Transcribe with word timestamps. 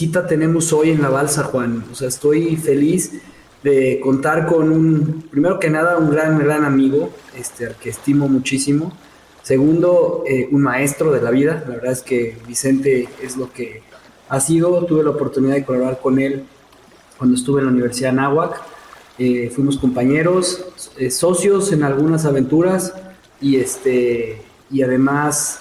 Visita 0.00 0.26
tenemos 0.26 0.72
hoy 0.72 0.88
en 0.92 1.02
la 1.02 1.10
balsa, 1.10 1.44
Juan. 1.44 1.84
O 1.92 1.94
sea, 1.94 2.08
estoy 2.08 2.56
feliz 2.56 3.20
de 3.62 4.00
contar 4.02 4.46
con 4.46 4.72
un, 4.72 5.26
primero 5.30 5.58
que 5.58 5.68
nada, 5.68 5.98
un 5.98 6.10
gran, 6.10 6.38
gran 6.38 6.64
amigo, 6.64 7.10
este, 7.36 7.66
al 7.66 7.74
que 7.74 7.90
estimo 7.90 8.26
muchísimo. 8.26 8.94
Segundo, 9.42 10.24
eh, 10.26 10.48
un 10.50 10.62
maestro 10.62 11.12
de 11.12 11.20
la 11.20 11.30
vida. 11.30 11.62
La 11.68 11.74
verdad 11.74 11.92
es 11.92 12.00
que 12.00 12.38
Vicente 12.48 13.10
es 13.22 13.36
lo 13.36 13.52
que 13.52 13.82
ha 14.30 14.40
sido. 14.40 14.86
Tuve 14.86 15.04
la 15.04 15.10
oportunidad 15.10 15.52
de 15.52 15.66
colaborar 15.66 16.00
con 16.00 16.18
él 16.18 16.44
cuando 17.18 17.36
estuve 17.36 17.60
en 17.60 17.66
la 17.66 17.72
Universidad 17.72 18.14
de 18.14 18.20
Anáhuac. 18.20 18.58
Eh, 19.18 19.52
fuimos 19.54 19.76
compañeros, 19.76 20.64
eh, 20.96 21.10
socios 21.10 21.72
en 21.72 21.82
algunas 21.82 22.24
aventuras 22.24 22.94
y, 23.38 23.56
este, 23.56 24.40
y 24.70 24.80
además, 24.80 25.60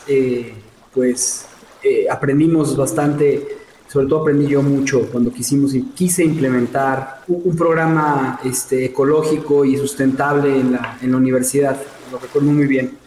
pues 0.94 1.46
eh, 1.81 2.08
aprendimos 2.09 2.75
bastante, 2.75 3.59
sobre 3.91 4.05
todo 4.05 4.22
aprendí 4.22 4.47
yo 4.47 4.61
mucho 4.61 5.09
cuando 5.11 5.31
quisimos, 5.31 5.73
quise 5.95 6.23
implementar 6.23 7.22
un, 7.27 7.57
programa 7.57 8.39
este, 8.44 8.85
ecológico 8.85 9.66
y 9.66 9.77
sustentable 9.77 10.59
en 10.59 10.73
la, 10.73 11.00
en 11.01 11.11
la 11.11 11.17
universidad, 11.17 11.75
lo 12.11 12.19
recuerdo 12.19 12.51
muy 12.51 12.67
bien. 12.67 12.97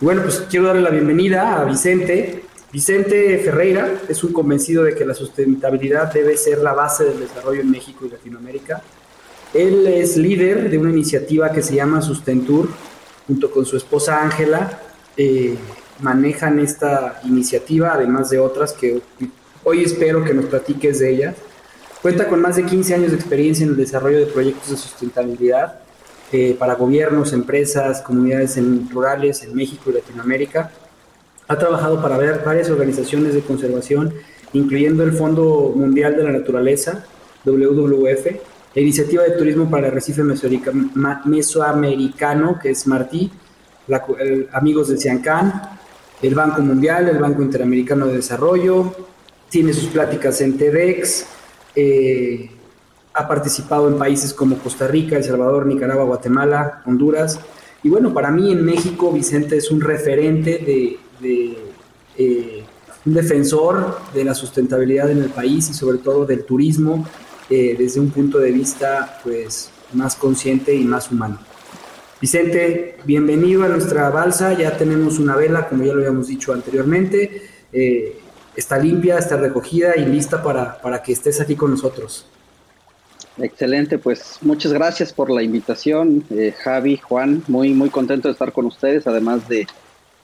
Bueno, 0.00 0.22
pues 0.22 0.44
quiero 0.50 0.66
darle 0.66 0.82
la 0.82 0.90
bienvenida 0.90 1.60
a 1.60 1.64
Vicente. 1.64 2.42
Vicente 2.72 3.38
Ferreira 3.38 4.00
es 4.08 4.24
un 4.24 4.32
convencido 4.32 4.82
de 4.82 4.96
que 4.96 5.04
la 5.04 5.14
sustentabilidad 5.14 6.12
debe 6.12 6.36
ser 6.36 6.58
la 6.58 6.72
base 6.72 7.04
del 7.04 7.20
desarrollo 7.20 7.60
en 7.60 7.70
México 7.70 8.04
y 8.04 8.10
Latinoamérica. 8.10 8.82
Él 9.54 9.86
es 9.86 10.16
líder 10.16 10.70
de 10.70 10.78
una 10.78 10.90
iniciativa 10.90 11.52
que 11.52 11.62
se 11.62 11.76
llama 11.76 12.02
Sustentur, 12.02 12.68
junto 13.28 13.48
con 13.52 13.64
su 13.64 13.76
esposa 13.76 14.20
Ángela. 14.20 14.80
Eh, 15.16 15.56
manejan 16.00 16.58
esta 16.58 17.20
iniciativa, 17.24 17.92
además 17.92 18.30
de 18.30 18.40
otras 18.40 18.72
que 18.72 19.02
hoy 19.64 19.84
espero 19.84 20.24
que 20.24 20.34
nos 20.34 20.46
platiques 20.46 20.98
de 20.98 21.10
ellas. 21.10 21.36
Cuenta 22.00 22.26
con 22.26 22.42
más 22.42 22.56
de 22.56 22.64
15 22.64 22.94
años 22.94 23.10
de 23.12 23.16
experiencia 23.16 23.64
en 23.64 23.70
el 23.70 23.76
desarrollo 23.76 24.18
de 24.18 24.26
proyectos 24.26 24.70
de 24.70 24.76
sustentabilidad 24.76 25.78
eh, 26.32 26.56
para 26.58 26.74
gobiernos, 26.74 27.32
empresas, 27.32 28.02
comunidades 28.02 28.58
rurales 28.92 29.44
en 29.44 29.54
México 29.54 29.90
y 29.90 29.92
Latinoamérica. 29.94 30.72
Ha 31.46 31.58
trabajado 31.58 32.02
para 32.02 32.16
ver 32.16 32.42
varias 32.44 32.70
organizaciones 32.70 33.34
de 33.34 33.42
conservación, 33.42 34.12
incluyendo 34.52 35.04
el 35.04 35.12
Fondo 35.12 35.72
Mundial 35.76 36.16
de 36.16 36.24
la 36.24 36.32
Naturaleza, 36.32 37.04
WWF, 37.44 38.26
la 38.74 38.80
Iniciativa 38.80 39.22
de 39.24 39.32
Turismo 39.32 39.70
para 39.70 39.88
el 39.88 39.92
Recife 39.92 40.22
Mesoamericano, 40.22 42.58
que 42.60 42.70
es 42.70 42.86
Martí, 42.86 43.30
Amigos 44.52 44.88
de 44.88 44.96
Ciancán, 44.96 45.62
el 46.22 46.34
Banco 46.34 46.62
Mundial, 46.62 47.08
el 47.08 47.18
Banco 47.18 47.42
Interamericano 47.42 48.06
de 48.06 48.14
Desarrollo, 48.14 48.94
tiene 49.52 49.74
sus 49.74 49.84
pláticas 49.88 50.40
en 50.40 50.56
TEDx, 50.56 51.26
eh, 51.76 52.50
ha 53.12 53.28
participado 53.28 53.86
en 53.86 53.98
países 53.98 54.32
como 54.32 54.56
Costa 54.56 54.88
Rica, 54.88 55.18
El 55.18 55.24
Salvador, 55.24 55.66
Nicaragua, 55.66 56.04
Guatemala, 56.04 56.82
Honduras. 56.86 57.38
Y 57.82 57.90
bueno, 57.90 58.14
para 58.14 58.30
mí 58.30 58.50
en 58.50 58.64
México 58.64 59.12
Vicente 59.12 59.58
es 59.58 59.70
un 59.70 59.82
referente 59.82 60.58
de, 60.58 60.98
eh, 62.16 62.62
un 63.04 63.12
defensor 63.12 63.98
de 64.14 64.24
la 64.24 64.34
sustentabilidad 64.34 65.10
en 65.10 65.18
el 65.18 65.28
país 65.28 65.68
y 65.68 65.74
sobre 65.74 65.98
todo 65.98 66.24
del 66.24 66.44
turismo 66.44 67.06
eh, 67.50 67.76
desde 67.78 68.00
un 68.00 68.10
punto 68.10 68.38
de 68.38 68.52
vista 68.52 69.20
pues 69.22 69.70
más 69.92 70.16
consciente 70.16 70.74
y 70.74 70.84
más 70.84 71.10
humano. 71.10 71.38
Vicente, 72.22 72.96
bienvenido 73.04 73.64
a 73.64 73.68
nuestra 73.68 74.08
balsa. 74.08 74.54
Ya 74.54 74.78
tenemos 74.78 75.18
una 75.18 75.36
vela, 75.36 75.68
como 75.68 75.84
ya 75.84 75.92
lo 75.92 75.98
habíamos 75.98 76.28
dicho 76.28 76.54
anteriormente. 76.54 77.42
Eh, 77.70 78.21
está 78.56 78.78
limpia, 78.78 79.18
está 79.18 79.36
recogida 79.36 79.96
y 79.96 80.04
lista 80.04 80.42
para, 80.42 80.80
para, 80.80 81.02
que 81.02 81.12
estés 81.12 81.40
aquí 81.40 81.56
con 81.56 81.70
nosotros. 81.70 82.26
Excelente, 83.38 83.98
pues 83.98 84.38
muchas 84.42 84.72
gracias 84.72 85.12
por 85.12 85.30
la 85.30 85.42
invitación, 85.42 86.24
eh, 86.30 86.54
Javi, 86.62 86.98
Juan. 86.98 87.42
Muy, 87.48 87.72
muy 87.72 87.88
contento 87.88 88.28
de 88.28 88.32
estar 88.32 88.52
con 88.52 88.66
ustedes, 88.66 89.06
además 89.06 89.48
de, 89.48 89.66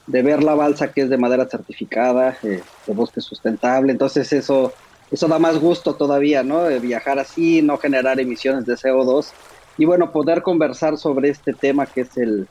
de 0.06 0.22
ver 0.22 0.42
la 0.42 0.54
balsa 0.54 0.92
que 0.92 1.02
es 1.02 1.10
de 1.10 1.16
madera 1.16 1.48
certificada, 1.48 2.36
eh, 2.42 2.62
de 2.86 2.94
bosque 2.94 3.20
sustentable. 3.20 3.92
Entonces, 3.92 4.30
eso, 4.32 4.74
eso 5.10 5.26
da 5.26 5.38
más 5.38 5.58
gusto 5.58 5.94
todavía, 5.94 6.42
¿no? 6.42 6.64
De 6.64 6.78
viajar 6.80 7.18
así, 7.18 7.62
no 7.62 7.78
generar 7.78 8.20
emisiones 8.20 8.66
de 8.66 8.74
CO2 8.74 9.32
y 9.78 9.84
bueno, 9.84 10.10
poder 10.10 10.42
conversar 10.42 10.98
sobre 10.98 11.30
este 11.30 11.54
tema 11.54 11.86
que 11.86 12.02
es 12.02 12.16
el, 12.18 12.48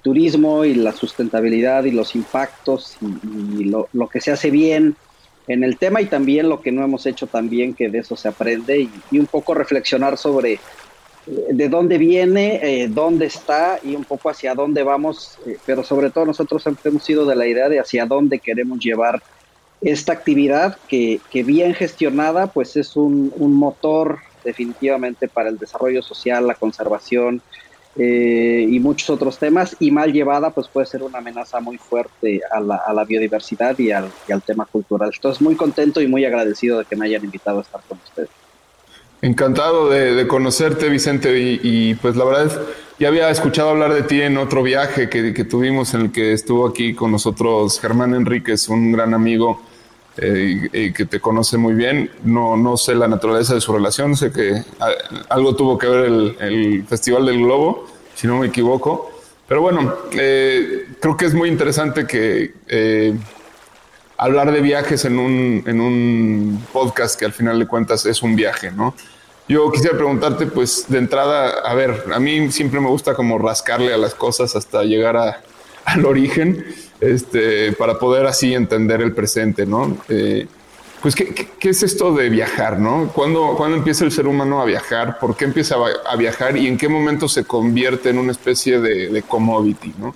turismo 0.00 0.64
y 0.64 0.74
la 0.74 0.92
sustentabilidad 0.92 1.84
y 1.84 1.90
los 1.90 2.14
impactos 2.14 2.96
y, 3.00 3.64
lo, 3.64 3.88
que 4.08 4.20
se 4.20 4.32
hace 4.32 4.50
bien 4.50 4.96
en 5.46 5.62
el 5.62 5.76
tema 5.76 6.00
y 6.00 6.06
también 6.06 6.48
lo 6.48 6.62
que 6.62 6.72
no 6.72 6.82
hemos 6.82 7.04
hecho 7.04 7.26
también, 7.26 7.74
que 7.74 7.90
de 7.90 7.98
eso 7.98 8.16
se 8.16 8.28
aprende 8.28 8.88
y, 9.10 9.18
un 9.18 9.26
poco 9.26 9.52
reflexionar 9.52 10.16
sobre 10.16 10.54
eh, 10.54 10.60
de 11.50 11.68
dónde 11.68 11.98
viene, 11.98 12.60
eh, 12.62 12.88
dónde 12.88 13.26
está 13.26 13.78
y 13.82 13.94
un 13.94 14.04
poco 14.04 14.30
hacia 14.30 14.54
dónde 14.54 14.82
vamos, 14.82 15.38
eh, 15.46 15.58
pero 15.66 15.84
sobre 15.84 16.10
todo 16.10 16.24
nosotros 16.24 16.64
hemos 16.82 17.04
sido 17.04 17.26
de 17.26 17.36
la 17.36 17.46
idea 17.46 17.68
de 17.68 17.78
hacia 17.78 18.06
dónde 18.06 18.38
queremos 18.38 18.78
llevar 18.78 19.22
esta 19.82 20.14
actividad 20.14 20.78
que, 20.88 21.20
que 21.30 21.42
bien 21.42 21.74
gestionada 21.74 22.46
pues 22.46 22.76
es 22.76 22.96
un, 22.96 23.30
un 23.36 23.52
motor 23.52 24.20
definitivamente 24.44 25.28
para 25.28 25.50
el 25.50 25.58
desarrollo 25.58 26.02
social, 26.02 26.46
la 26.46 26.54
conservación 26.54 27.42
eh, 27.96 28.66
y 28.68 28.80
muchos 28.80 29.08
otros 29.10 29.38
temas, 29.38 29.76
y 29.78 29.90
mal 29.90 30.12
llevada 30.12 30.50
pues 30.50 30.68
puede 30.68 30.86
ser 30.86 31.02
una 31.02 31.18
amenaza 31.18 31.60
muy 31.60 31.78
fuerte 31.78 32.40
a 32.50 32.60
la, 32.60 33.04
biodiversidad 33.04 33.78
y 33.78 33.90
al, 33.90 34.10
tema 34.44 34.66
cultural. 34.66 35.10
Entonces 35.14 35.40
muy 35.40 35.54
contento 35.54 36.00
y 36.00 36.08
muy 36.08 36.24
agradecido 36.24 36.78
de 36.78 36.84
que 36.84 36.96
me 36.96 37.06
hayan 37.06 37.24
invitado 37.24 37.58
a 37.58 37.62
estar 37.62 37.80
con 37.88 37.98
ustedes. 38.04 38.30
Encantado 39.22 39.88
de, 39.88 40.26
conocerte, 40.26 40.88
Vicente, 40.88 41.38
y, 41.38 41.94
pues 41.94 42.16
la 42.16 42.24
verdad 42.24 42.46
es, 42.46 42.58
ya 42.98 43.08
había 43.08 43.30
escuchado 43.30 43.70
hablar 43.70 43.94
de 43.94 44.02
ti 44.02 44.20
en 44.20 44.36
otro 44.36 44.62
viaje 44.62 45.08
que, 45.08 45.32
que, 45.32 45.44
tuvimos 45.44 45.94
en 45.94 46.02
el 46.02 46.12
que 46.12 46.32
estuvo 46.32 46.66
aquí 46.66 46.94
con 46.94 47.10
nosotros 47.10 47.80
Germán 47.80 48.14
Enríquez, 48.14 48.68
un 48.68 48.92
gran 48.92 49.14
amigo 49.14 49.62
eh, 50.16 50.68
y, 50.72 50.92
que 50.92 51.06
te 51.06 51.20
conoce 51.20 51.56
muy 51.56 51.74
bien. 51.74 52.10
No, 52.22 52.56
no 52.56 52.76
sé 52.76 52.94
la 52.94 53.08
naturaleza 53.08 53.54
de 53.54 53.60
su 53.60 53.72
relación, 53.72 54.16
sé 54.16 54.30
que 54.30 54.62
ah, 54.80 54.90
algo 55.28 55.56
tuvo 55.56 55.76
que 55.78 55.88
ver 55.88 56.04
el, 56.40 56.84
Festival 56.88 57.26
del 57.26 57.38
Globo, 57.38 57.86
si 58.14 58.26
no 58.26 58.38
me 58.38 58.46
equivoco. 58.46 59.10
Pero 59.48 59.60
bueno, 59.60 59.94
eh, 60.12 60.86
creo 61.00 61.16
que 61.16 61.26
es 61.26 61.34
muy 61.34 61.48
interesante 61.48 62.06
que 62.06 62.54
eh, 62.68 63.14
hablar 64.16 64.52
de 64.52 64.60
viajes 64.60 65.04
en 65.04 65.18
un, 65.18 65.64
en 65.66 65.80
un 65.80 66.66
podcast 66.72 67.18
que 67.18 67.24
al 67.24 67.32
final 67.32 67.58
de 67.58 67.66
cuentas 67.66 68.06
es 68.06 68.22
un 68.22 68.36
viaje, 68.36 68.70
¿no? 68.70 68.94
Yo 69.46 69.70
quisiera 69.70 69.94
preguntarte, 69.94 70.46
pues 70.46 70.86
de 70.88 70.96
entrada, 70.96 71.60
a 71.64 71.74
ver, 71.74 72.04
a 72.14 72.18
mí 72.18 72.50
siempre 72.50 72.80
me 72.80 72.88
gusta 72.88 73.14
como 73.14 73.36
rascarle 73.38 73.92
a 73.92 73.98
las 73.98 74.14
cosas 74.14 74.56
hasta 74.56 74.84
llegar 74.84 75.18
a, 75.18 75.42
al 75.84 76.06
origen, 76.06 76.64
este, 77.00 77.72
para 77.72 77.98
poder 77.98 78.26
así 78.26 78.54
entender 78.54 79.00
el 79.02 79.12
presente, 79.12 79.66
¿no? 79.66 79.96
Eh, 80.08 80.46
pues, 81.02 81.14
¿qué, 81.14 81.34
¿qué, 81.34 81.68
es 81.68 81.82
esto 81.82 82.14
de 82.14 82.30
viajar, 82.30 82.78
no? 82.78 83.10
¿Cuándo, 83.14 83.54
¿Cuándo, 83.56 83.76
empieza 83.76 84.04
el 84.04 84.12
ser 84.12 84.26
humano 84.26 84.62
a 84.62 84.64
viajar? 84.64 85.18
¿Por 85.18 85.36
qué 85.36 85.44
empieza 85.44 85.76
a, 86.06 86.16
viajar? 86.16 86.56
¿Y 86.56 86.66
en 86.66 86.78
qué 86.78 86.88
momento 86.88 87.28
se 87.28 87.44
convierte 87.44 88.08
en 88.08 88.18
una 88.18 88.32
especie 88.32 88.80
de, 88.80 89.08
de 89.08 89.22
commodity, 89.22 89.94
no? 89.98 90.14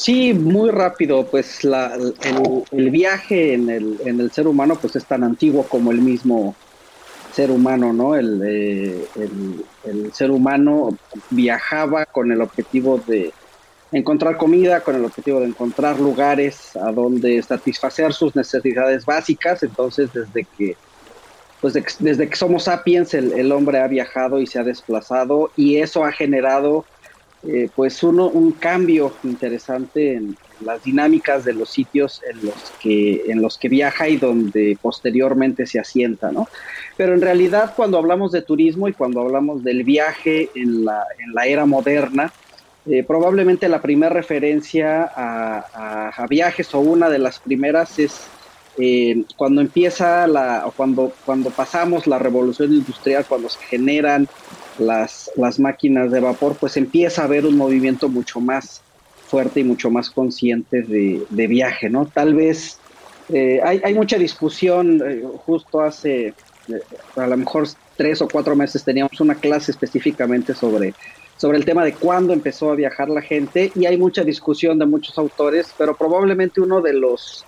Sí, 0.00 0.32
muy 0.32 0.70
rápido, 0.70 1.26
pues 1.26 1.62
la, 1.62 1.94
el, 2.72 2.90
viaje 2.90 3.52
en 3.52 3.68
el, 3.68 4.00
en 4.02 4.18
el 4.18 4.30
ser 4.30 4.46
humano 4.46 4.76
pues 4.80 4.96
es 4.96 5.04
tan 5.04 5.22
antiguo 5.22 5.64
como 5.64 5.92
el 5.92 6.00
mismo 6.00 6.54
ser 7.34 7.50
humano, 7.50 7.92
¿no? 7.92 8.16
El, 8.16 8.40
eh, 8.42 9.04
el, 9.84 10.10
ser 10.14 10.30
humano 10.30 10.96
viajaba 11.28 12.06
con 12.06 12.32
el 12.32 12.40
objetivo 12.40 12.98
de 13.06 13.34
encontrar 13.92 14.36
comida, 14.36 14.82
con 14.82 14.96
el 14.96 15.04
objetivo 15.04 15.40
de 15.40 15.46
encontrar 15.46 15.98
lugares 15.98 16.76
a 16.76 16.92
donde 16.92 17.42
satisfacer 17.42 18.12
sus 18.12 18.36
necesidades 18.36 19.04
básicas. 19.04 19.62
Entonces, 19.62 20.10
desde 20.12 20.46
que, 20.56 20.76
pues 21.60 21.74
desde 21.98 22.28
que 22.28 22.36
somos 22.36 22.64
sapiens, 22.64 23.14
el, 23.14 23.52
hombre 23.52 23.80
ha 23.80 23.88
viajado 23.88 24.40
y 24.40 24.46
se 24.46 24.58
ha 24.58 24.64
desplazado 24.64 25.50
y 25.56 25.78
eso 25.78 26.04
ha 26.04 26.12
generado, 26.12 26.84
eh, 27.42 27.68
pues, 27.74 28.02
uno, 28.02 28.28
un 28.28 28.52
cambio 28.52 29.12
interesante 29.24 30.14
en 30.14 30.36
las 30.60 30.84
dinámicas 30.84 31.44
de 31.44 31.54
los 31.54 31.70
sitios 31.70 32.20
en 32.30 32.44
los 32.44 32.72
que 32.82 33.22
en 33.28 33.40
los 33.40 33.56
que 33.56 33.70
viaja 33.70 34.08
y 34.08 34.18
donde 34.18 34.76
posteriormente 34.80 35.66
se 35.66 35.80
asienta, 35.80 36.30
¿no? 36.30 36.48
Pero 36.98 37.14
en 37.14 37.22
realidad, 37.22 37.72
cuando 37.74 37.96
hablamos 37.96 38.30
de 38.30 38.42
turismo 38.42 38.86
y 38.86 38.92
cuando 38.92 39.22
hablamos 39.22 39.64
del 39.64 39.84
viaje 39.84 40.50
en 40.54 40.84
la, 40.84 41.02
en 41.18 41.32
la 41.32 41.46
era 41.46 41.64
moderna, 41.64 42.30
eh, 42.86 43.04
probablemente 43.04 43.68
la 43.68 43.82
primera 43.82 44.12
referencia 44.12 45.10
a, 45.14 46.26
viajes 46.28 46.74
o 46.74 46.80
una 46.80 47.08
de 47.08 47.18
las 47.18 47.40
primeras 47.40 47.98
es 47.98 48.22
eh, 48.78 49.24
cuando 49.36 49.60
empieza 49.60 50.26
la, 50.26 50.66
o 50.66 50.70
cuando, 50.70 51.12
cuando 51.26 51.50
pasamos 51.50 52.06
la 52.06 52.18
revolución 52.18 52.72
industrial, 52.72 53.26
cuando 53.28 53.48
se 53.48 53.60
generan 53.64 54.28
las, 54.78 55.30
las 55.36 55.58
máquinas 55.58 56.10
de 56.10 56.20
vapor, 56.20 56.56
pues 56.58 56.76
empieza 56.76 57.22
a 57.22 57.24
haber 57.24 57.44
un 57.46 57.56
movimiento 57.56 58.08
mucho 58.08 58.40
más 58.40 58.80
fuerte 59.26 59.60
y 59.60 59.64
mucho 59.64 59.90
más 59.90 60.10
consciente 60.10 60.82
de, 60.82 61.46
viaje, 61.46 61.90
¿no? 61.90 62.06
Tal 62.06 62.34
vez 62.34 62.78
eh, 63.28 63.60
hay, 63.62 63.80
hay, 63.84 63.94
mucha 63.94 64.18
discusión, 64.18 65.02
justo 65.44 65.80
hace 65.80 66.34
a 67.16 67.26
lo 67.26 67.36
mejor 67.36 67.68
tres 67.96 68.22
o 68.22 68.28
cuatro 68.28 68.56
meses 68.56 68.84
teníamos 68.84 69.20
una 69.20 69.34
clase 69.34 69.70
específicamente 69.72 70.54
sobre 70.54 70.94
sobre 71.40 71.56
el 71.56 71.64
tema 71.64 71.86
de 71.86 71.94
cuándo 71.94 72.34
empezó 72.34 72.70
a 72.70 72.74
viajar 72.74 73.08
la 73.08 73.22
gente 73.22 73.72
y 73.74 73.86
hay 73.86 73.96
mucha 73.96 74.24
discusión 74.24 74.78
de 74.78 74.84
muchos 74.84 75.16
autores, 75.16 75.74
pero 75.78 75.96
probablemente 75.96 76.60
uno 76.60 76.82
de 76.82 76.92
los 76.92 77.46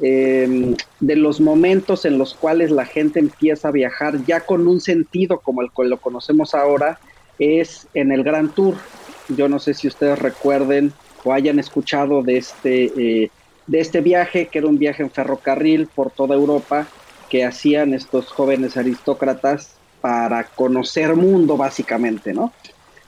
em, 0.00 0.74
de 0.98 1.14
los 1.14 1.38
momentos 1.38 2.06
en 2.06 2.16
los 2.16 2.32
cuales 2.32 2.70
la 2.70 2.86
gente 2.86 3.18
empieza 3.18 3.68
a 3.68 3.72
viajar 3.72 4.24
ya 4.24 4.40
con 4.40 4.66
un 4.66 4.80
sentido 4.80 5.40
como 5.40 5.60
el 5.60 5.68
que 5.76 5.84
lo 5.84 5.98
conocemos 5.98 6.54
ahora 6.54 6.98
es 7.38 7.86
en 7.92 8.12
el 8.12 8.24
Gran 8.24 8.48
Tour. 8.48 8.76
Yo 9.28 9.46
no 9.46 9.58
sé 9.58 9.74
si 9.74 9.88
ustedes 9.88 10.18
recuerden 10.18 10.94
o 11.22 11.34
hayan 11.34 11.58
escuchado 11.58 12.22
de 12.22 12.38
este 12.38 12.84
eh, 12.96 13.30
de 13.66 13.80
este 13.80 14.00
viaje 14.00 14.46
que 14.46 14.60
era 14.60 14.68
un 14.68 14.78
viaje 14.78 15.02
en 15.02 15.10
ferrocarril 15.10 15.86
por 15.94 16.10
toda 16.10 16.34
Europa 16.34 16.86
que 17.28 17.44
hacían 17.44 17.92
estos 17.92 18.28
jóvenes 18.28 18.78
aristócratas 18.78 19.74
para 20.00 20.44
conocer 20.44 21.14
mundo 21.14 21.58
básicamente, 21.58 22.32
¿no? 22.32 22.54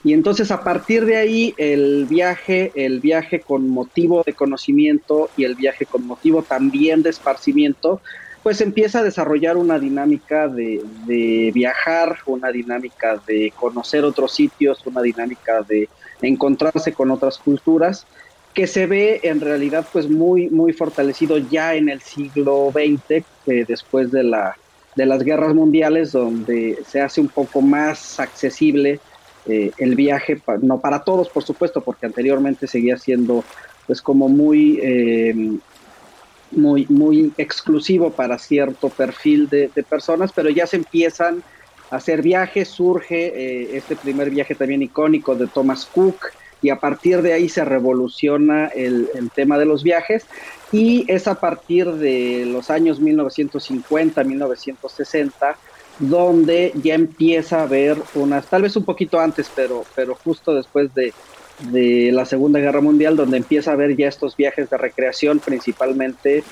Y 0.03 0.15
entonces 0.15 0.51
a 0.51 0.65
partir 0.65 1.05
de 1.05 1.17
ahí 1.17 1.55
el 1.59 2.07
viaje, 2.07 2.73
el 2.75 3.01
viaje 3.01 3.41
con 3.41 3.69
motivo 3.69 4.23
de 4.25 4.33
conocimiento 4.33 5.29
y 5.37 5.45
el 5.45 5.55
viaje 5.55 5.85
con 5.85 6.07
motivo 6.07 6.43
también 6.43 7.03
de 7.03 7.11
esparcimiento, 7.11 8.01
pues 8.43 8.63
empieza 8.63 9.01
a 9.01 9.03
desarrollar 9.03 9.59
una 9.59 9.79
dinámica 9.79 10.49
de, 10.49 10.81
de 11.07 11.51
viajar, 11.53 12.17
una 12.25 12.51
dinámica 12.51 13.21
de 13.27 13.53
conocer 13.55 14.05
otros 14.05 14.35
sitios, 14.35 14.87
una 14.87 15.03
dinámica 15.03 15.61
de 15.69 15.89
encontrarse 16.23 16.95
con 16.95 17.11
otras 17.11 17.37
culturas, 17.37 18.07
que 18.55 18.67
se 18.67 18.87
ve 18.87 19.21
en 19.23 19.41
realidad 19.41 19.87
pues 19.93 20.09
muy, 20.09 20.49
muy 20.49 20.73
fortalecido 20.73 21.37
ya 21.39 21.75
en 21.75 21.89
el 21.89 22.01
siglo 22.01 22.71
XX, 22.73 23.25
eh, 23.47 23.65
después 23.69 24.11
de, 24.11 24.25
la, 24.25 24.57
de 24.97 25.07
las 25.07 25.23
guerras 25.23 25.55
mundiales, 25.55 26.13
donde 26.13 26.79
se 26.87 27.01
hace 27.01 27.21
un 27.21 27.29
poco 27.29 27.61
más 27.61 28.19
accesible 28.19 29.01
eh, 29.47 29.71
el 29.79 29.95
viaje, 29.95 30.41
no 30.63 30.81
para 30.81 31.03
todos, 31.03 31.29
por 31.29 31.43
supuesto, 31.43 31.81
porque 31.81 32.07
anteriormente 32.07 32.67
seguía 32.67 32.99
siendo 32.99 33.43
pues 33.87 34.03
como 34.03 34.29
muy, 34.29 34.79
eh, 34.83 35.35
muy, 36.53 36.87
muy 36.89 37.33
exclusivo 37.39 38.11
para 38.11 38.39
cierto 38.39 38.91
perfil 38.91 39.49
de, 39.49 39.71
personas, 39.89 40.31
pero 40.33 40.51
ya 40.51 40.67
se 40.67 40.77
empiezan 40.77 41.43
a 41.91 41.97
hacer 41.97 42.23
viajes, 42.23 42.69
surge 42.69 43.33
eh, 43.35 43.77
este 43.77 43.97
primer 43.97 44.31
viaje 44.31 44.55
también 44.55 44.83
icónico 44.83 45.35
de 45.35 45.47
Thomas 45.47 45.87
Cook, 45.87 46.19
y 46.63 46.69
a 46.69 46.79
partir 46.79 47.23
de 47.23 47.33
ahí 47.33 47.49
se 47.49 47.65
revoluciona 47.65 48.67
el, 48.67 49.09
el, 49.15 49.31
tema 49.31 49.59
de 49.59 49.65
los 49.65 49.83
viajes 49.83 50.27
y 50.71 51.11
es 51.11 51.27
a 51.27 51.41
partir 51.41 51.91
de 51.93 52.45
los 52.47 52.69
años 52.69 53.01
1950, 53.01 54.23
1960 54.23 55.57
donde 56.01 56.73
ya 56.83 56.95
empieza 56.95 57.61
a 57.61 57.63
haber 57.65 57.99
unas, 58.15 58.47
tal 58.47 58.63
vez 58.63 58.75
un 58.75 58.85
poquito 58.85 59.21
antes, 59.21 59.51
pero, 59.55 59.85
pero 59.95 60.15
justo 60.15 60.55
después 60.55 60.91
de, 60.95 61.13
la 62.11 62.25
Segunda 62.25 62.59
Guerra 62.59 62.81
Mundial, 62.81 63.17
donde 63.17 63.37
empieza 63.37 63.71
a 63.71 63.75
haber 63.75 63.95
ya 63.95 64.09
estos 64.09 64.35
viajes 64.35 64.71
de 64.71 64.79
recreación, 64.79 65.41
principalmente 65.41 66.43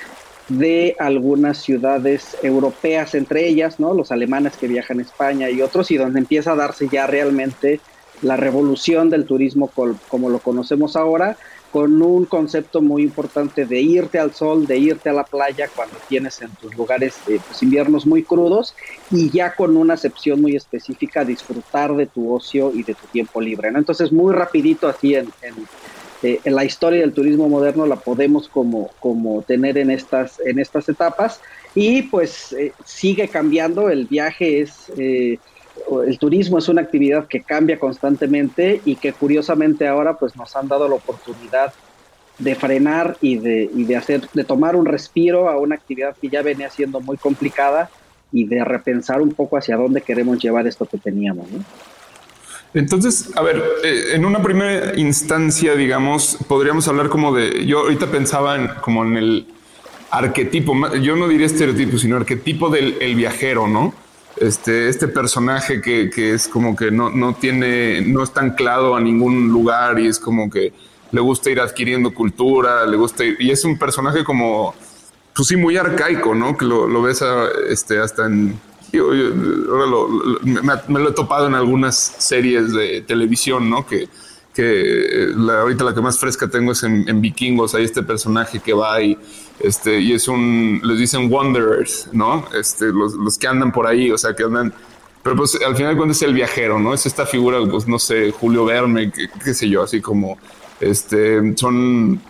de 0.49 0.95
algunas 0.99 1.57
ciudades 1.63 2.37
europeas, 2.43 3.15
entre 3.15 3.49
ellas, 3.49 3.81
¿no? 3.81 3.95
Los 3.95 4.13
alemanes 4.13 4.59
que 4.59 4.69
viajan 4.69 4.99
a 4.99 5.03
España 5.03 5.49
y 5.49 5.63
otros, 5.63 5.91
y 5.91 5.97
donde 5.97 6.19
empieza 6.19 6.53
a 6.53 6.57
darse 6.57 6.89
ya 6.89 7.07
realmente 7.07 7.81
la 8.21 8.37
revolución 8.37 9.09
del 9.09 9.25
turismo 9.25 9.71
como 10.09 10.29
lo 10.29 10.41
conocemos 10.41 10.95
ahora, 10.95 11.39
con 11.71 12.01
un 12.01 12.25
concepto 12.25 12.81
muy 12.81 13.03
importante 13.03 13.67
de 13.67 13.81
irte 13.81 14.19
al 14.19 14.33
sol, 14.33 14.67
de 14.67 14.79
irte 14.79 15.11
a 15.11 15.13
la 15.13 15.25
playa 15.25 15.69
cuando 15.75 15.97
tienes 16.09 16.41
en 16.41 16.51
tus 16.53 16.75
lugares 16.77 17.17
eh, 17.29 17.41
pues, 17.47 17.63
inviernos 17.63 18.07
muy 18.07 18.23
crudos 18.23 18.75
y 19.11 19.31
ya 19.31 19.55
con 19.55 19.77
una 19.77 19.95
acepción 19.95 20.41
muy 20.41 20.57
específica 20.57 21.25
disfrutar 21.25 21.95
de 21.95 22.07
tu 22.07 22.33
ocio 22.35 22.73
y 22.75 22.83
de 22.83 22.95
tu 22.95 23.07
tiempo 23.09 23.41
libre. 23.41 23.69
Entonces 23.69 24.13
muy 24.13 24.35
rapidito 24.35 24.89
así 24.89 25.15
en, 25.15 25.29
eh, 26.23 26.41
en, 26.43 26.55
la 26.55 26.65
historia 26.65 27.01
del 27.01 27.13
turismo 27.13 27.49
moderno 27.49 27.87
la 27.87 27.97
podemos 27.97 28.49
como, 28.49 28.91
como 28.99 29.43
tener 29.43 29.77
en 29.77 29.91
estas, 29.91 30.41
en 30.41 30.59
estas 30.59 30.89
etapas 30.89 31.41
y 31.75 32.03
pues 32.03 32.53
eh, 32.55 32.73
sigue 32.85 33.29
cambiando, 33.29 33.91
el 33.91 34.07
viaje 34.07 34.61
es 34.61 34.91
el 36.07 36.19
turismo 36.19 36.59
es 36.59 36.69
una 36.69 36.83
actividad 36.83 37.27
que 37.27 37.43
cambia 37.43 37.79
constantemente 37.79 38.81
y 38.85 38.97
que 38.97 39.13
curiosamente 39.13 39.87
ahora 39.87 40.19
pues 40.19 40.37
nos 40.37 40.55
han 40.57 40.69
dado 40.69 40.89
la 40.89 40.97
oportunidad 40.97 41.73
de 42.39 42.55
frenar 42.55 43.17
y 43.21 43.37
de, 43.37 43.69
de 43.73 43.97
hacer, 43.97 44.29
de 44.33 44.45
tomar 44.45 44.77
un 44.77 44.87
respiro 44.87 45.49
a 45.49 45.59
una 45.59 45.75
actividad 45.75 46.17
que 46.21 46.29
ya 46.29 46.43
venía 46.43 46.71
siendo 46.71 47.01
muy 47.01 47.17
complicada 47.17 47.91
y 48.33 48.47
de 48.47 48.65
repensar 48.65 49.21
un 49.21 49.33
poco 49.33 49.57
hacia 49.57 49.77
dónde 49.77 50.03
queremos 50.03 50.39
llevar 50.39 50.67
esto 50.67 50.87
que 50.87 50.99
teníamos. 50.99 51.47
Entonces, 52.75 53.31
a 53.35 53.43
ver, 53.43 53.63
eh, 53.83 54.11
en 54.15 54.25
una 54.25 54.43
primera 54.43 54.95
instancia, 54.97 55.75
digamos, 55.75 56.39
podríamos 56.47 56.87
hablar 56.87 57.09
como 57.09 57.35
de, 57.35 57.67
yo 57.67 57.81
ahorita 57.81 58.07
pensaba 58.07 58.57
en, 58.57 58.69
como 58.83 59.05
en 59.05 59.17
el 59.17 59.47
arquetipo, 60.11 60.75
yo 60.97 61.17
no 61.17 61.29
diría 61.29 61.47
estereotipo, 61.47 61.99
sino 61.99 62.17
arquetipo 62.17 62.69
del 62.69 63.15
viajero, 63.15 63.67
¿no? 63.67 63.95
Este, 64.41 64.89
este 64.89 65.09
personaje 65.09 65.81
que, 65.81 66.11
que, 66.11 66.35
es 66.35 66.49
como 66.49 66.77
que 66.77 66.91
no, 66.91 67.11
no 67.11 67.35
tiene, 67.35 68.01
no 68.03 68.23
está 68.23 68.41
anclado 68.41 68.95
a 68.97 69.01
ningún 69.01 69.49
lugar 69.49 69.99
y 69.99 70.07
es 70.07 70.19
como 70.19 70.51
que 70.51 70.73
le 71.11 71.21
gusta 71.21 71.51
ir 71.51 71.61
adquiriendo 71.61 72.13
cultura, 72.13 72.87
le 72.87 72.97
gusta 72.97 73.25
ir, 73.25 73.37
y 73.41 73.51
es 73.51 73.65
un 73.65 73.79
personaje 73.79 74.25
como, 74.25 74.75
pues 75.35 75.49
sí, 75.49 75.57
muy 75.57 75.77
arcaico, 75.77 76.35
¿no? 76.35 76.57
Que 76.57 76.65
lo, 76.65 77.03
ves 77.03 77.25
este, 77.69 77.99
hasta 77.99 78.27
en, 78.27 78.61
ahora 78.95 79.87
lo, 79.87 80.09
me, 80.43 81.01
lo 81.01 81.09
he 81.09 81.13
topado 81.13 81.47
en 81.47 81.55
algunas 81.55 81.97
series 81.97 82.73
de 82.73 83.03
televisión, 83.03 83.69
¿no? 83.71 83.87
Que, 83.87 84.09
que 84.59 85.31
la, 85.37 85.61
ahorita 85.61 85.85
la 85.85 85.95
que 85.95 86.01
más 86.01 86.19
fresca 86.19 86.49
tengo 86.49 86.73
es 86.73 86.83
en, 86.83 87.21
Vikingos, 87.21 87.77
hay 87.77 87.85
este 87.85 88.03
personaje 88.03 88.59
que 88.59 88.73
va 88.73 89.01
y, 89.01 89.17
este, 89.61 90.01
y 90.01 90.15
es 90.15 90.27
un, 90.27 90.81
les 90.83 90.99
dicen 90.99 91.33
wanderers, 91.33 92.09
¿no? 92.11 92.45
Este, 92.53 92.87
los, 92.87 93.15
los 93.15 93.39
que 93.39 93.47
andan 93.47 93.71
por 93.71 93.87
ahí, 93.87 94.11
o 94.11 94.19
sea, 94.19 94.35
que 94.35 94.43
andan 94.43 94.75
pero 95.23 95.37
pues 95.37 95.57
al 95.65 95.77
final 95.77 95.97
cuando 95.97 96.11
es 96.11 96.23
el 96.23 96.35
viajero, 96.35 96.81
¿no? 96.81 96.93
Es 96.93 97.07
esta 97.07 97.25
figura, 97.25 97.59
pues 97.71 97.87
no 97.87 98.01
sé, 98.01 98.33
Julio 98.33 98.65
Verne, 98.65 99.13
qué, 99.45 99.55
sé 99.55 99.69
yo, 99.69 99.85
así 99.85 100.01
como, 100.01 100.39
este, 100.81 101.57
son 101.57 102.21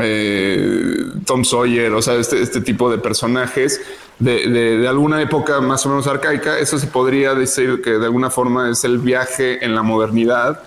eh, 0.00 1.04
Tom 1.26 1.44
Sawyer, 1.44 1.92
o 1.92 2.00
sea, 2.00 2.14
este, 2.14 2.40
este 2.40 2.62
tipo 2.62 2.90
de 2.90 2.96
personajes 2.96 3.82
de, 4.18 4.48
de, 4.48 4.88
alguna 4.88 5.20
época 5.20 5.60
más 5.60 5.84
o 5.84 5.90
menos 5.90 6.06
arcaica, 6.06 6.58
eso 6.58 6.78
se 6.78 6.86
podría 6.86 7.34
decir 7.34 7.82
que 7.82 7.90
de 7.90 8.06
alguna 8.06 8.30
forma 8.30 8.70
es 8.70 8.84
el 8.84 8.98
viaje 8.98 9.62
en 9.62 9.74
la 9.74 9.82
modernidad 9.82 10.62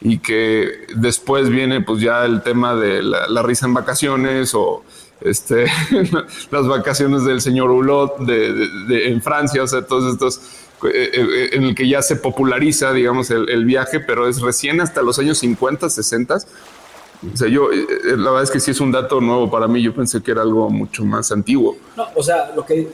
y 0.00 0.18
que 0.18 0.86
después 0.96 1.48
viene 1.48 1.82
pues 1.82 2.00
ya 2.00 2.24
el 2.24 2.42
tema 2.42 2.74
de 2.74 3.02
la, 3.02 3.42
risa 3.42 3.66
en 3.66 3.74
vacaciones 3.74 4.54
o 4.54 4.82
este, 5.20 5.66
las 6.50 6.66
vacaciones 6.66 7.24
del 7.24 7.40
señor 7.40 7.70
Hulot 7.70 8.18
de, 8.20 9.08
en 9.08 9.20
Francia, 9.20 9.62
o 9.62 9.66
sea, 9.66 9.82
todos 9.86 10.12
estos 10.12 10.40
eh, 10.84 11.10
eh, 11.12 11.50
en 11.52 11.64
el 11.64 11.74
que 11.74 11.86
ya 11.86 12.00
se 12.00 12.16
populariza, 12.16 12.92
digamos, 12.92 13.30
el, 13.30 13.64
viaje, 13.64 14.00
pero 14.00 14.26
es 14.26 14.40
recién 14.40 14.80
hasta 14.80 15.02
los 15.02 15.18
años 15.18 15.38
50, 15.38 15.90
60. 15.90 16.36
O 16.36 17.36
sea, 17.36 17.48
yo, 17.48 17.70
eh, 17.70 17.86
la 18.16 18.30
verdad 18.30 18.44
es 18.44 18.50
que 18.50 18.60
sí 18.60 18.70
es 18.70 18.80
un 18.80 18.90
dato 18.90 19.20
nuevo 19.20 19.50
para 19.50 19.68
mí. 19.68 19.82
Yo 19.82 19.94
pensé 19.94 20.22
que 20.22 20.30
era 20.30 20.40
algo 20.40 20.70
mucho 20.70 21.04
más 21.04 21.30
antiguo. 21.32 21.76
No, 21.96 22.06
o 22.14 22.22
sea, 22.22 22.52
lo 22.56 22.64
que 22.64 22.88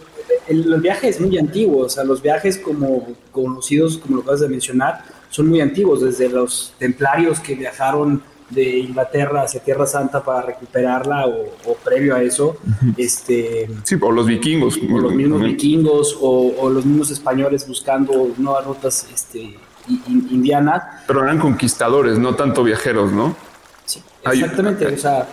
el, 0.49 0.81
viaje 0.81 1.09
es 1.09 1.21
muy 1.21 1.39
antiguo. 1.39 1.85
O 1.85 1.89
sea, 1.89 2.03
los 2.03 2.21
viajes 2.21 2.59
como 2.59 3.07
conocidos, 3.31 3.99
como 3.99 4.17
lo 4.17 4.23
acabas 4.23 4.41
de 4.41 4.49
mencionar, 4.49 5.05
son 5.37 5.49
muy 5.49 5.61
antiguos. 5.61 6.01
Desde 6.01 6.31
los 6.31 6.73
templarios 6.79 7.41
que 7.41 7.55
viajaron 7.55 8.23
de 8.49 8.79
Inglaterra 8.79 9.43
hacia 9.43 9.61
Tierra 9.61 9.87
Santa 9.87 10.25
para 10.25 10.41
recuperarla 10.41 11.27
o, 11.27 11.75
previo 11.85 12.15
a 12.15 12.23
eso, 12.23 12.57
este... 12.97 13.69
Sí, 13.83 13.97
o 14.01 14.11
los 14.11 14.27
vikingos. 14.27 14.79
O 14.79 14.99
los 14.99 15.13
mismos 15.13 15.43
vikingos 15.43 16.19
o, 16.21 16.71
los 16.71 16.87
mismos 16.87 17.11
españoles 17.11 17.69
buscando 17.69 18.33
nuevas 18.39 18.65
rutas 18.65 19.07
este, 19.13 19.59
indianas. 20.09 20.83
Pero 21.07 21.23
eran 21.23 21.39
conquistadores, 21.39 22.19
no 22.19 22.35
tanto 22.35 22.65
viajeros, 22.65 23.13
¿no? 23.13 23.37
Sí, 23.85 24.01
exactamente. 24.25 24.87
o 24.87 24.99
sea, 24.99 25.27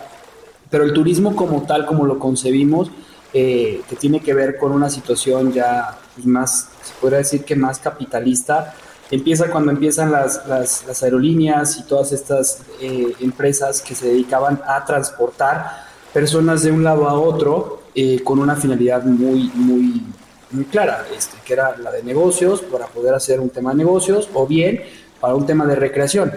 pero 0.68 0.84
el 0.84 0.92
turismo 0.92 1.34
como 1.34 1.62
tal, 1.62 1.86
como 1.86 2.04
lo 2.04 2.18
concebimos, 2.18 2.90
eh, 3.32 3.80
que 3.88 3.96
tiene 3.96 4.20
que 4.20 4.34
ver 4.34 4.58
con 4.58 4.70
una 4.72 4.90
situación 4.90 5.52
ya 5.52 5.98
pues, 6.14 6.26
más, 6.26 6.68
se 6.82 6.92
podría 7.00 7.18
decir 7.18 7.44
que 7.44 7.56
más 7.56 7.78
capitalista, 7.78 8.74
empieza 9.14 9.50
cuando 9.50 9.70
empiezan 9.70 10.12
las, 10.12 10.46
las, 10.46 11.02
aerolíneas 11.02 11.78
y 11.78 11.82
todas 11.84 12.12
estas 12.12 12.62
eh, 12.80 13.12
empresas 13.20 13.80
que 13.80 13.94
se 13.94 14.08
dedicaban 14.08 14.60
a 14.66 14.84
transportar 14.84 15.84
personas 16.12 16.62
de 16.62 16.70
un 16.70 16.84
lado 16.84 17.08
a 17.08 17.14
otro 17.14 17.82
eh, 17.94 18.20
con 18.22 18.38
una 18.38 18.56
finalidad 18.56 19.04
muy, 19.04 19.50
muy, 19.54 20.02
muy 20.50 20.64
clara, 20.64 21.04
este, 21.16 21.36
que 21.44 21.52
era 21.52 21.76
la 21.76 21.90
de 21.90 22.02
negocios, 22.02 22.60
para 22.60 22.86
poder 22.86 23.14
hacer 23.14 23.40
un 23.40 23.50
tema 23.50 23.70
de 23.70 23.78
negocios, 23.78 24.28
o 24.32 24.46
bien 24.46 24.82
para 25.20 25.34
un 25.34 25.46
tema 25.46 25.66
de 25.66 25.76
recreación. 25.76 26.32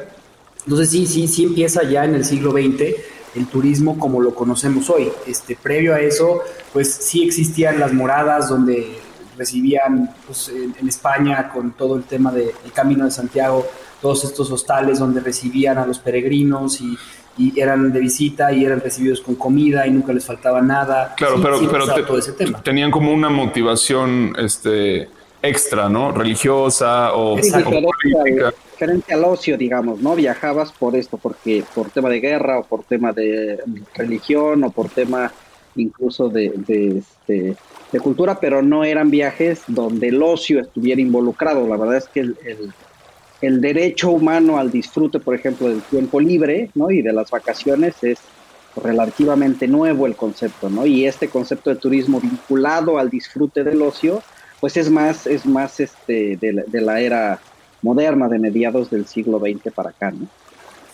Entonces 0.64 0.90
sí, 0.90 1.08
sí, 1.08 1.28
sí 1.28 1.44
empieza 1.44 1.84
ya 1.84 2.06
en 2.06 2.16
el 2.16 2.26
siglo 2.26 2.52
XX 2.52 2.96
el 3.36 3.48
turismo 3.48 4.00
como 4.00 4.22
lo 4.22 4.34
conocemos 4.34 4.90
hoy. 4.90 5.12
Este, 5.26 5.56
previo 5.56 5.94
a 5.94 6.02
eso, 6.02 6.42
pues 6.74 6.92
sí 6.94 7.24
existían 7.24 7.80
las 7.80 7.94
moradas 7.94 8.50
donde 8.50 8.98
recibían 9.38 10.14
pues, 10.26 10.50
en, 10.50 10.88
España 10.88 11.50
con 11.50 11.72
todo 11.72 11.96
el 11.96 12.04
tema 12.04 12.32
del 12.32 12.52
Camino 12.74 13.06
de 13.06 13.12
Santiago, 13.12 13.66
todos 14.02 14.24
estos 14.24 14.52
hostales 14.52 15.00
donde 15.00 15.20
recibían 15.22 15.78
a 15.78 15.86
los 15.86 16.00
peregrinos 16.00 16.82
y, 16.82 16.98
eran 17.56 17.94
de 17.94 18.00
visita 18.00 18.52
y 18.52 18.66
eran 18.66 18.80
recibidos 18.80 19.22
con 19.22 19.36
comida 19.36 19.86
y 19.86 19.92
nunca 19.92 20.12
les 20.12 20.26
faltaba 20.26 20.60
nada. 20.60 21.14
Claro, 21.16 21.40
pero, 21.40 21.60
pero 21.70 21.86
todo 22.04 22.18
ese 22.18 22.32
tema. 22.32 22.64
tenían 22.64 22.90
como 22.90 23.14
una 23.14 23.30
motivación 23.30 24.34
este, 24.40 25.08
extra, 25.44 25.88
¿no? 25.88 26.12
Religiosa 26.12 27.14
o, 27.14 27.36
política. 27.36 28.54
Diferente 28.72 29.14
al 29.14 29.24
ocio, 29.24 29.56
digamos, 29.56 30.02
¿no? 30.02 30.16
Viajabas 30.16 30.72
por 30.72 30.96
esto, 30.96 31.18
porque 31.18 31.64
por 31.76 31.92
tema 31.92 32.10
de 32.10 32.20
guerra 32.20 32.60
o 32.60 32.64
por 32.64 32.84
tema 32.84 33.12
de 33.12 33.60
religión 33.94 34.64
o 34.64 34.72
por 34.72 34.90
tema 34.90 35.32
incluso 35.76 36.30
de, 36.30 36.54
de 36.56 36.98
este, 36.98 37.56
de 37.92 38.00
cultura, 38.00 38.40
pero 38.40 38.62
no 38.62 38.84
eran 38.84 39.10
viajes 39.10 39.62
donde 39.68 40.10
el 40.10 40.22
ocio 40.22 40.60
estuviera 40.60 41.02
involucrado. 41.02 41.68
La 41.68 41.78
verdad 41.78 41.98
es 41.98 42.08
que 42.08 42.20
el, 43.42 43.62
derecho 43.62 44.12
humano 44.12 44.58
al 44.58 44.72
disfrute, 44.72 45.20
por 45.20 45.36
ejemplo, 45.36 45.70
del 45.70 45.82
tiempo 45.82 46.20
libre 46.20 46.70
¿no? 46.76 46.92
y 46.92 47.02
de 47.02 47.14
las 47.14 47.30
vacaciones 47.30 47.96
es 48.04 48.20
relativamente 48.84 49.68
nuevo 49.68 50.06
el 50.06 50.16
concepto, 50.16 50.70
¿no? 50.70 50.86
Y 50.86 51.08
este 51.08 51.30
concepto 51.30 51.72
de 51.72 51.78
turismo 51.78 52.20
vinculado 52.20 53.00
al 53.00 53.10
disfrute 53.10 53.64
del 53.64 53.82
ocio, 53.82 54.22
pues 54.60 54.78
es 54.78 54.90
más, 54.92 55.26
es 55.26 55.48
más 55.48 55.80
este, 55.80 56.38
de, 56.38 56.54
la, 56.54 56.64
de 56.68 56.82
la 56.82 57.00
era 57.00 57.40
moderna, 57.82 58.28
de 58.28 58.38
mediados 58.38 58.92
del 58.92 59.08
siglo 59.08 59.40
XX 59.40 59.74
para 59.74 59.90
acá, 59.90 60.12
¿no? 60.12 60.28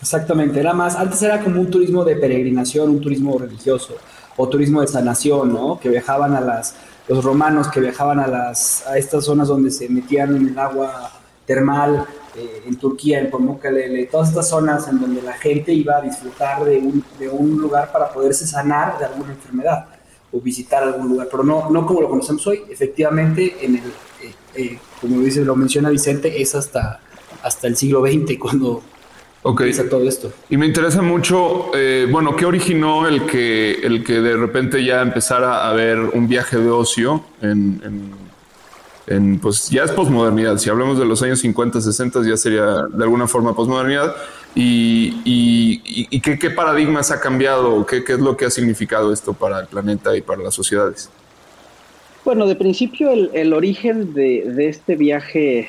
Exactamente, 0.00 0.60
era 0.60 0.72
más, 0.72 0.96
antes 0.96 1.22
era 1.22 1.40
como 1.40 1.60
un 1.60 1.70
turismo 1.70 2.04
de 2.04 2.16
peregrinación, 2.16 2.90
un 2.90 3.00
turismo 3.00 3.38
religioso 3.38 3.96
o 4.36 4.48
turismo 4.48 4.80
de 4.80 4.88
sanación, 4.88 5.52
¿no? 5.52 5.78
Que 5.78 5.88
viajaban 5.88 6.34
a 6.34 6.40
las, 6.40 6.74
los 7.08 7.24
romanos 7.24 7.68
que 7.68 7.80
viajaban 7.80 8.20
a 8.20 8.26
las, 8.26 8.86
a 8.86 8.98
estas 8.98 9.24
zonas 9.24 9.48
donde 9.48 9.70
se 9.70 9.88
metían 9.88 10.36
en 10.36 10.48
el 10.48 10.58
agua 10.58 11.12
termal, 11.46 12.06
eh, 12.36 12.62
en 12.66 12.76
Turquía, 12.76 13.20
en 13.20 13.30
Pamukkale, 13.30 14.06
todas 14.06 14.30
estas 14.30 14.48
zonas 14.48 14.88
en 14.88 15.00
donde 15.00 15.22
la 15.22 15.34
gente 15.34 15.72
iba 15.72 15.98
a 15.98 16.00
disfrutar 16.00 16.64
de 16.64 16.78
un, 16.78 17.04
de 17.18 17.28
un 17.28 17.60
lugar 17.60 17.92
para 17.92 18.12
poderse 18.12 18.46
sanar 18.46 18.98
de 18.98 19.04
alguna 19.04 19.32
enfermedad 19.32 19.86
o 20.32 20.40
visitar 20.40 20.82
algún 20.82 21.10
lugar, 21.10 21.28
pero 21.30 21.44
no, 21.44 21.70
no 21.70 21.86
como 21.86 22.00
lo 22.00 22.08
conocemos 22.08 22.44
hoy. 22.46 22.62
Efectivamente, 22.68 23.56
en 23.60 23.76
el, 23.76 23.84
eh, 23.84 24.34
eh, 24.56 24.78
como 25.00 25.20
dice, 25.20 25.44
lo 25.44 25.54
menciona 25.54 25.90
Vicente, 25.90 26.42
es 26.42 26.54
hasta, 26.56 27.00
hasta 27.42 27.68
el 27.68 27.76
siglo 27.76 28.00
XX 28.00 28.38
cuando 28.40 28.82
Ok. 29.46 29.62
todo 29.90 30.08
esto. 30.08 30.32
Y 30.48 30.56
me 30.56 30.64
interesa 30.64 31.02
mucho, 31.02 31.70
eh, 31.74 32.08
bueno, 32.10 32.34
¿qué 32.34 32.46
originó 32.46 33.06
el 33.06 33.26
que, 33.26 33.74
el 33.74 34.02
que 34.02 34.20
de 34.20 34.36
repente 34.38 34.82
ya 34.82 35.02
empezara 35.02 35.58
a 35.58 35.70
haber 35.70 35.98
un 35.98 36.26
viaje 36.26 36.56
de 36.56 36.70
ocio 36.70 37.22
en, 37.42 38.14
en, 39.06 39.38
pues 39.38 39.68
ya 39.68 39.84
es 39.84 39.92
posmodernidad. 39.92 40.56
Si 40.56 40.70
hablamos 40.70 40.98
de 40.98 41.04
los 41.04 41.22
años 41.22 41.40
50, 41.40 41.78
60, 41.82 42.22
ya 42.26 42.38
sería 42.38 42.86
de 42.90 43.04
alguna 43.04 43.26
forma 43.26 43.54
posmodernidad. 43.54 44.16
¿Y, 44.54 45.20
y, 45.26 46.08
y 46.10 46.20
qué, 46.20 46.38
qué, 46.38 46.48
paradigmas 46.48 47.10
ha 47.10 47.20
cambiado? 47.20 47.84
¿Qué, 47.84 48.02
¿Qué 48.02 48.14
es 48.14 48.20
lo 48.20 48.38
que 48.38 48.46
ha 48.46 48.50
significado 48.50 49.12
esto 49.12 49.34
para 49.34 49.60
el 49.60 49.66
planeta 49.66 50.16
y 50.16 50.22
para 50.22 50.42
las 50.42 50.54
sociedades? 50.54 51.10
Bueno, 52.24 52.46
de 52.46 52.56
principio 52.56 53.10
el, 53.10 53.52
origen 53.52 54.14
de, 54.14 54.68
este 54.68 54.96
viaje 54.96 55.68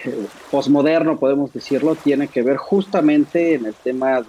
posmoderno, 0.51 1.19
podemos 1.19 1.51
decirlo, 1.51 1.95
tiene 1.95 2.29
que 2.29 2.43
ver 2.43 2.55
justamente 2.55 3.55
en 3.55 3.65
el 3.65 3.73
tema 3.73 4.23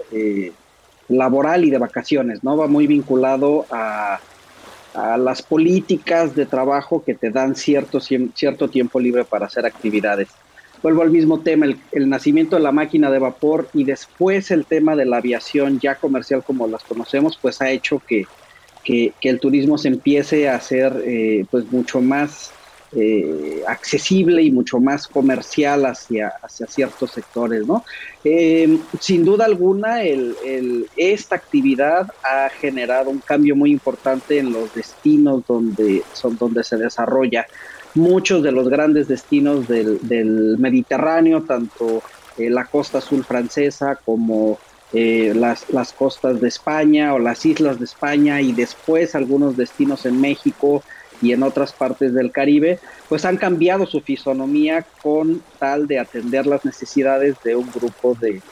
laboral 1.09 1.64
y 1.64 1.71
de 1.71 1.78
vacaciones, 1.78 2.42
¿no? 2.42 2.56
Va 2.56 2.66
muy 2.66 2.87
vinculado 2.87 3.66
a, 3.71 4.18
las 5.18 5.42
políticas 5.42 6.35
de 6.35 6.47
trabajo 6.47 7.04
que 7.04 7.14
te 7.14 7.30
dan 7.30 7.54
cierto, 7.54 8.00
cierto 8.00 8.68
tiempo 8.68 8.99
libre 8.99 9.26
para 9.26 9.45
hacer 9.45 9.66
actividades. 9.66 10.28
Vuelvo 10.83 11.02
al 11.02 11.11
mismo 11.11 11.40
tema, 11.40 11.66
el, 11.92 12.09
nacimiento 12.09 12.56
de 12.56 12.62
la 12.62 12.73
máquina 12.73 13.11
de 13.11 13.18
vapor 13.18 13.68
y 13.75 13.85
después 13.85 14.50
el 14.50 14.64
tema 14.64 14.97
de 14.97 15.04
la 15.04 15.18
aviación 15.18 15.80
ya 15.80 15.97
comercial 15.97 16.42
como 16.42 16.66
las 16.66 16.83
conocemos, 16.83 17.38
pues 17.40 17.61
ha 17.61 17.71
hecho 17.71 18.00
que, 18.09 18.25
que, 18.87 19.12
el 19.23 19.40
turismo 19.40 19.76
se 19.76 19.88
empiece 19.88 20.49
a 20.49 20.55
hacer 20.55 21.02
eh, 21.05 21.45
pues 21.50 21.71
mucho 21.73 22.00
más 22.00 22.52
eh, 22.93 23.62
accesible 23.66 24.43
y 24.43 24.52
mucho 24.52 24.78
más 24.78 25.09
comercial 25.09 25.85
hacia, 25.87 26.33
hacia 26.40 26.69
ciertos 26.69 27.11
sectores, 27.11 27.66
¿no? 27.66 27.85
Eh, 28.23 28.78
sin 29.00 29.25
duda 29.25 29.45
alguna, 29.45 30.05
el, 30.05 30.87
esta 30.97 31.35
actividad 31.35 32.07
ha 32.23 32.49
generado 32.49 33.11
un 33.11 33.19
cambio 33.19 33.57
muy 33.57 33.73
importante 33.73 34.38
en 34.38 34.52
los 34.52 34.73
destinos 34.73 35.43
donde, 35.49 36.05
son, 36.12 36.38
donde 36.38 36.62
se 36.62 36.76
desarrolla. 36.76 37.47
Muchos 37.97 38.45
de 38.45 38.52
los 38.52 38.69
grandes 38.69 39.09
destinos 39.09 39.66
del, 39.66 40.57
Mediterráneo, 40.59 41.43
tanto 41.43 42.02
la 42.38 42.66
costa 42.66 42.99
azul 42.99 43.25
francesa 43.25 43.99
como 44.05 44.59
eh, 44.93 45.33
las, 45.35 45.69
las 45.71 45.93
costas 45.93 46.40
de 46.40 46.49
España 46.49 47.12
o 47.14 47.19
las 47.19 47.45
islas 47.45 47.78
de 47.78 47.85
España 47.85 48.40
y 48.40 48.52
después 48.52 49.14
algunos 49.14 49.57
destinos 49.57 50.07
en 50.07 50.21
México 50.21 50.83
y 51.21 51.33
en 51.33 51.43
otras 51.43 51.73
partes 51.73 52.14
del 52.14 52.31
Caribe, 52.31 52.78
pues 53.09 53.25
han 53.25 53.37
cambiado 53.37 53.87
su 53.87 54.00
fisonomía 54.00 54.85
con 55.02 55.43
tal 55.59 55.87
de 55.87 55.99
atender 55.99 56.47
las 56.47 56.64
necesidades 56.64 57.37
de 57.43 57.57
un 57.57 57.71
grupo 57.73 58.16
de, 58.21 58.43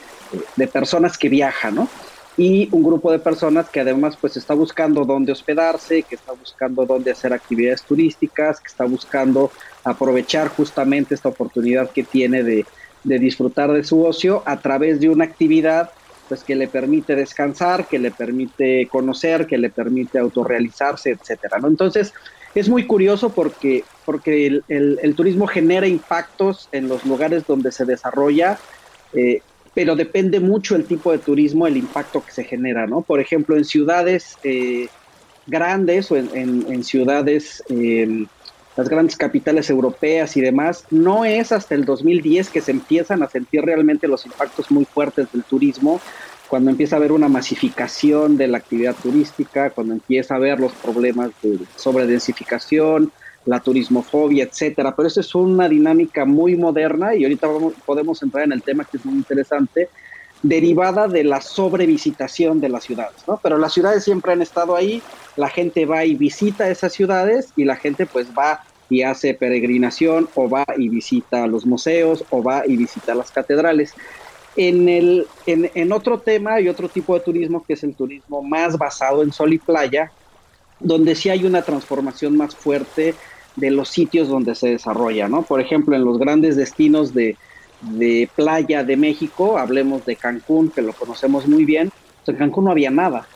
de, 0.57 0.67
personas 0.67 1.19
que 1.19 1.29
viajan, 1.29 1.75
¿no? 1.75 1.89
Y 2.37 2.69
un 2.73 2.83
grupo 2.83 3.13
de 3.13 3.21
personas 3.21 3.69
que 3.69 3.81
además 3.81 4.17
pues 4.21 4.37
está 4.37 4.55
buscando 4.55 5.05
dónde 5.05 5.31
hospedarse, 5.31 6.03
que 6.03 6.17
está 6.17 6.33
buscando 6.33 6.85
dónde 6.85 7.13
hacer 7.13 7.33
actividades 7.33 7.83
turísticas, 7.83 8.61
que 8.61 8.69
está 8.69 8.85
buscando 8.85 9.53
aprovechar 9.85 10.49
justamente 10.49 11.15
esta 11.15 11.29
oportunidad 11.29 11.91
que 11.91 12.03
tiene 12.03 12.43
de, 12.43 12.67
de 13.05 13.19
disfrutar 13.21 13.71
de 13.73 13.85
su 13.85 14.05
ocio 14.05 14.43
a 14.47 14.59
través 14.59 14.99
de 14.99 15.11
una 15.11 15.25
actividad 15.25 15.93
pues 16.29 16.45
que 16.45 16.55
le 16.55 16.69
permite 16.69 17.15
descansar, 17.15 17.87
que 17.87 17.99
le 17.99 18.11
permite 18.11 18.89
conocer, 18.91 19.47
que 19.47 19.59
le 19.59 19.71
permite 19.71 20.19
autorrealizarse, 20.19 21.11
etcétera, 21.11 21.59
¿no? 21.59 21.69
Entonces, 21.69 22.13
es 22.55 22.69
muy 22.69 22.87
curioso 22.87 23.31
porque, 23.31 23.85
porque 24.05 24.63
el, 24.69 25.15
turismo 25.17 25.47
genera 25.47 25.87
impactos 25.87 26.69
en 26.73 26.89
los 26.89 27.05
lugares 27.05 27.47
donde 27.47 27.73
se 27.73 27.85
desarrolla, 27.85 28.59
eh, 29.13 29.41
pero 29.75 29.97
depende 29.97 30.39
mucho 30.39 30.77
el 30.77 30.85
tipo 30.85 31.11
de 31.11 31.19
turismo, 31.19 31.67
el 31.67 31.77
impacto 31.77 32.25
que 32.25 32.31
se 32.31 32.45
genera, 32.45 32.87
¿no? 32.87 33.03
Por 33.03 33.21
ejemplo, 33.21 33.57
en 33.57 33.65
ciudades 33.65 34.39
eh, 34.45 34.87
grandes 35.47 36.13
o 36.13 36.17
en, 36.17 36.29
en, 36.33 36.85
ciudades, 36.85 37.63
eh, 37.69 38.27
las 38.77 38.89
grandes 38.89 39.17
capitales 39.17 39.71
europeas 39.71 40.37
y 40.37 40.41
demás, 40.41 40.85
no 40.91 41.25
es 41.25 41.53
hasta 41.53 41.75
el 41.75 41.85
2010 41.85 42.51
que 42.51 42.61
se 42.61 42.73
empiezan 42.73 43.23
a 43.23 43.29
sentir 43.29 43.63
realmente 43.63 44.09
los 44.09 44.27
impactos 44.27 44.71
muy 44.71 44.85
fuertes 44.85 45.31
del 45.33 45.45
turismo, 45.45 46.01
cuando 46.49 46.71
empieza 46.71 46.97
a 46.97 46.99
haber 46.99 47.13
una 47.13 47.29
masificación 47.29 48.37
de 48.37 48.49
la 48.49 48.59
actividad 48.59 48.95
turística, 48.95 49.71
cuando 49.71 49.95
empieza 49.95 50.35
a 50.35 50.37
haber 50.37 50.61
los 50.61 50.73
problemas 50.73 51.31
de 51.43 51.59
sobredensificación, 51.77 53.13
la 53.47 53.61
turismofobia, 53.61 54.45
etcétera. 54.45 54.95
Pero 54.95 55.09
eso 55.09 55.21
es 55.21 55.35
una 55.35 55.69
dinámica 55.69 56.25
muy 56.25 56.57
moderna 56.57 57.15
y 57.15 57.25
ahorita 57.25 57.49
podemos 57.85 58.23
entrar 58.23 58.45
en 58.45 58.53
el 58.53 58.63
tema 58.63 58.85
que 58.85 58.99
es 58.99 59.05
muy 59.05 59.17
interesante, 59.17 59.89
derivada 60.43 61.09
de 61.09 61.25
la 61.25 61.41
sobrevisitación 61.41 62.61
de 62.61 62.69
las 62.69 62.85
ciudades, 62.85 63.17
¿no? 63.27 63.41
Pero 63.43 63.57
las 63.57 63.73
ciudades 63.73 64.05
siempre 64.05 64.33
han 64.33 64.43
estado 64.43 64.77
ahí, 64.77 65.03
la 65.37 65.49
gente 65.49 65.87
va 65.87 66.05
y 66.05 66.15
visita 66.15 66.71
esas 66.71 66.93
ciudades 66.93 67.53
y 67.57 67.65
la 67.65 67.77
gente 67.77 68.07
pues 68.07 68.29
va 68.37 68.63
y 68.89 69.03
hace 69.03 69.35
peregrinación 69.35 70.29
o 70.35 70.49
va 70.49 70.65
y 70.77 70.89
visita 70.89 71.47
los 71.47 71.67
museos 71.67 72.25
o 72.31 72.43
va 72.43 72.65
y 72.67 72.77
visita 72.77 73.15
las 73.15 73.31
catedrales. 73.31 73.95
En, 74.57 74.89
el, 74.89 75.27
en, 75.47 75.93
otro 75.93 76.21
tema 76.21 76.61
y 76.61 76.69
otro 76.69 76.89
tipo 76.89 77.15
de 77.15 77.21
turismo 77.21 77.65
que 77.67 77.73
es 77.73 77.83
el 77.83 77.95
turismo 77.95 78.41
más 78.41 78.79
basado 78.79 79.23
en 79.25 79.33
sol 79.33 79.53
y 79.53 79.59
playa, 79.59 80.13
donde 80.79 81.17
sí 81.17 81.29
hay 81.29 81.45
una 81.45 81.63
transformación 81.63 82.37
más 82.37 82.55
fuerte 82.55 83.17
de 83.57 83.71
los 83.73 83.89
sitios 83.89 84.29
donde 84.29 84.55
se 84.55 84.69
desarrolla, 84.69 85.29
¿no? 85.29 85.43
Por 85.43 85.61
ejemplo, 85.61 85.97
en 85.97 86.05
los 86.05 86.19
grandes 86.19 86.55
destinos 86.55 87.15
de, 87.15 87.37
de 87.81 88.29
playa 88.37 88.85
de 88.85 88.97
México, 88.97 89.59
hablemos 89.59 90.05
de 90.07 90.15
Cancún, 90.15 90.71
que 90.71 90.83
lo 90.83 90.93
conocemos 90.93 91.49
muy 91.49 91.65
bien, 91.65 91.91
pues 92.25 92.35
en 92.35 92.39
Cancún 92.39 92.67
no 92.67 92.71
había 92.71 92.91
nada. 92.91 93.27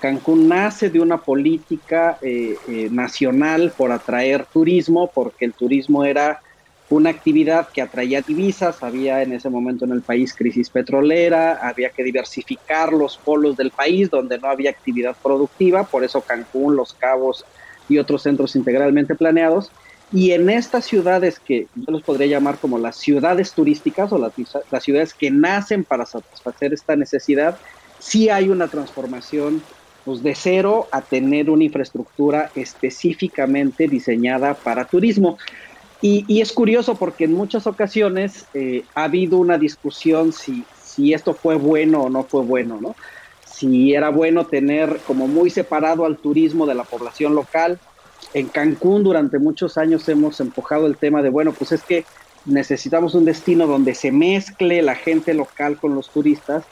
Cancún 0.00 0.48
nace 0.48 0.88
de 0.88 0.98
una 0.98 1.18
política 1.18 2.18
eh, 2.22 2.56
eh, 2.68 2.88
nacional 2.90 3.72
por 3.76 3.92
atraer 3.92 4.46
turismo, 4.46 5.10
porque 5.14 5.44
el 5.44 5.52
turismo 5.52 6.04
era 6.04 6.40
una 6.88 7.10
actividad 7.10 7.68
que 7.72 7.82
atraía 7.82 8.22
divisas, 8.22 8.82
había 8.82 9.22
en 9.22 9.32
ese 9.32 9.48
momento 9.48 9.84
en 9.84 9.92
el 9.92 10.02
país 10.02 10.34
crisis 10.34 10.70
petrolera, 10.70 11.58
había 11.62 11.90
que 11.90 12.02
diversificar 12.02 12.92
los 12.92 13.18
polos 13.18 13.56
del 13.56 13.70
país 13.70 14.10
donde 14.10 14.38
no 14.38 14.48
había 14.48 14.70
actividad 14.70 15.14
productiva, 15.22 15.84
por 15.84 16.02
eso 16.02 16.22
Cancún, 16.22 16.76
Los 16.76 16.94
Cabos 16.94 17.44
y 17.88 17.98
otros 17.98 18.22
centros 18.22 18.56
integralmente 18.56 19.14
planeados, 19.14 19.70
y 20.12 20.32
en 20.32 20.50
estas 20.50 20.86
ciudades 20.86 21.38
que 21.38 21.68
yo 21.74 21.92
los 21.92 22.02
podría 22.02 22.26
llamar 22.26 22.58
como 22.58 22.78
las 22.78 22.96
ciudades 22.96 23.52
turísticas 23.52 24.10
o 24.12 24.18
las, 24.18 24.32
las 24.70 24.82
ciudades 24.82 25.14
que 25.14 25.30
nacen 25.30 25.84
para 25.84 26.06
satisfacer 26.06 26.72
esta 26.72 26.96
necesidad, 26.96 27.56
sí 28.00 28.30
hay 28.30 28.48
una 28.48 28.66
transformación 28.66 29.62
pues, 30.04 30.22
de 30.22 30.34
cero 30.34 30.88
a 30.92 31.00
tener 31.00 31.50
una 31.50 31.64
infraestructura 31.64 32.50
específicamente 32.54 33.88
diseñada 33.88 34.54
para 34.54 34.84
turismo. 34.84 35.38
Y, 36.02 36.40
es 36.40 36.52
curioso 36.52 36.94
porque 36.94 37.24
en 37.24 37.34
muchas 37.34 37.66
ocasiones 37.66 38.46
eh, 38.54 38.84
ha 38.94 39.04
habido 39.04 39.36
una 39.36 39.58
discusión 39.58 40.32
si, 40.32 40.64
si 40.82 41.12
esto 41.12 41.34
fue 41.34 41.56
bueno 41.56 42.02
o 42.02 42.08
no 42.08 42.24
fue 42.24 42.42
bueno, 42.42 42.78
¿no? 42.80 42.96
Si 43.44 43.92
era 43.92 44.08
bueno 44.08 44.46
tener 44.46 45.00
como 45.06 45.28
muy 45.28 45.50
separado 45.50 46.06
al 46.06 46.16
turismo 46.16 46.64
de 46.64 46.74
la 46.74 46.84
población 46.84 47.34
local, 47.34 47.78
en 48.32 48.48
Cancún 48.48 49.02
durante 49.02 49.38
muchos 49.38 49.76
años 49.76 50.08
hemos 50.08 50.40
empujado 50.40 50.86
el 50.86 50.96
tema 50.96 51.22
de, 51.22 51.30
bueno, 51.30 51.52
pues 51.52 51.72
es 51.72 51.82
que 51.82 52.04
necesitamos 52.46 53.14
un 53.14 53.24
destino 53.24 53.66
donde 53.66 53.94
se 53.94 54.12
mezcle 54.12 54.82
la 54.82 54.94
gente 54.94 55.34
local 55.34 55.76
con 55.78 55.94
los 55.94 56.10
turistas, 56.10 56.64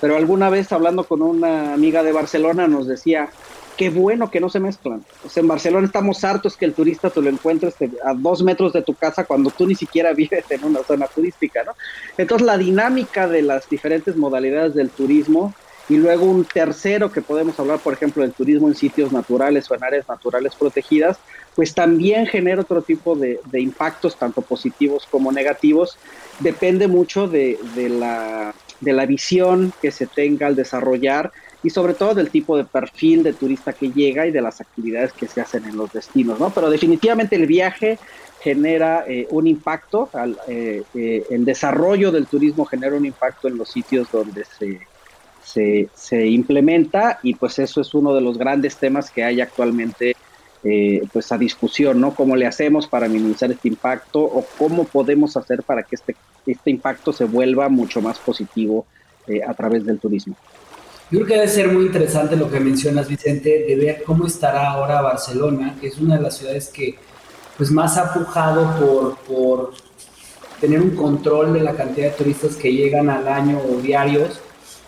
pero 0.00 0.16
alguna 0.16 0.50
vez 0.50 0.72
hablando 0.72 1.04
con 1.04 1.22
una 1.22 1.74
amiga 1.74 2.02
de 2.02 2.12
Barcelona 2.12 2.68
nos 2.68 2.86
decía, 2.86 3.30
qué 3.76 3.90
bueno 3.90 4.30
que 4.30 4.40
no 4.40 4.48
se 4.48 4.60
mezclan. 4.60 5.04
O 5.24 5.28
sea, 5.28 5.42
en 5.42 5.48
Barcelona 5.48 5.86
estamos 5.86 6.24
hartos 6.24 6.56
que 6.56 6.64
el 6.64 6.74
turista 6.74 7.10
te 7.10 7.20
lo 7.20 7.28
encuentres 7.28 7.74
a 8.04 8.14
dos 8.14 8.42
metros 8.42 8.72
de 8.72 8.82
tu 8.82 8.94
casa 8.94 9.24
cuando 9.24 9.50
tú 9.50 9.66
ni 9.66 9.74
siquiera 9.74 10.12
vives 10.14 10.44
en 10.50 10.64
una 10.64 10.82
zona 10.82 11.06
turística, 11.06 11.62
¿no? 11.64 11.72
Entonces 12.16 12.46
la 12.46 12.58
dinámica 12.58 13.28
de 13.28 13.42
las 13.42 13.68
diferentes 13.68 14.16
modalidades 14.16 14.74
del 14.74 14.90
turismo 14.90 15.54
y 15.88 15.96
luego 15.96 16.24
un 16.24 16.44
tercero 16.44 17.12
que 17.12 17.22
podemos 17.22 17.58
hablar, 17.60 17.78
por 17.78 17.92
ejemplo, 17.92 18.22
del 18.22 18.32
turismo 18.32 18.66
en 18.66 18.74
sitios 18.74 19.12
naturales 19.12 19.70
o 19.70 19.74
en 19.76 19.84
áreas 19.84 20.08
naturales 20.08 20.54
protegidas, 20.56 21.18
pues 21.54 21.74
también 21.74 22.26
genera 22.26 22.62
otro 22.62 22.82
tipo 22.82 23.14
de, 23.14 23.40
impactos, 23.52 24.16
tanto 24.18 24.42
positivos 24.42 25.06
como 25.08 25.30
negativos. 25.30 25.96
Depende 26.40 26.88
mucho 26.88 27.28
de, 27.28 27.58
la, 27.76 28.52
de 28.80 28.92
la 28.92 29.06
visión 29.06 29.72
que 29.80 29.90
se 29.90 30.06
tenga 30.06 30.46
al 30.46 30.56
desarrollar 30.56 31.32
y 31.62 31.70
sobre 31.70 31.94
todo 31.94 32.14
del 32.14 32.30
tipo 32.30 32.56
de 32.56 32.64
perfil 32.64 33.22
de 33.22 33.32
turista 33.32 33.72
que 33.72 33.90
llega 33.90 34.26
y 34.26 34.30
de 34.30 34.40
las 34.40 34.60
actividades 34.60 35.12
que 35.12 35.26
se 35.26 35.40
hacen 35.40 35.64
en 35.64 35.76
los 35.76 35.92
destinos, 35.92 36.38
¿no? 36.38 36.50
Pero 36.50 36.70
definitivamente 36.70 37.36
el 37.36 37.46
viaje 37.46 37.98
genera 38.40 39.04
eh, 39.08 39.26
un 39.30 39.46
impacto, 39.46 40.10
al, 40.12 40.38
eh, 40.48 40.82
eh, 40.94 41.24
el 41.30 41.44
desarrollo 41.44 42.12
del 42.12 42.26
turismo 42.26 42.64
genera 42.64 42.96
un 42.96 43.06
impacto 43.06 43.48
en 43.48 43.56
los 43.56 43.70
sitios 43.70 44.10
donde 44.12 44.44
se, 44.44 44.80
se, 45.42 45.88
se, 45.94 46.26
implementa 46.26 47.18
y 47.22 47.34
pues 47.34 47.58
eso 47.58 47.80
es 47.80 47.94
uno 47.94 48.14
de 48.14 48.20
los 48.20 48.38
grandes 48.38 48.76
temas 48.76 49.10
que 49.10 49.24
hay 49.24 49.40
actualmente 49.40 50.15
eh, 50.68 51.06
pues 51.12 51.30
a 51.30 51.38
discusión, 51.38 52.00
¿no? 52.00 52.12
¿Cómo 52.12 52.34
le 52.34 52.44
hacemos 52.44 52.88
para 52.88 53.06
minimizar 53.06 53.52
este 53.52 53.68
impacto 53.68 54.20
o 54.20 54.44
cómo 54.58 54.82
podemos 54.82 55.36
hacer 55.36 55.62
para 55.62 55.84
que 55.84 55.94
este, 55.94 56.16
este 56.44 56.70
impacto 56.72 57.12
se 57.12 57.24
vuelva 57.24 57.68
mucho 57.68 58.00
más 58.00 58.18
positivo 58.18 58.84
eh, 59.28 59.42
a 59.46 59.54
través 59.54 59.86
del 59.86 60.00
turismo? 60.00 60.34
Yo 61.08 61.20
creo 61.20 61.26
que 61.26 61.34
debe 61.34 61.48
ser 61.48 61.72
muy 61.72 61.86
interesante 61.86 62.34
lo 62.34 62.50
que 62.50 62.58
mencionas, 62.58 63.06
Vicente, 63.06 63.64
de 63.68 63.76
ver 63.76 64.02
cómo 64.04 64.26
estará 64.26 64.72
ahora 64.72 65.00
Barcelona, 65.02 65.76
que 65.80 65.86
es 65.86 65.98
una 65.98 66.16
de 66.16 66.22
las 66.22 66.36
ciudades 66.36 66.68
que 66.68 66.96
pues 67.56 67.70
más 67.70 67.96
ha 67.96 68.12
pujado 68.12 68.74
por, 68.80 69.18
por 69.18 69.74
tener 70.60 70.82
un 70.82 70.96
control 70.96 71.52
de 71.52 71.60
la 71.60 71.74
cantidad 71.74 72.10
de 72.10 72.16
turistas 72.16 72.56
que 72.56 72.72
llegan 72.72 73.08
al 73.08 73.28
año 73.28 73.60
o 73.60 73.80
diarios 73.80 74.40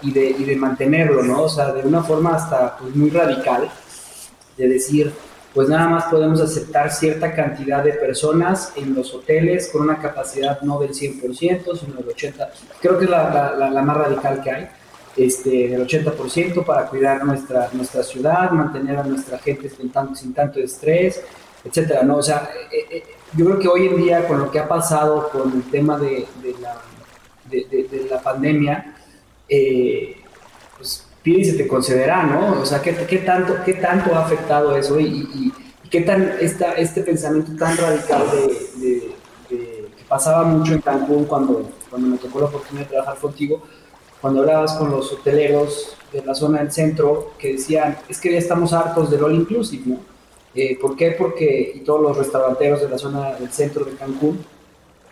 y 0.02 0.10
de, 0.10 0.30
y 0.30 0.42
de 0.42 0.56
mantenerlo, 0.56 1.22
¿no? 1.22 1.42
O 1.42 1.48
sea, 1.48 1.72
de 1.72 1.86
una 1.86 2.02
forma 2.02 2.34
hasta 2.34 2.78
pues, 2.78 2.96
muy 2.96 3.10
radical, 3.10 3.70
de 4.56 4.66
decir, 4.66 5.12
pues 5.54 5.68
nada 5.68 5.88
más 5.88 6.04
podemos 6.04 6.40
aceptar 6.40 6.92
cierta 6.92 7.34
cantidad 7.34 7.82
de 7.82 7.94
personas 7.94 8.72
en 8.76 8.94
los 8.94 9.14
hoteles 9.14 9.70
con 9.72 9.82
una 9.82 9.98
capacidad 9.98 10.60
no 10.62 10.78
del 10.78 10.90
100%, 10.90 11.78
sino 11.78 11.94
del 11.94 12.06
80%, 12.06 12.48
creo 12.80 12.98
que 12.98 13.04
es 13.04 13.10
la, 13.10 13.82
más 13.84 13.96
radical 13.96 14.42
que 14.42 14.50
hay, 14.50 14.68
este, 15.16 15.68
del 15.68 15.86
80% 15.86 16.64
para 16.64 16.86
cuidar 16.86 17.24
nuestra, 17.24 17.68
nuestra 17.72 18.02
ciudad, 18.02 18.50
mantener 18.50 18.98
a 18.98 19.02
nuestra 19.02 19.38
gente 19.38 19.68
sin 19.68 19.90
tanto, 19.90 20.14
sin 20.14 20.32
tanto 20.32 20.60
estrés, 20.60 21.22
etcétera, 21.64 22.02
¿no? 22.02 22.18
O 22.18 22.22
sea, 22.22 22.50
eh, 22.70 22.86
eh, 22.90 23.02
yo 23.34 23.44
creo 23.46 23.58
que 23.58 23.68
hoy 23.68 23.86
en 23.88 23.96
día 23.96 24.26
con 24.26 24.38
lo 24.38 24.50
que 24.50 24.58
ha 24.58 24.68
pasado 24.68 25.28
con 25.30 25.52
el 25.52 25.62
tema 25.70 25.98
de, 25.98 26.26
la, 26.60 26.76
de, 27.50 27.88
de, 27.90 28.06
la 28.08 28.20
pandemia, 28.20 28.94
eh, 29.48 30.17
pide 31.22 31.40
y 31.40 31.44
se 31.44 31.56
te 31.56 31.66
concederá, 31.66 32.22
¿no? 32.24 32.60
O 32.60 32.66
sea, 32.66 32.80
¿qué, 32.80 32.94
qué, 32.94 33.18
tanto, 33.18 33.56
qué 33.64 33.74
tanto 33.74 34.14
ha 34.14 34.24
afectado 34.24 34.76
eso 34.76 34.98
y, 34.98 35.28
y, 35.34 35.52
qué 35.90 36.02
tan 36.02 36.34
esta, 36.40 36.72
este 36.72 37.02
pensamiento 37.02 37.52
tan 37.56 37.76
radical 37.76 38.22
de, 38.76 39.14
que 39.48 39.86
pasaba 40.06 40.44
mucho 40.44 40.74
en 40.74 40.80
Cancún 40.80 41.24
cuando, 41.24 41.70
cuando 41.88 42.08
me 42.08 42.18
tocó 42.18 42.40
la 42.40 42.46
oportunidad 42.46 42.84
de 42.86 42.90
trabajar 42.90 43.16
contigo, 43.18 43.62
cuando 44.20 44.40
hablabas 44.40 44.74
con 44.74 44.90
los 44.90 45.12
hoteleros 45.12 45.96
de 46.12 46.22
la 46.24 46.34
zona 46.34 46.58
del 46.58 46.72
centro 46.72 47.32
que 47.38 47.52
decían, 47.52 47.98
es 48.08 48.20
que 48.20 48.32
ya 48.32 48.38
estamos 48.38 48.72
hartos 48.72 49.10
del 49.10 49.24
all 49.24 49.34
inclusive, 49.34 49.84
¿no? 49.86 50.00
Eh, 50.54 50.78
¿Por 50.80 50.96
qué? 50.96 51.12
Porque, 51.12 51.72
y 51.76 51.80
todos 51.80 52.02
los 52.02 52.16
restauranteros 52.16 52.80
de 52.80 52.88
la 52.88 52.98
zona 52.98 53.34
del 53.34 53.50
centro 53.52 53.84
de 53.84 53.92
Cancún 53.92 54.44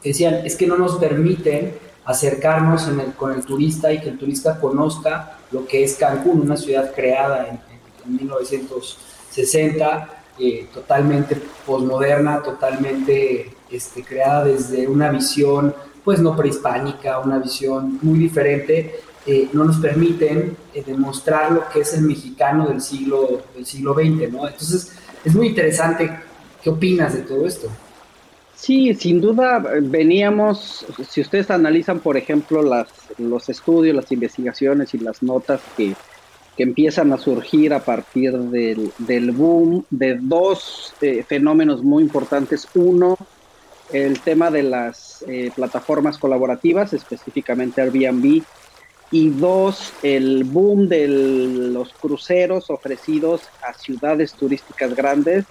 decían, 0.03 0.41
es 0.45 0.57
que 0.57 0.67
no 0.67 0.77
nos 0.77 0.97
permiten 0.97 1.75
acercarnos 2.07 2.89
con 3.17 3.33
el 3.33 3.45
turista 3.45 3.93
y 3.93 4.01
que 4.01 4.11
el 4.11 4.19
turista 4.19 4.59
conozca 4.59 5.39
lo 5.51 5.67
que 5.67 5.85
es 5.85 5.97
Cancún, 5.97 6.43
una 6.43 6.57
ciudad 6.57 6.95
creada 6.95 7.49
en, 7.49 7.67
1960, 8.09 10.09
eh, 10.39 10.69
totalmente 10.73 11.37
posmoderna, 11.67 12.41
totalmente 12.41 13.53
este, 13.69 14.05
creada 14.05 14.45
desde 14.45 14.87
una 14.87 15.11
visión 15.11 15.75
pues 16.05 16.21
no 16.21 16.37
prehispánica, 16.37 17.19
una 17.19 17.41
visión 17.41 17.99
muy 18.01 18.21
diferente, 18.21 19.01
eh, 19.27 19.49
no 19.53 19.65
nos 19.65 19.79
permiten 19.79 20.57
eh, 20.73 20.85
demostrar 20.87 21.51
lo 21.51 21.69
que 21.69 21.81
es 21.81 21.95
el 21.95 22.03
mexicano 22.03 22.69
del 22.69 22.81
siglo, 22.81 23.43
del 23.57 23.67
siglo 23.67 23.93
XX, 23.93 24.31
¿no? 24.31 24.47
Entonces, 24.47 24.93
es 25.25 25.35
muy 25.35 25.49
interesante. 25.49 26.17
¿Qué 26.63 26.71
opinas 26.71 27.15
de 27.15 27.23
todo 27.23 27.45
esto? 27.45 27.69
Sí, 28.67 28.93
sin 28.95 29.21
duda 29.21 29.63
veníamos, 29.81 30.85
si 31.09 31.21
ustedes 31.21 31.53
analizan, 31.53 32.01
por 32.01 32.17
ejemplo, 32.17 32.65
las, 32.65 32.89
los 33.17 33.49
estudios, 33.49 33.95
las 33.95 34.11
investigaciones 34.11 34.93
y 34.93 34.99
las 34.99 35.23
notas 35.23 35.61
que, 35.77 35.95
empiezan 36.59 37.13
a 37.13 37.19
surgir 37.19 37.73
a 37.75 37.85
partir 37.85 38.33
del, 38.33 39.31
boom 39.31 39.85
de 39.91 40.19
dos 40.21 40.95
eh, 41.01 41.23
fenómenos 41.23 41.85
muy 41.85 42.03
importantes. 42.03 42.67
Uno, 42.75 43.17
el 43.93 44.19
tema 44.21 44.51
de 44.51 44.65
las 44.65 45.25
eh, 45.29 45.53
plataformas 45.55 46.19
colaborativas, 46.19 46.93
específicamente 46.93 47.83
Airbnb, 47.83 48.43
y 49.13 49.29
dos, 49.29 49.93
el 50.03 50.43
boom 50.43 50.89
de 50.89 51.07
los 51.07 51.93
cruceros 51.93 52.69
ofrecidos 52.71 53.43
a 53.63 53.75
ciudades 53.75 54.33
turísticas 54.33 54.97
grandes, 54.97 55.45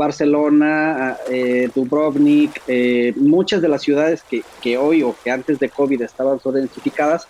Barcelona, 0.00 1.18
eh, 1.28 1.68
Dubrovnik, 1.74 2.62
eh, 2.66 3.12
muchas 3.16 3.60
de 3.60 3.68
las 3.68 3.82
ciudades 3.82 4.22
que, 4.22 4.42
que, 4.62 4.78
hoy 4.78 5.02
o 5.02 5.14
que 5.22 5.30
antes 5.30 5.58
de 5.58 5.68
COVID 5.68 6.00
estaban 6.00 6.40
identificadas, 6.42 7.28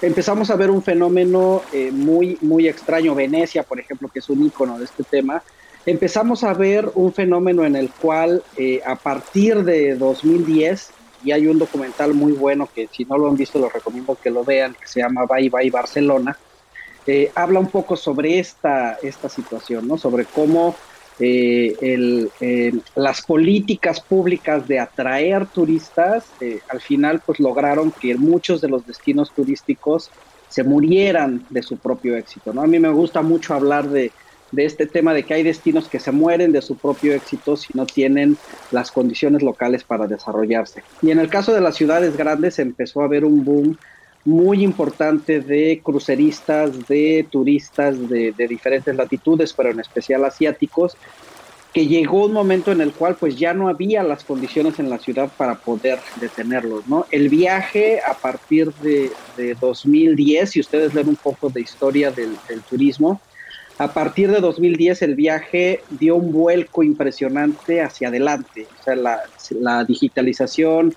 empezamos 0.00 0.50
a 0.50 0.56
ver 0.56 0.70
un 0.70 0.82
fenómeno 0.82 1.60
eh, 1.74 1.90
muy, 1.92 2.38
muy 2.40 2.68
extraño. 2.68 3.14
Venecia, 3.14 3.64
por 3.64 3.78
ejemplo, 3.78 4.08
que 4.08 4.20
es 4.20 4.30
un 4.30 4.42
icono 4.46 4.78
de 4.78 4.86
este 4.86 5.04
tema, 5.04 5.42
empezamos 5.84 6.42
a 6.42 6.54
ver 6.54 6.90
un 6.94 7.12
fenómeno 7.12 7.66
en 7.66 7.76
el 7.76 7.90
cual 7.90 8.42
a 8.86 8.96
partir 8.96 9.62
de 9.62 9.94
2010 9.94 10.90
y 11.22 11.32
hay 11.32 11.46
un 11.46 11.58
documental 11.58 12.14
muy 12.14 12.32
bueno 12.32 12.66
que 12.74 12.88
si 12.90 13.04
no 13.04 13.18
lo 13.18 13.28
han 13.28 13.36
visto, 13.36 13.58
lo 13.58 13.68
recomiendo 13.68 14.16
que 14.20 14.30
lo 14.30 14.42
vean, 14.42 14.74
que 14.74 14.88
se 14.88 15.00
llama 15.00 15.26
Bye 15.26 15.50
Bye 15.50 15.70
Barcelona. 15.70 16.36
Habla 17.34 17.60
un 17.60 17.68
poco 17.68 17.94
sobre 17.94 18.38
esta, 18.38 18.98
esta 19.02 19.28
situación, 19.28 19.86
¿no? 19.86 19.96
Sobre 19.96 20.24
cómo 20.24 20.74
eh, 21.18 21.76
eh, 22.40 22.72
las 22.94 23.22
políticas 23.22 24.04
públicas 24.04 24.66
de 24.66 24.78
atraer 24.78 25.48
turistas 25.48 26.36
al 26.68 26.80
final 26.80 27.22
pues 27.24 27.40
lograron 27.40 27.92
que 27.98 28.16
muchos 28.16 28.60
de 28.60 28.68
los 28.68 28.84
destinos 28.86 29.32
turísticos 29.32 30.14
se 30.48 30.62
murieran 30.64 31.46
de 31.48 31.62
su 31.62 31.80
propio 31.80 32.16
éxito, 32.16 32.52
¿no? 32.52 32.62
A 32.62 32.66
mí 32.66 32.78
me 32.78 32.90
gusta 32.90 33.22
mucho 33.22 33.54
hablar 33.54 33.88
de, 33.90 34.14
de 34.50 34.64
este 34.64 34.86
tema 34.86 35.12
de 35.14 35.26
que 35.26 35.34
hay 35.34 35.42
destinos 35.42 35.88
que 35.88 36.00
se 36.00 36.12
mueren 36.12 36.52
de 36.52 36.62
su 36.62 36.78
propio 36.78 37.14
éxito 37.14 37.56
si 37.56 37.72
no 37.74 37.88
tienen 37.88 38.40
las 38.70 38.92
condiciones 38.92 39.42
locales 39.42 39.84
para 39.84 40.06
desarrollarse. 40.06 40.84
Y 41.00 41.10
en 41.10 41.18
el 41.18 41.28
caso 41.28 41.52
de 41.52 41.60
las 41.60 41.76
ciudades 41.76 42.16
grandes 42.16 42.58
empezó 42.58 43.02
a 43.02 43.06
haber 43.06 43.24
un 43.24 43.44
boom 43.44 43.78
muy 44.26 44.62
importante 44.62 45.40
de 45.40 45.80
cruceristas, 45.82 46.86
de 46.88 47.26
turistas 47.30 48.08
de, 48.08 48.32
diferentes 48.48 48.94
latitudes, 48.94 49.52
pero 49.52 49.70
en 49.70 49.80
especial 49.80 50.24
asiáticos, 50.24 50.96
que 51.72 51.86
llegó 51.86 52.26
un 52.26 52.32
momento 52.32 52.72
en 52.72 52.80
el 52.80 52.92
cual 52.92 53.16
pues 53.16 53.36
ya 53.36 53.54
no 53.54 53.68
había 53.68 54.02
las 54.02 54.24
condiciones 54.24 54.78
en 54.78 54.90
la 54.90 54.98
ciudad 54.98 55.30
para 55.36 55.54
poder 55.54 55.98
detenerlos, 56.20 56.86
¿no? 56.88 57.06
El 57.10 57.28
viaje 57.28 58.00
a 58.00 58.14
partir 58.14 58.72
de, 58.74 59.10
2010, 59.60 60.50
si 60.50 60.60
ustedes 60.60 60.94
leen 60.94 61.08
un 61.08 61.16
poco 61.16 61.50
de 61.50 61.60
historia 61.60 62.10
del 62.10 62.36
turismo, 62.68 63.20
a 63.78 63.92
partir 63.92 64.30
de 64.30 64.40
2010 64.40 65.02
el 65.02 65.14
viaje 65.14 65.82
dio 65.90 66.16
un 66.16 66.32
vuelco 66.32 66.82
impresionante 66.82 67.82
hacia 67.82 68.08
adelante. 68.08 68.66
O 68.80 68.82
sea, 68.82 68.96
la, 68.96 69.84
digitalización, 69.84 70.94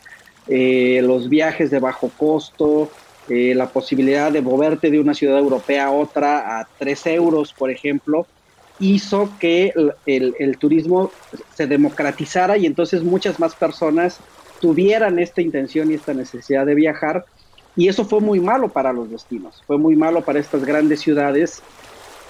eh, 0.48 1.02
los 1.04 1.28
viajes 1.28 1.72
de 1.72 1.80
bajo 1.80 2.10
costo, 2.18 2.90
eh, 3.30 3.56
la 3.56 3.72
posibilidad 3.72 4.32
de 4.32 4.42
moverte 4.42 4.92
de 4.92 5.00
una 5.00 5.14
ciudad 5.14 5.38
europea 5.40 5.88
a 5.88 5.92
otra 5.92 6.60
a 6.60 6.70
3 6.78 7.06
euros, 7.08 7.54
por 7.54 7.72
ejemplo, 7.72 8.30
hizo 8.78 9.38
que 9.40 9.74
el, 10.06 10.34
el 10.40 10.58
turismo 10.60 11.18
se 11.50 11.68
democratizara 11.68 12.58
y 12.58 12.66
entonces 12.66 13.04
muchas 13.04 13.40
más 13.40 13.56
personas 13.56 14.24
tuvieran 14.60 15.20
esta 15.20 15.42
intención 15.42 15.92
y 15.92 15.96
esta 15.96 16.14
necesidad 16.14 16.66
de 16.66 16.76
viajar. 16.76 17.26
Y 17.76 17.88
eso 17.88 18.06
fue 18.06 18.20
muy 18.22 18.42
malo 18.42 18.74
para 18.74 18.94
los 18.94 19.12
destinos, 19.12 19.64
fue 19.68 19.78
muy 19.78 19.96
malo 19.96 20.26
para 20.26 20.40
estas 20.40 20.66
grandes 20.66 21.02
ciudades 21.02 21.66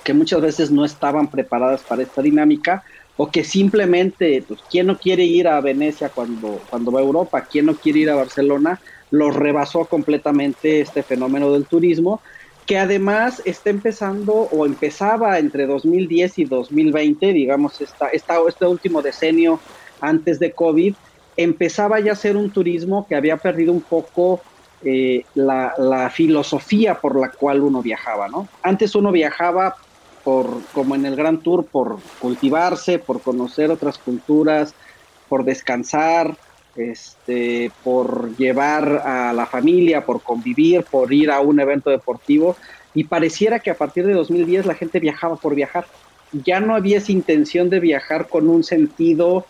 que 0.03 0.13
muchas 0.13 0.41
veces 0.41 0.71
no 0.71 0.85
estaban 0.85 1.29
preparadas 1.31 1.85
para 1.85 2.03
esta 2.03 2.21
dinámica 2.21 2.83
o 3.15 3.31
que 3.31 3.43
simplemente, 3.43 4.45
pues, 4.47 4.63
¿quién 4.69 4.88
no 4.88 4.97
quiere 4.97 5.25
ir 5.25 5.47
a 5.47 5.59
Venecia 5.62 6.12
cuando, 6.12 6.65
cuando 6.69 6.91
va 6.91 7.01
a 7.01 7.03
Europa? 7.03 7.47
¿Quién 7.49 7.65
no 7.65 7.77
quiere 7.79 7.99
ir 7.99 8.09
a 8.09 8.15
Barcelona? 8.15 8.81
Lo 9.12 9.32
rebasó 9.32 9.86
completamente 9.86 10.82
este 10.82 11.04
fenómeno 11.04 11.52
del 11.52 11.65
turismo, 11.65 12.22
que 12.65 12.78
además 12.78 13.41
está 13.45 13.72
empezando 13.72 14.34
o 14.34 14.65
empezaba 14.65 15.39
entre 15.39 15.65
2010 15.65 16.39
y 16.39 16.45
2020, 16.45 17.34
digamos, 17.34 17.82
esta, 17.82 18.10
esta, 18.10 18.38
este 18.48 18.65
último 18.65 19.02
decenio 19.02 19.60
antes 20.02 20.39
de 20.39 20.52
COVID, 20.52 20.93
empezaba 21.36 22.00
ya 22.00 22.12
a 22.12 22.15
ser 22.15 22.38
un 22.38 22.52
turismo 22.52 23.08
que 23.08 23.15
había 23.15 23.38
perdido 23.38 23.72
un 23.72 23.82
poco 23.82 24.41
eh, 24.84 25.26
la, 25.36 25.74
la, 25.78 26.10
filosofía 26.10 26.95
por 26.95 27.19
la 27.19 27.32
cual 27.32 27.62
uno 27.62 27.82
viajaba, 27.82 28.28
¿no? 28.28 28.48
Antes 28.62 28.95
uno 28.95 29.12
viajaba 29.12 29.76
por, 30.24 30.62
como 30.74 30.95
en 30.95 31.06
el 31.06 31.15
Gran 31.15 31.39
Tour, 31.39 31.65
por 31.65 31.98
cultivarse, 32.19 33.00
por 33.00 33.22
conocer 33.22 33.72
otras 33.72 33.98
culturas, 33.98 34.74
por 35.28 35.43
descansar, 35.43 36.38
este, 36.75 37.71
por 37.84 38.36
llevar 38.38 39.01
a 39.05 39.34
la 39.34 39.45
familia, 39.45 40.05
por 40.05 40.21
convivir, 40.21 40.84
por 40.84 41.13
ir 41.13 41.32
a 41.32 41.39
un 41.39 41.60
evento 41.60 41.89
deportivo. 41.89 42.55
Y 42.93 43.03
pareciera 43.03 43.60
que 43.60 43.71
a 43.71 43.77
partir 43.77 44.05
de 44.05 44.13
2010 44.13 44.65
la 44.65 44.75
gente 44.75 44.99
viajaba 44.99 45.36
por 45.36 45.55
viajar. 45.55 45.86
Ya 46.32 46.60
no 46.60 46.75
había 46.75 46.97
esa 46.97 47.12
intención 47.12 47.69
de 47.69 47.79
viajar 47.79 48.27
con 48.27 48.49
un 48.49 48.63
sentido 48.63 49.45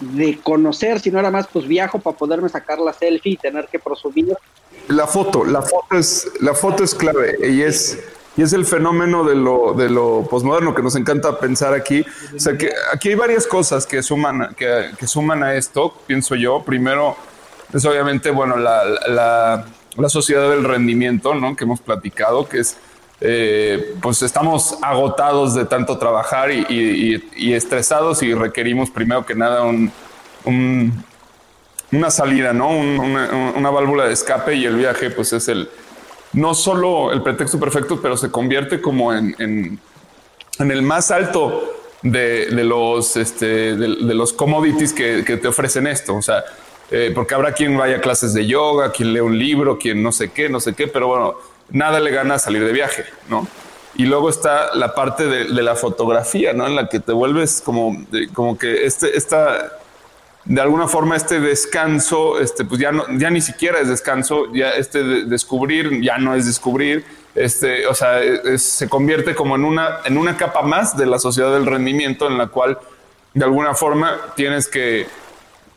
de 0.00 0.38
conocer, 0.42 1.00
sino 1.00 1.18
era 1.18 1.30
más, 1.30 1.46
pues 1.52 1.66
viajo 1.66 1.98
para 1.98 2.16
poderme 2.16 2.48
sacar 2.48 2.78
la 2.78 2.92
selfie 2.92 3.32
y 3.32 3.36
tener 3.36 3.68
que 3.68 3.78
presumir. 3.78 4.34
La 4.88 5.06
foto, 5.06 5.44
la 5.44 5.62
foto 5.62 5.96
es, 5.96 6.30
la 6.40 6.54
foto 6.54 6.84
es 6.84 6.94
clave 6.94 7.36
y 7.48 7.62
es 7.62 8.02
y 8.36 8.42
es 8.42 8.52
el 8.52 8.64
fenómeno 8.64 9.24
de 9.24 9.36
lo, 9.36 9.74
de 9.74 9.88
lo 9.88 10.26
posmoderno 10.28 10.74
que 10.74 10.82
nos 10.82 10.96
encanta 10.96 11.38
pensar 11.38 11.72
aquí. 11.72 12.04
O 12.34 12.38
sea, 12.38 12.58
que 12.58 12.72
aquí 12.92 13.10
hay 13.10 13.14
varias 13.14 13.46
cosas 13.46 13.86
que 13.86 14.02
suman, 14.02 14.54
que, 14.56 14.90
que 14.98 15.06
suman 15.06 15.42
a 15.44 15.54
esto, 15.54 15.94
pienso 16.06 16.34
yo. 16.34 16.62
Primero, 16.64 17.16
es 17.72 17.84
obviamente, 17.84 18.30
bueno, 18.30 18.56
la, 18.56 18.84
la, 19.06 19.66
la 19.96 20.08
sociedad 20.08 20.50
del 20.50 20.64
rendimiento, 20.64 21.34
¿no? 21.34 21.54
Que 21.54 21.64
hemos 21.64 21.80
platicado, 21.80 22.48
que 22.48 22.58
es, 22.58 22.76
eh, 23.20 23.94
pues 24.02 24.22
estamos 24.22 24.78
agotados 24.82 25.54
de 25.54 25.64
tanto 25.64 25.98
trabajar 25.98 26.50
y, 26.50 27.22
y, 27.36 27.52
estresados 27.52 28.22
y 28.24 28.34
requerimos 28.34 28.90
primero 28.90 29.24
que 29.24 29.36
nada 29.36 29.62
un, 29.62 29.92
un 30.44 31.04
una 31.92 32.10
salida, 32.10 32.52
¿no? 32.52 32.70
una, 32.70 33.52
una 33.56 33.70
válvula 33.70 34.06
de 34.06 34.14
escape 34.14 34.56
y 34.56 34.64
el 34.64 34.74
viaje, 34.74 35.10
pues 35.10 35.32
es 35.32 35.46
el, 35.46 35.68
no 36.34 36.54
solo 36.54 37.12
el 37.12 37.22
pretexto 37.22 37.58
perfecto, 37.58 38.00
pero 38.00 38.16
se 38.16 38.30
convierte 38.30 38.80
como 38.80 39.12
en, 39.12 39.34
en, 39.38 40.70
el 40.70 40.82
más 40.82 41.10
alto 41.10 41.72
de, 42.02 42.48
los, 42.50 43.16
este, 43.16 43.76
de, 43.76 44.14
los 44.14 44.32
commodities 44.32 44.92
que, 44.92 45.22
te 45.22 45.48
ofrecen 45.48 45.86
esto. 45.86 46.14
O 46.14 46.22
sea, 46.22 46.44
eh, 46.90 47.12
porque 47.14 47.34
habrá 47.34 47.52
quien 47.52 47.76
vaya 47.76 47.96
a 47.96 48.00
clases 48.00 48.34
de 48.34 48.46
yoga, 48.46 48.92
quien 48.92 49.12
lee 49.12 49.20
un 49.20 49.38
libro, 49.38 49.78
quien 49.78 50.02
no 50.02 50.12
sé 50.12 50.30
qué, 50.30 50.48
no 50.48 50.60
sé 50.60 50.74
qué, 50.74 50.86
pero 50.88 51.08
bueno, 51.08 51.34
nada 51.70 52.00
le 52.00 52.10
gana 52.10 52.38
salir 52.38 52.64
de 52.64 52.72
viaje, 52.72 53.04
¿no? 53.28 53.46
Y 53.96 54.06
luego 54.06 54.28
está 54.28 54.74
la 54.74 54.92
parte 54.94 55.26
de, 55.26 55.62
la 55.62 55.76
fotografía, 55.76 56.52
¿no? 56.52 56.66
En 56.66 56.74
la 56.74 56.88
que 56.88 56.98
te 56.98 57.12
vuelves 57.12 57.62
como, 57.64 58.04
como 58.32 58.58
que 58.58 58.86
este, 58.86 59.16
esta 59.16 59.72
de 60.44 60.60
alguna 60.60 60.86
forma 60.88 61.16
este 61.16 61.40
descanso, 61.40 62.38
este, 62.38 62.64
pues 62.64 62.80
ya, 62.80 62.92
no, 62.92 63.04
ya 63.18 63.30
ni 63.30 63.40
siquiera 63.40 63.80
es 63.80 63.88
descanso, 63.88 64.52
ya 64.52 64.70
este 64.70 65.02
descubrir 65.24 66.02
ya 66.02 66.18
no 66.18 66.34
es 66.34 66.46
descubrir, 66.46 67.04
este, 67.34 67.86
o 67.86 67.94
sea, 67.94 68.20
se 68.56 68.88
convierte 68.88 69.34
como 69.34 69.56
en 69.56 69.64
una, 69.64 70.00
en 70.04 70.18
una 70.18 70.36
capa 70.36 70.62
más 70.62 70.96
de 70.96 71.06
la 71.06 71.18
sociedad 71.18 71.52
del 71.52 71.66
rendimiento 71.66 72.26
en 72.26 72.36
la 72.36 72.48
cual 72.48 72.78
de 73.32 73.44
alguna 73.44 73.74
forma 73.74 74.18
tienes 74.36 74.68
que, 74.68 75.06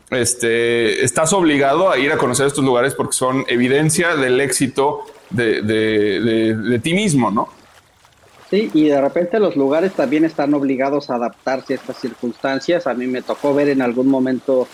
este, 0.10 1.04
estás 1.04 1.34
obligado 1.34 1.90
a 1.90 1.98
ir 1.98 2.12
a 2.12 2.18
conocer 2.18 2.48
estos 2.48 2.64
lugares 2.64 2.94
porque 2.94 3.14
son 3.14 3.46
evidencia 3.48 4.16
del 4.16 4.40
éxito 4.40 5.06
de, 5.30 5.62
de, 5.62 6.56
de 6.56 6.80
ti 6.80 6.94
mismo, 6.94 7.32
¿no? 7.32 7.57
Sí, 8.50 8.72
y 8.74 8.86
de 8.86 9.02
repente 9.02 9.40
los 9.40 9.58
lugares 9.58 9.94
también 9.94 10.24
están 10.24 10.54
obligados 10.54 11.10
a 11.10 11.16
adaptarse 11.16 11.74
a 11.74 11.76
estas 11.76 11.98
circunstancias. 11.98 12.88
A 12.88 12.94
mí 12.94 13.06
me 13.06 13.22
tocó 13.22 13.54
ver 13.54 13.68
en 13.68 13.82
algún 13.82 14.08
momento 14.08 14.68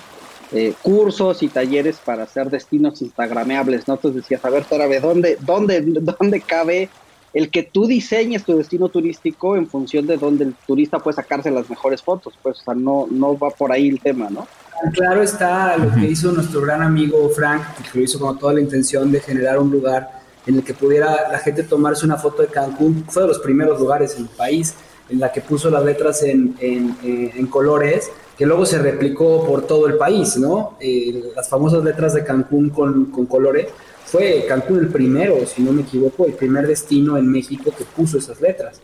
eh, 0.51 0.73
cursos 0.83 1.41
y 1.41 1.47
talleres 1.47 1.97
para 1.97 2.23
hacer 2.23 2.51
destinos 2.51 3.01
instagrameables, 3.01 3.87
¿no? 3.87 3.95
Entonces 3.95 4.21
decías, 4.21 4.45
a 4.45 4.51
ver, 4.51 4.65
Torabe, 4.65 4.99
¿dónde, 4.99 5.37
dónde, 5.41 5.81
¿dónde 5.81 6.41
cabe 6.41 6.89
el 7.33 7.49
que 7.49 7.63
tú 7.63 7.87
diseñes 7.87 8.43
tu 8.43 8.55
destino 8.55 8.89
turístico 8.89 9.55
en 9.55 9.67
función 9.67 10.05
de 10.05 10.17
dónde 10.17 10.43
el 10.43 10.53
turista 10.67 10.99
puede 10.99 11.15
sacarse 11.15 11.49
las 11.49 11.67
mejores 11.67 12.03
fotos? 12.03 12.35
Pues, 12.43 12.59
o 12.59 12.63
sea, 12.63 12.75
no, 12.75 13.07
no 13.09 13.35
va 13.35 13.49
por 13.49 13.71
ahí 13.71 13.89
el 13.89 13.99
tema, 13.99 14.29
¿no? 14.29 14.47
Claro 14.93 15.23
está 15.23 15.77
lo 15.77 15.91
que 15.91 16.05
hizo 16.05 16.31
nuestro 16.31 16.61
gran 16.61 16.83
amigo 16.83 17.27
Frank, 17.29 17.63
que 17.91 17.97
lo 17.97 18.03
hizo 18.03 18.19
con 18.19 18.37
toda 18.37 18.53
la 18.53 18.61
intención 18.61 19.11
de 19.11 19.19
generar 19.21 19.57
un 19.57 19.71
lugar 19.71 20.22
en 20.45 20.55
el 20.55 20.63
que 20.63 20.73
pudiera 20.73 21.31
la 21.31 21.39
gente 21.39 21.63
tomarse 21.63 22.05
una 22.05 22.17
foto 22.17 22.41
de 22.41 22.49
Cancún. 22.49 23.05
Fue 23.07 23.23
de 23.23 23.27
los 23.29 23.39
primeros 23.39 23.79
lugares 23.79 24.15
en 24.15 24.23
el 24.23 24.29
país 24.29 24.73
en 25.09 25.19
la 25.19 25.31
que 25.31 25.41
puso 25.41 25.69
las 25.69 25.83
letras 25.83 26.23
en, 26.23 26.55
en, 26.59 26.97
eh, 27.03 27.45
colores, 27.49 28.09
que 28.37 28.45
luego 28.45 28.65
se 28.65 28.79
replicó 28.79 29.45
por 29.45 29.67
todo 29.67 29.87
el 29.87 29.95
país, 29.95 30.37
¿no? 30.37 30.75
Eh, 30.79 31.31
las 31.35 31.49
famosas 31.49 31.83
letras 31.83 32.13
de 32.13 32.23
Cancún 32.23 32.69
con, 32.69 33.05
con 33.05 33.25
colores 33.25 33.67
fue 34.05 34.45
Cancún 34.47 34.79
el 34.79 34.89
primero, 34.89 35.45
si 35.45 35.61
no 35.61 35.71
me 35.71 35.81
equivoco, 35.81 36.25
el 36.25 36.33
primer 36.33 36.67
destino 36.67 37.17
en 37.17 37.31
México 37.31 37.71
que 37.75 37.83
puso 37.83 38.17
esas 38.17 38.39
letras. 38.41 38.79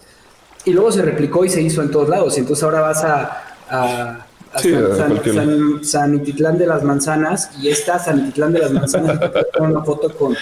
Y 0.66 0.74
luego 0.74 0.92
se 0.92 1.02
replicó 1.02 1.46
y 1.46 1.50
se 1.50 1.62
hizo 1.62 1.82
en 1.82 1.92
todos 1.92 2.10
lados. 2.10 2.36
Y 2.38 2.42
entonces 2.42 2.64
ahora 2.64 2.82
vas 2.82 3.04
a, 3.04 4.26
San, 4.56 5.84
San, 5.84 6.58
de 6.58 6.66
las 6.66 6.84
Manzanas 6.84 7.52
y 7.62 7.70
está 7.70 8.00
San 8.00 8.20
Ititlán 8.20 8.54
de 8.54 8.60
las 8.60 8.72
Manzanas 8.72 9.20
con 9.58 9.72
una 9.72 9.84
foto 9.84 10.10
con, 10.16 10.36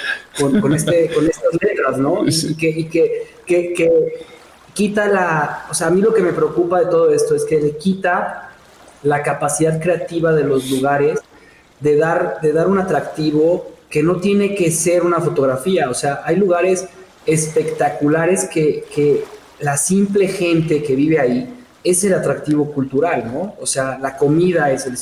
con, 0.62 0.74
este, 0.74 1.10
con 1.14 1.26
estas 1.26 1.54
letras, 1.62 1.98
¿no? 1.98 2.26
Y, 2.26 2.56
que, 2.56 2.70
y 2.70 2.86
que, 2.86 3.28
que, 3.46 3.74
que, 3.74 4.26
quita 4.74 5.08
la... 5.08 5.66
O 5.70 5.74
sea, 5.74 5.88
a 5.88 5.90
mí 5.90 6.02
lo 6.02 6.14
que 6.14 6.22
me 6.22 6.32
preocupa 6.32 6.80
de 6.80 6.86
todo 6.86 7.12
esto 7.12 7.36
es 7.36 7.44
que 7.44 7.60
le 7.60 7.78
quita 7.78 8.52
la 9.04 9.24
capacidad 9.24 9.82
creativa 9.82 10.34
de 10.34 10.44
los 10.44 10.70
lugares 10.70 11.20
de 11.80 11.98
dar, 11.98 12.40
de 12.42 12.54
dar 12.54 12.68
un 12.68 12.80
atractivo 12.80 13.72
que 13.90 14.04
no 14.04 14.18
tiene 14.18 14.56
que 14.56 14.72
ser 14.72 15.04
una 15.04 15.20
fotografía. 15.20 15.90
O 15.90 15.94
sea, 15.94 16.22
hay 16.24 16.38
lugares 16.38 16.88
espectaculares 17.26 18.46
que, 18.46 18.86
que 18.94 19.24
la 19.60 19.76
simple 19.76 20.28
gente 20.28 20.82
que 20.82 20.96
vive 20.96 21.20
ahí 21.20 21.57
es 21.90 22.04
el 22.04 22.14
atractivo 22.14 22.72
cultural, 22.72 23.32
¿no? 23.32 23.56
O 23.62 23.66
sea, 23.66 23.98
la 24.00 24.18
comida 24.18 24.72
es 24.72 24.86
el, 24.86 24.94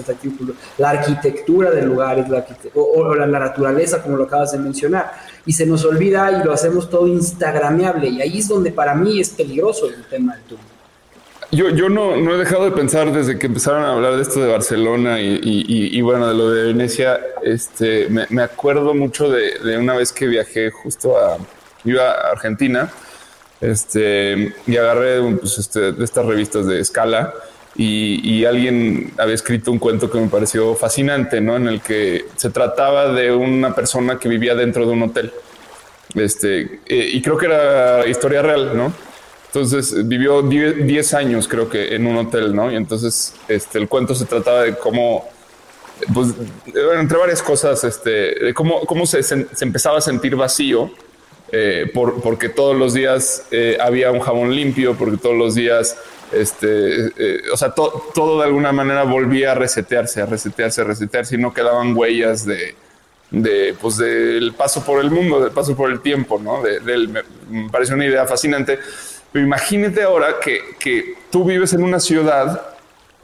atractivo 0.00 0.36
cultural, 0.36 0.60
la 0.78 0.90
arquitectura 0.90 1.70
del 1.70 1.86
lugar 1.86 2.18
es 2.18 2.28
la 2.28 2.44
o, 2.74 3.14
la, 3.14 3.26
naturaleza, 3.26 4.02
como 4.02 4.16
lo 4.16 4.24
acabas 4.24 4.52
de 4.52 4.58
mencionar. 4.58 5.12
Y 5.44 5.52
se 5.52 5.66
nos 5.66 5.84
olvida 5.84 6.40
y 6.40 6.44
lo 6.44 6.52
hacemos 6.52 6.88
todo 6.88 7.06
instagrameable. 7.06 8.08
Y 8.08 8.22
ahí 8.22 8.38
es 8.38 8.48
donde 8.48 8.72
para 8.72 8.94
mí 8.94 9.20
es 9.20 9.30
peligroso 9.30 9.88
el 9.88 10.04
tema 10.04 10.34
del 10.34 10.44
turismo. 10.44 10.70
Yo, 11.50 11.68
yo 11.68 11.90
no, 11.90 12.16
no, 12.16 12.34
he 12.34 12.38
dejado 12.38 12.64
de 12.64 12.70
pensar 12.70 13.12
desde 13.12 13.38
que 13.38 13.46
empezaron 13.46 13.82
a 13.82 13.92
hablar 13.92 14.16
de 14.16 14.22
esto 14.22 14.40
de 14.40 14.50
Barcelona 14.50 15.20
y, 15.20 15.38
y, 15.42 16.00
bueno, 16.00 16.26
de 16.26 16.34
lo 16.34 16.50
de 16.50 16.64
Venecia. 16.64 17.20
Este, 17.42 18.08
me, 18.08 18.26
me 18.30 18.42
acuerdo 18.42 18.94
mucho 18.94 19.28
de, 19.28 19.58
de, 19.58 19.76
una 19.76 19.94
vez 19.94 20.12
que 20.12 20.26
viajé 20.26 20.70
justo 20.70 21.18
a, 21.18 21.36
iba 21.84 22.10
a 22.10 22.30
Argentina 22.30 22.90
este, 23.62 24.54
y 24.66 24.76
agarré 24.76 25.22
pues, 25.36 25.56
este, 25.56 25.92
de 25.92 26.04
estas 26.04 26.26
revistas 26.26 26.66
de 26.66 26.80
escala 26.80 27.32
y, 27.76 28.44
alguien 28.44 29.12
había 29.16 29.34
escrito 29.34 29.70
un 29.70 29.78
cuento 29.78 30.10
que 30.10 30.18
me 30.18 30.28
pareció 30.28 30.74
fascinante, 30.74 31.40
¿no? 31.40 31.56
En 31.56 31.68
el 31.68 31.80
que 31.80 32.26
se 32.36 32.50
trataba 32.50 33.12
de 33.14 33.32
una 33.32 33.74
persona 33.74 34.18
que 34.18 34.28
vivía 34.28 34.54
dentro 34.54 34.84
de 34.84 34.92
un 34.92 35.04
hotel. 35.04 35.32
Este, 36.14 36.80
eh, 36.86 37.10
y 37.12 37.22
creo 37.22 37.38
que 37.38 37.46
era 37.46 38.06
historia 38.06 38.42
real, 38.42 38.76
¿no? 38.76 38.92
Entonces 39.46 40.06
vivió 40.06 40.42
10 40.42 41.14
años, 41.14 41.48
creo 41.48 41.70
que, 41.70 41.94
en 41.94 42.06
un 42.06 42.16
hotel, 42.16 42.54
¿no? 42.54 42.70
Y 42.70 42.76
entonces 42.76 43.34
este, 43.48 43.78
el 43.78 43.88
cuento 43.88 44.14
se 44.14 44.26
trataba 44.26 44.62
de 44.64 44.76
cómo, 44.76 45.28
pues, 46.12 46.34
entre 46.98 47.16
varias 47.16 47.42
cosas, 47.42 47.84
este, 47.84 48.10
de 48.44 48.52
cómo, 48.52 48.80
cómo 48.80 49.06
se, 49.06 49.22
se 49.22 49.46
empezaba 49.60 49.98
a 49.98 50.02
sentir 50.02 50.36
vacío 50.36 50.90
eh, 51.52 51.90
por, 51.92 52.22
porque 52.22 52.48
todos 52.48 52.74
los 52.74 52.94
días 52.94 53.44
eh, 53.50 53.76
había 53.78 54.10
un 54.10 54.20
jabón 54.20 54.54
limpio, 54.54 54.94
porque 54.94 55.18
todos 55.18 55.36
los 55.36 55.54
días, 55.54 55.96
este, 56.32 57.06
eh, 57.18 57.42
o 57.52 57.56
sea, 57.58 57.72
todo 57.72 58.38
de 58.38 58.46
alguna 58.46 58.72
manera 58.72 59.04
volvía 59.04 59.52
a 59.52 59.54
resetearse, 59.54 60.22
a 60.22 60.26
resetearse, 60.26 60.80
a 60.80 60.84
resetearse 60.84 61.34
y 61.34 61.38
no 61.38 61.52
quedaban 61.52 61.94
huellas 61.94 62.46
de, 62.46 62.74
de 63.30 63.74
pues 63.78 63.98
del 63.98 64.54
paso 64.54 64.82
por 64.82 65.04
el 65.04 65.10
mundo, 65.10 65.40
del 65.40 65.52
paso 65.52 65.76
por 65.76 65.90
el 65.90 66.00
tiempo, 66.00 66.40
¿no? 66.42 66.62
Me, 66.62 67.22
me 67.50 67.70
parece 67.70 67.92
una 67.92 68.06
idea 68.06 68.26
fascinante. 68.26 68.78
Pero 69.30 69.44
imagínate 69.44 70.02
ahora 70.02 70.36
que, 70.42 70.60
que 70.78 71.16
tú 71.30 71.44
vives 71.44 71.72
en 71.74 71.82
una 71.82 72.00
ciudad 72.00 72.71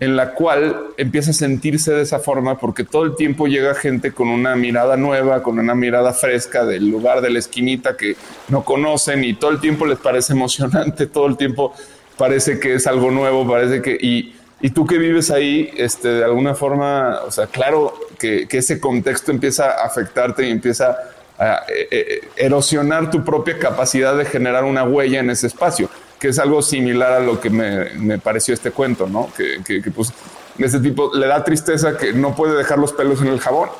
en 0.00 0.16
la 0.16 0.34
cual 0.34 0.90
empieza 0.96 1.30
a 1.30 1.34
sentirse 1.34 1.92
de 1.92 2.02
esa 2.02 2.20
forma 2.20 2.58
porque 2.58 2.84
todo 2.84 3.04
el 3.04 3.16
tiempo 3.16 3.46
llega 3.48 3.74
gente 3.74 4.12
con 4.12 4.28
una 4.28 4.54
mirada 4.54 4.96
nueva, 4.96 5.42
con 5.42 5.58
una 5.58 5.74
mirada 5.74 6.12
fresca 6.12 6.64
del 6.64 6.88
lugar 6.88 7.20
de 7.20 7.30
la 7.30 7.40
esquinita 7.40 7.96
que 7.96 8.16
no 8.48 8.64
conocen 8.64 9.24
y 9.24 9.34
todo 9.34 9.50
el 9.50 9.60
tiempo 9.60 9.86
les 9.86 9.98
parece 9.98 10.32
emocionante, 10.34 11.06
todo 11.06 11.26
el 11.26 11.36
tiempo 11.36 11.74
parece 12.16 12.60
que 12.60 12.74
es 12.74 12.86
algo 12.86 13.10
nuevo, 13.10 13.46
parece 13.48 13.82
que... 13.82 13.96
Y, 14.00 14.34
y 14.60 14.70
tú 14.70 14.86
que 14.86 14.98
vives 14.98 15.30
ahí, 15.30 15.70
este, 15.76 16.08
de 16.08 16.24
alguna 16.24 16.54
forma, 16.54 17.20
o 17.24 17.30
sea, 17.30 17.46
claro 17.46 17.94
que, 18.18 18.48
que 18.48 18.58
ese 18.58 18.80
contexto 18.80 19.30
empieza 19.30 19.70
a 19.70 19.86
afectarte 19.86 20.48
y 20.48 20.50
empieza 20.50 20.96
a 21.38 21.62
eh, 21.68 21.88
eh, 21.90 22.28
erosionar 22.36 23.10
tu 23.10 23.24
propia 23.24 23.58
capacidad 23.58 24.16
de 24.16 24.24
generar 24.24 24.64
una 24.64 24.82
huella 24.82 25.20
en 25.20 25.30
ese 25.30 25.46
espacio 25.46 25.88
que 26.18 26.28
es 26.28 26.38
algo 26.38 26.62
similar 26.62 27.12
a 27.12 27.20
lo 27.20 27.40
que 27.40 27.50
me, 27.50 28.18
pareció 28.18 28.54
este 28.54 28.70
cuento, 28.70 29.06
¿no? 29.06 29.30
Que, 29.36 29.62
que, 29.64 29.90
pues 29.90 30.12
ese 30.58 30.80
tipo 30.80 31.14
le 31.14 31.26
da 31.26 31.44
tristeza 31.44 31.96
que 31.96 32.12
no 32.12 32.34
puede 32.34 32.56
dejar 32.56 32.78
los 32.78 32.92
pelos 32.92 33.20
en 33.22 33.28
el 33.28 33.40
jabón. 33.40 33.70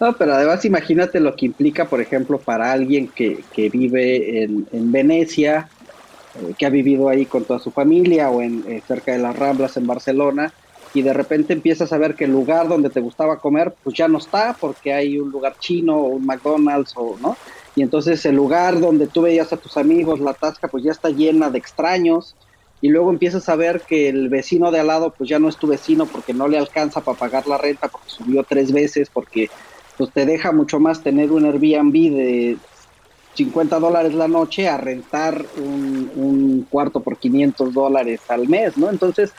No, 0.00 0.12
pero 0.12 0.34
además 0.34 0.64
imagínate 0.64 1.20
lo 1.20 1.34
que 1.36 1.46
implica, 1.46 1.86
por 1.86 2.00
ejemplo, 2.00 2.38
para 2.38 2.72
alguien 2.72 3.08
que, 3.08 3.44
vive 3.56 4.42
en, 4.42 4.92
Venecia, 4.92 5.68
eh, 6.34 6.54
que 6.58 6.66
ha 6.66 6.70
vivido 6.70 7.08
ahí 7.08 7.26
con 7.26 7.44
toda 7.44 7.60
su 7.60 7.70
familia 7.70 8.28
o 8.28 8.42
en 8.42 8.64
eh, 8.68 8.82
cerca 8.86 9.12
de 9.12 9.18
las 9.18 9.36
Ramblas 9.36 9.76
en 9.76 9.86
Barcelona, 9.86 10.52
y 10.94 11.02
de 11.02 11.12
repente 11.12 11.52
empiezas 11.52 11.92
a 11.92 11.98
ver 11.98 12.14
que 12.14 12.24
el 12.24 12.32
lugar 12.32 12.68
donde 12.68 12.90
te 12.90 13.00
gustaba 13.00 13.38
comer, 13.38 13.74
pues 13.82 13.96
ya 13.96 14.06
no 14.06 14.18
está 14.18 14.56
porque 14.58 14.92
hay 14.92 15.18
un 15.18 15.30
lugar 15.30 15.56
chino 15.58 15.96
o 15.96 16.06
un 16.06 16.26
McDonald's 16.26 16.92
o 16.96 17.16
no 17.20 17.36
y 17.74 17.82
entonces 17.82 18.24
el 18.26 18.36
lugar 18.36 18.80
donde 18.80 19.08
tú 19.08 19.22
veías 19.22 19.52
a 19.52 19.56
tus 19.56 19.76
amigos, 19.76 20.20
la 20.20 20.34
tasca, 20.34 20.68
pues 20.68 20.84
ya 20.84 20.92
está 20.92 21.10
llena 21.10 21.50
de 21.50 21.58
extraños, 21.58 22.36
y 22.80 22.88
luego 22.88 23.10
empiezas 23.10 23.48
a 23.48 23.56
ver 23.56 23.84
que 23.86 24.08
el 24.08 24.28
vecino 24.28 24.70
de 24.70 24.80
al 24.80 24.88
lado, 24.88 25.14
pues 25.16 25.30
ya 25.30 25.38
no 25.38 25.48
es 25.48 25.56
tu 25.56 25.66
vecino 25.66 26.06
porque 26.06 26.34
no 26.34 26.48
le 26.48 26.58
alcanza 26.58 27.00
para 27.00 27.16
pagar 27.16 27.46
la 27.46 27.56
renta, 27.56 27.88
porque 27.88 28.10
subió 28.10 28.44
tres 28.44 28.72
veces, 28.72 29.08
porque 29.10 29.48
pues 29.96 30.12
te 30.12 30.26
deja 30.26 30.52
mucho 30.52 30.78
más 30.80 31.02
tener 31.02 31.32
un 31.32 31.46
Airbnb 31.46 31.92
de 31.92 32.58
50 33.34 33.78
dólares 33.78 34.12
la 34.12 34.28
noche 34.28 34.68
a 34.68 34.76
rentar 34.76 35.46
un, 35.56 36.66
cuarto 36.68 37.02
por 37.02 37.18
500 37.18 37.72
dólares 37.72 38.20
al 38.28 38.48
mes, 38.48 38.76
¿no? 38.76 38.90
Entonces, 38.90 39.32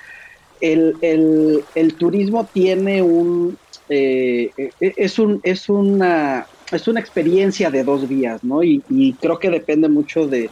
el, 0.59 0.97
el, 1.01 1.97
turismo 1.97 2.49
tiene 2.51 3.01
un, 3.01 3.59
eh, 3.89 4.51
e, 4.57 4.73
e, 4.79 4.93
es, 4.97 5.19
un, 5.19 5.39
es 5.43 5.69
una 5.69 6.47
es 6.71 6.87
una 6.87 6.99
experiencia 6.99 7.69
de 7.69 7.83
dos 7.83 8.07
vías, 8.07 8.43
¿no? 8.43 8.63
Y, 8.63 9.17
creo 9.21 9.39
que 9.39 9.49
depende 9.49 9.89
mucho 9.89 10.27
de, 10.27 10.51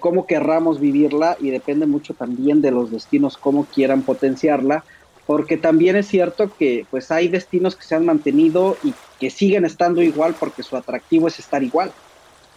cómo 0.00 0.26
querramos 0.26 0.80
vivirla 0.80 1.36
y 1.40 1.50
depende 1.50 1.86
mucho 1.86 2.14
también 2.14 2.60
de 2.60 2.70
los 2.70 2.90
destinos, 2.90 3.36
cómo 3.38 3.66
quieran 3.66 4.02
potenciarla, 4.02 4.84
porque 5.26 5.56
también 5.56 5.96
es 5.96 6.06
cierto 6.08 6.54
que 6.58 6.86
pues 6.90 7.10
hay 7.10 7.28
destinos 7.28 7.76
que 7.76 7.84
se 7.84 7.94
han 7.94 8.04
mantenido 8.04 8.78
y 8.82 8.94
que 9.18 9.30
siguen 9.30 9.64
estando 9.64 10.02
igual 10.02 10.36
porque 10.38 10.62
su 10.62 10.76
atractivo 10.76 11.28
es 11.28 11.38
estar 11.38 11.62
igual. 11.62 11.92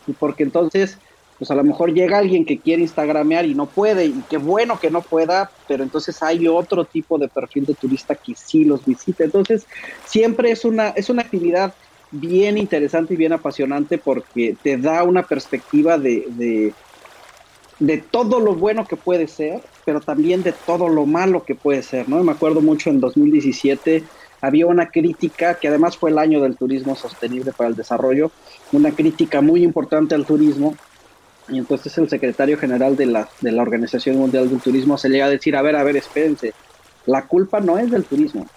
Y 0.08 0.14
porque 0.14 0.44
entonces, 0.44 0.98
pues 1.38 1.50
a 1.52 1.56
lo 1.56 1.64
mejor 1.64 1.94
llega 1.94 2.18
alguien 2.18 2.46
que 2.46 2.60
quiere 2.60 2.82
instagramear 2.82 3.46
y 3.46 3.56
no 3.56 3.68
puede, 3.68 4.06
y 4.06 4.24
qué 4.30 4.38
bueno 4.38 4.80
que 4.80 4.92
no 4.92 5.02
pueda, 5.02 5.52
pero 5.68 5.84
entonces 5.84 6.22
hay 6.22 6.48
otro 6.48 6.86
tipo 6.86 7.18
de 7.18 7.30
perfil 7.30 7.66
de 7.66 7.76
turista 7.76 8.16
que 8.16 8.36
sí 8.36 8.66
los 8.66 8.86
visita. 8.86 9.24
Entonces, 9.24 9.66
siempre 10.06 10.52
es 10.52 10.66
una, 10.66 10.90
es 10.90 11.10
una 11.10 11.24
actividad 11.24 11.74
bien 12.12 12.58
interesante 12.58 13.14
y 13.14 13.18
bien 13.18 13.34
apasionante 13.34 13.98
porque 13.98 14.56
te 14.62 14.78
da 14.78 15.04
una 15.04 15.24
perspectiva 15.24 15.98
de, 15.98 16.74
de, 17.80 17.98
todo 18.12 18.40
lo 18.40 18.56
bueno 18.56 18.86
que 18.86 18.98
puede 18.98 19.28
ser, 19.28 19.62
pero 19.86 20.02
también 20.02 20.44
de 20.44 20.54
todo 20.54 20.88
lo 20.90 21.06
malo 21.06 21.44
que 21.46 21.56
puede 21.56 21.82
ser, 21.84 22.08
¿no? 22.10 22.24
Me 22.24 22.34
acuerdo 22.34 22.62
mucho 22.62 22.90
en 22.90 23.00
2017 23.00 24.04
había 24.42 24.66
una 24.66 24.90
crítica, 24.90 25.56
que 25.56 25.68
además 25.68 25.98
fue 25.98 26.10
el 26.10 26.18
año 26.18 26.42
del 26.42 26.58
turismo 26.58 26.96
sostenible 26.96 27.52
para 27.54 27.70
el 27.70 27.76
desarrollo, 27.76 28.32
una 28.72 28.92
crítica 28.92 29.40
muy 29.40 29.64
importante 29.64 30.16
al 30.16 30.26
turismo, 30.26 30.76
y 31.48 31.60
entonces 31.60 31.96
el 31.98 32.10
secretario 32.10 32.58
general 32.58 32.96
de 32.96 33.06
la, 33.06 33.30
de 33.42 33.52
la 33.52 33.62
Organización 33.62 34.18
Mundial 34.18 34.50
del 34.50 34.60
Turismo 34.60 34.98
se 34.98 35.10
llega 35.10 35.26
a 35.26 35.30
decir, 35.30 35.56
a 35.56 35.62
ver, 35.62 35.76
a 35.76 35.84
ver, 35.84 35.98
espérense, 35.98 36.54
la 37.06 37.28
culpa 37.28 37.60
no 37.60 37.78
es 37.78 37.92
del 37.92 38.04
turismo, 38.04 38.48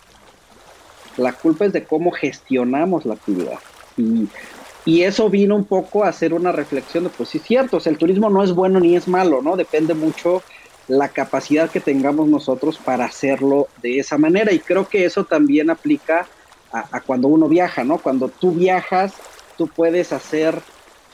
la 1.16 1.33
culpa 1.33 1.66
es 1.66 1.72
de 1.72 1.85
cómo 1.85 2.11
gestionamos 2.11 3.05
la 3.05 3.14
actividad. 3.14 3.59
Y, 3.96 5.03
eso 5.03 5.31
vino 5.31 5.57
un 5.57 5.64
poco 5.64 6.05
a 6.05 6.09
hacer 6.09 6.35
una 6.35 6.53
reflexión 6.53 7.05
de, 7.05 7.11
pues 7.11 7.31
sí, 7.31 7.38
cierto, 7.38 7.79
el 7.85 7.96
turismo 7.96 8.29
no 8.29 8.42
es 8.42 8.53
bueno 8.53 8.81
ni 8.81 8.96
es 8.96 9.09
malo, 9.09 9.40
¿no? 9.40 9.57
Depende 9.57 9.94
mucho 9.94 10.42
la 10.88 11.09
capacidad 11.09 11.70
que 11.70 11.81
tengamos 11.81 12.29
nosotros 12.29 12.79
para 12.79 13.07
hacerlo 13.07 13.68
de 13.81 13.98
esa 13.98 14.18
manera. 14.18 14.53
Y 14.53 14.59
creo 14.59 14.87
que 14.87 15.07
eso 15.07 15.24
también 15.24 15.70
aplica 15.70 16.27
a, 16.70 17.00
cuando 17.00 17.29
uno 17.29 17.48
viaja, 17.48 17.83
¿no? 17.83 17.96
Cuando 17.96 18.29
tú 18.29 18.53
viajas, 18.53 19.14
tú 19.57 19.68
puedes 19.68 20.12
hacer 20.12 20.61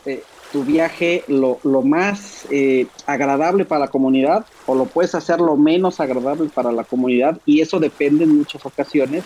eh, 0.04 0.24
tu 0.52 0.64
viaje 0.64 1.22
lo, 1.28 1.58
más 1.82 2.46
eh, 2.50 2.86
agradable 3.06 3.64
para 3.64 3.82
la 3.82 3.88
comunidad 3.88 4.46
o 4.66 4.74
lo 4.74 4.86
puedes 4.86 5.14
hacer 5.14 5.40
lo 5.40 5.56
menos 5.56 6.00
agradable 6.00 6.48
para 6.52 6.72
la 6.72 6.84
comunidad 6.84 7.38
y 7.46 7.60
eso 7.60 7.78
depende 7.78 8.24
en 8.24 8.36
muchas 8.36 8.64
ocasiones 8.66 9.22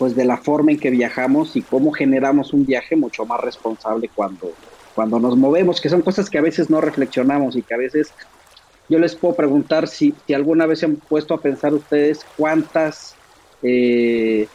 pues 0.00 0.16
de 0.16 0.24
la 0.24 0.38
forma 0.38 0.72
en 0.72 0.80
que 0.80 0.88
viajamos 0.88 1.54
y 1.56 1.60
cómo 1.60 1.92
generamos 1.92 2.54
un 2.54 2.64
viaje 2.64 2.96
mucho 2.96 3.26
más 3.26 3.38
responsable 3.38 4.08
cuando, 4.14 4.50
cuando 4.94 5.20
nos 5.20 5.36
movemos, 5.36 5.78
que 5.78 5.90
son 5.90 6.00
cosas 6.00 6.30
que 6.30 6.38
a 6.38 6.40
veces 6.40 6.70
no 6.70 6.80
reflexionamos 6.80 7.54
y 7.54 7.60
que 7.60 7.74
a 7.74 7.76
veces 7.76 8.10
yo 8.88 8.98
les 8.98 9.14
puedo 9.14 9.36
preguntar 9.36 9.88
si, 9.88 10.14
alguna 10.34 10.64
vez 10.64 10.78
se 10.78 10.86
han 10.86 10.96
puesto 10.96 11.34
a 11.34 11.42
pensar 11.42 11.74
ustedes 11.74 12.24
cuántas, 12.34 13.14
eh, 13.62 14.48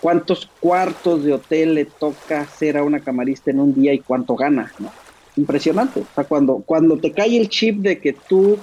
cuántos 0.00 0.50
cuartos 0.58 1.22
de 1.22 1.34
hotel 1.34 1.76
le 1.76 1.84
toca 1.84 2.40
hacer 2.40 2.76
a 2.76 2.82
una 2.82 2.98
camarista 2.98 3.52
en 3.52 3.60
un 3.60 3.76
día 3.76 3.94
y 3.94 4.00
cuánto 4.00 4.34
gana, 4.34 4.72
¿no? 4.80 4.90
Impresionante. 5.36 6.00
O 6.00 6.14
sea, 6.16 6.24
cuando, 6.24 6.64
cuando 6.66 6.98
te 6.98 7.12
cae 7.12 7.38
el 7.38 7.48
chip 7.48 7.76
de 7.76 8.00
que 8.00 8.12
tú 8.12 8.58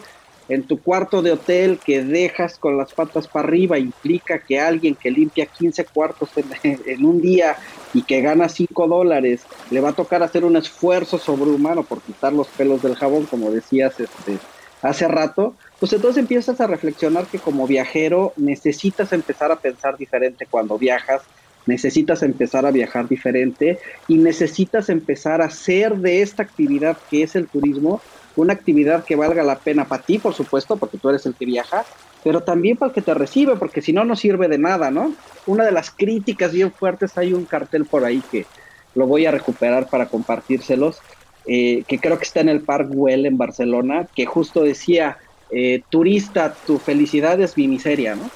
en 0.52 0.64
tu 0.64 0.82
cuarto 0.82 1.22
de 1.22 1.32
hotel 1.32 1.80
que 1.84 2.04
dejas 2.04 2.58
con 2.58 2.78
las 2.78 2.94
patas 2.94 3.26
para 3.26 3.48
arriba 3.48 3.80
implica 3.80 4.40
que 4.40 4.60
alguien 4.60 4.96
que 4.96 5.10
limpia 5.10 5.46
15 5.46 5.86
cuartos 5.86 6.30
en, 6.64 7.06
un 7.06 7.22
día 7.22 7.56
y 7.94 8.04
que 8.04 8.20
gana 8.20 8.50
5 8.50 8.88
dólares 8.88 9.44
le 9.70 9.80
va 9.80 9.90
a 9.90 9.94
tocar 9.94 10.22
hacer 10.24 10.44
un 10.44 10.58
esfuerzo 10.58 11.18
sobrehumano 11.18 11.84
por 11.84 12.02
quitar 12.02 12.34
los 12.34 12.50
pelos 12.50 12.82
del 12.82 12.96
jabón, 12.96 13.28
como 13.28 13.50
decías 13.50 13.98
este, 13.98 14.40
hace 14.82 15.08
rato, 15.08 15.56
pues 15.80 15.94
entonces 15.94 16.20
empiezas 16.20 16.60
a 16.60 16.68
reflexionar 16.68 17.28
que 17.28 17.40
como 17.40 17.66
viajero 17.66 18.34
necesitas 18.36 19.14
empezar 19.14 19.54
a 19.54 19.60
pensar 19.60 19.98
diferente 19.98 20.48
cuando 20.50 20.78
viajas, 20.78 21.22
necesitas 21.66 22.24
empezar 22.24 22.66
a 22.66 22.72
viajar 22.72 23.08
diferente 23.08 23.80
y 24.10 24.18
necesitas 24.18 24.90
empezar 24.90 25.42
a 25.42 25.46
hacer 25.46 25.96
de 25.96 26.22
esta 26.22 26.44
actividad 26.44 26.98
que 27.10 27.24
es 27.24 27.38
el 27.38 27.48
turismo 27.48 28.02
una 28.36 28.54
actividad 28.54 29.04
que 29.06 29.16
valga 29.16 29.44
la 29.44 29.62
pena 29.62 29.88
para 29.88 30.04
ti, 30.04 30.20
por 30.20 30.34
supuesto, 30.34 30.80
porque 30.80 30.98
tú 31.00 31.10
eres 31.10 31.26
el 31.26 31.36
que 31.38 31.46
viaja, 31.46 31.88
pero 32.24 32.44
también 32.44 32.78
para 32.78 32.90
el 32.90 32.96
que 32.96 33.02
te 33.02 33.14
recibe, 33.14 33.58
porque 33.58 33.82
si 33.82 33.94
no, 33.94 34.06
no 34.06 34.16
sirve 34.16 34.48
de 34.48 34.58
nada, 34.58 34.92
¿no? 34.92 35.18
Una 35.46 35.66
de 35.66 35.72
las 35.72 35.92
críticas 35.96 36.52
bien 36.54 36.74
fuertes, 36.74 37.18
hay 37.18 37.34
un 37.34 37.46
cartel 37.48 37.88
por 37.88 38.06
ahí 38.06 38.24
que 38.30 38.50
lo 38.94 39.08
voy 39.08 39.26
a 39.26 39.32
recuperar 39.32 39.90
para 39.90 40.10
compartírselos, 40.10 41.06
eh, 41.46 41.86
que 41.88 42.00
creo 42.00 42.18
que 42.20 42.26
está 42.26 42.42
en 42.42 42.50
el 42.50 42.64
Park 42.66 42.90
Well 42.92 43.26
en 43.26 43.38
Barcelona, 43.38 44.10
que 44.14 44.26
justo 44.26 44.64
decía, 44.64 45.18
eh, 45.50 45.86
turista, 45.90 46.60
tu 46.66 46.80
felicidad 46.80 47.42
es 47.42 47.58
mi 47.58 47.68
miseria, 47.68 48.16
¿no? 48.16 48.34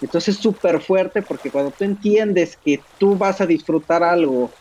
Entonces 0.00 0.36
es 0.36 0.42
súper 0.42 0.80
fuerte 0.82 1.22
porque 1.22 1.50
cuando 1.52 1.72
tú 1.72 1.84
entiendes 1.84 2.58
que 2.62 2.86
tú 2.98 3.16
vas 3.16 3.40
a 3.40 3.46
disfrutar 3.46 4.02
algo 4.02 4.56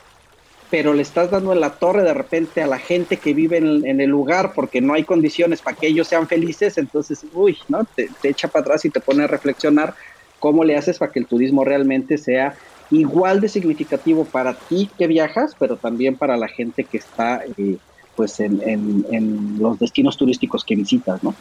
pero 0.72 0.94
le 0.94 1.02
estás 1.02 1.30
dando 1.30 1.52
en 1.52 1.60
la 1.60 1.72
torre 1.72 2.02
de 2.02 2.14
repente 2.14 2.64
a 2.64 2.68
la 2.68 2.80
gente 2.80 3.18
que 3.18 3.34
vive 3.34 3.58
en, 3.58 4.00
el 4.00 4.10
lugar 4.10 4.54
porque 4.56 4.80
no 4.80 4.94
hay 4.94 5.04
condiciones 5.04 5.62
para 5.62 5.76
que 5.76 5.88
ellos 5.88 6.08
sean 6.08 6.30
felices, 6.30 6.78
entonces, 6.78 7.26
uy, 7.34 7.58
¿no? 7.68 7.86
Te, 7.94 8.10
echa 8.24 8.48
para 8.48 8.62
atrás 8.62 8.86
y 8.86 8.90
te 8.90 9.02
pone 9.02 9.26
a 9.26 9.28
reflexionar 9.28 9.94
cómo 10.40 10.64
le 10.64 10.78
haces 10.78 10.98
para 10.98 11.12
que 11.12 11.20
el 11.20 11.28
turismo 11.28 11.66
realmente 11.66 12.18
sea 12.18 12.56
igual 12.90 13.42
de 13.42 13.50
significativo 13.50 14.24
para 14.24 14.54
ti 14.54 14.90
que 14.98 15.08
viajas, 15.08 15.58
pero 15.60 15.76
también 15.76 16.16
para 16.16 16.38
la 16.38 16.48
gente 16.48 16.86
que 16.86 16.98
está 16.98 17.44
eh, 17.58 17.76
pues 18.16 18.40
en, 18.40 19.58
los 19.60 19.78
destinos 19.78 20.16
turísticos 20.16 20.64
que 20.64 20.78
visitas, 20.78 21.22
¿no? 21.22 21.36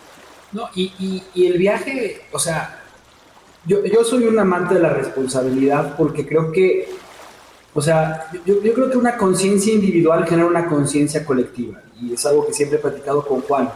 No, 0.51 0.69
y, 0.75 1.23
y, 1.33 1.47
el 1.47 1.57
viaje, 1.57 2.23
o 2.33 2.39
sea, 2.41 2.83
yo, 3.65 3.85
yo 3.85 4.03
soy 4.03 4.25
un 4.25 4.37
amante 4.41 4.75
de 4.75 4.81
la 4.81 4.89
responsabilidad 4.89 5.95
porque 5.97 6.27
creo 6.27 6.51
que 6.51 6.89
o 7.73 7.81
sea, 7.81 8.27
yo, 8.45 8.61
creo 8.61 8.91
que 8.91 8.99
una 8.99 9.17
conciencia 9.17 9.73
individual 9.73 10.27
genera 10.27 10.49
una 10.49 10.67
conciencia 10.67 11.25
colectiva 11.25 11.81
y 12.01 12.15
es 12.15 12.27
algo 12.27 12.47
que 12.47 12.53
siempre 12.53 12.79
he 12.79 12.81
platicado 12.81 13.25
con 13.25 13.43
Juan. 13.43 13.71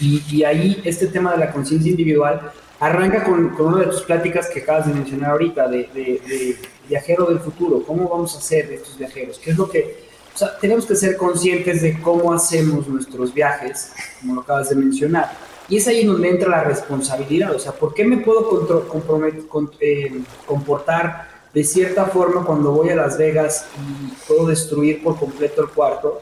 Y, 0.00 0.44
ahí 0.44 0.80
este 0.84 1.08
tema 1.08 1.32
de 1.32 1.38
la 1.38 1.52
conciencia 1.52 1.90
individual 1.90 2.52
arranca 2.78 3.24
con, 3.24 3.50
con, 3.50 3.74
una 3.74 3.84
de 3.84 3.90
tus 3.90 4.02
pláticas 4.02 4.48
que 4.48 4.60
acabas 4.60 4.86
de 4.86 4.94
mencionar 4.94 5.32
ahorita, 5.32 5.68
de, 5.68 6.56
viajero 6.88 7.26
del 7.26 7.40
futuro, 7.40 7.82
cómo 7.84 8.08
vamos 8.08 8.34
a 8.34 8.38
hacer 8.38 8.72
estos 8.72 8.96
viajeros, 8.96 9.38
qué 9.38 9.50
es 9.50 9.58
lo 9.58 9.68
que, 9.68 10.04
o 10.34 10.38
sea, 10.38 10.56
tenemos 10.58 10.86
que 10.86 10.96
ser 10.96 11.18
conscientes 11.18 11.82
de 11.82 12.00
cómo 12.00 12.32
hacemos 12.32 12.88
nuestros 12.88 13.34
viajes, 13.34 13.92
como 14.20 14.36
lo 14.36 14.40
acabas 14.40 14.70
de 14.70 14.76
mencionar. 14.76 15.30
Y 15.68 15.76
es 15.76 15.86
ahí 15.86 16.06
donde 16.06 16.30
entra 16.30 16.48
la 16.48 16.64
responsabilidad, 16.64 17.54
o 17.54 17.58
sea, 17.58 17.72
¿por 17.72 17.92
qué 17.92 18.04
me 18.04 18.18
puedo 18.18 18.88
comprometer, 18.88 19.42
eh, 19.80 20.22
comportar 20.46 21.27
de 21.52 21.64
cierta 21.64 22.06
forma 22.06 22.44
cuando 22.44 22.72
voy 22.72 22.90
a 22.90 22.96
Las 22.96 23.16
Vegas 23.18 23.66
y 23.76 24.12
puedo 24.26 24.46
destruir 24.46 25.02
por 25.02 25.18
completo 25.18 25.62
el 25.62 25.68
cuarto, 25.68 26.20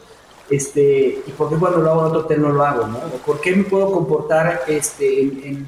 este, 0.49 1.23
y 1.27 1.31
por 1.33 1.49
qué 1.49 1.57
cuando 1.57 1.79
lo 1.79 1.91
hago 1.91 2.01
en 2.03 2.07
otro 2.07 2.21
hotel 2.21 2.43
no 2.43 2.51
lo 2.51 2.65
hago, 2.65 2.87
¿no? 2.87 2.99
¿Por 3.25 3.41
qué 3.41 3.55
me 3.55 3.65
puedo 3.65 3.91
comportar 3.91 4.63
este, 4.69 5.21
en, 5.21 5.67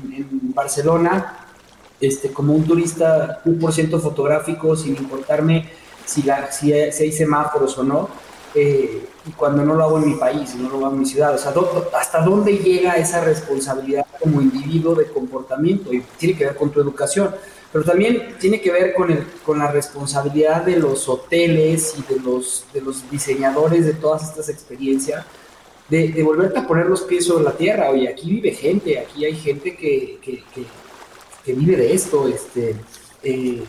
Barcelona 0.55 1.47
este, 2.01 2.33
como 2.33 2.53
un 2.53 2.65
turista 2.65 3.41
un 3.45 3.59
por 3.59 3.73
ciento 3.73 4.01
fotográfico 4.01 4.75
sin 4.77 4.97
importarme 4.97 5.69
si, 6.05 6.23
la, 6.23 6.51
si, 6.51 6.73
hay 6.73 7.13
semáforos 7.13 7.77
o 7.79 7.83
no? 7.83 8.09
Eh, 8.55 9.07
y 9.27 9.31
cuando 9.33 9.65
no 9.65 9.75
lo 9.75 9.85
hago 9.85 9.99
en 9.99 10.07
mi 10.07 10.15
país, 10.15 10.55
no 10.55 10.69
lo 10.69 10.77
hago 10.79 10.95
en 10.95 11.01
mi 11.01 11.07
ciudad. 11.07 11.35
O 11.35 11.39
sea, 11.39 11.53
¿hasta 11.99 12.21
dónde 12.23 12.57
llega 12.57 12.97
esa 12.97 13.21
responsabilidad 13.21 14.07
como 14.21 14.41
individuo 14.41 14.95
de 14.95 15.07
comportamiento? 15.07 15.93
Y 15.93 16.03
tiene 16.19 16.37
que 16.37 16.45
ver 16.47 16.57
con 16.57 16.71
tu 16.71 16.81
educación 16.81 17.35
pero 17.73 17.85
también 17.85 18.35
tiene 18.39 18.61
que 18.61 18.73
ver 18.73 18.95
con, 18.95 19.11
el, 19.11 19.25
con 19.45 19.59
la 19.59 19.71
responsabilidad 19.71 20.63
de 20.63 20.77
los 20.77 21.09
hoteles 21.09 21.95
y 21.99 22.13
de 22.13 22.21
los, 22.21 22.65
de 22.73 22.81
los 22.81 23.11
diseñadores 23.11 23.85
de 23.85 23.93
todas 23.93 24.23
estas 24.23 24.49
experiencias, 24.49 25.25
de, 25.89 26.09
de 26.09 26.23
volverte 26.23 26.59
a 26.59 26.67
poner 26.67 26.87
los 26.87 27.03
pies 27.03 27.27
sobre 27.27 27.45
la 27.45 27.53
tierra. 27.53 27.91
Oye, 27.91 28.09
aquí 28.09 28.31
vive 28.31 28.53
gente, 28.53 28.99
aquí 28.99 29.25
hay 29.25 29.37
gente 29.37 29.77
que, 29.77 30.19
que, 30.23 30.43
que, 31.45 31.53
vive 31.53 31.77
de 31.77 31.95
esto, 31.95 32.29
este, 32.29 32.75
eh, 33.23 33.63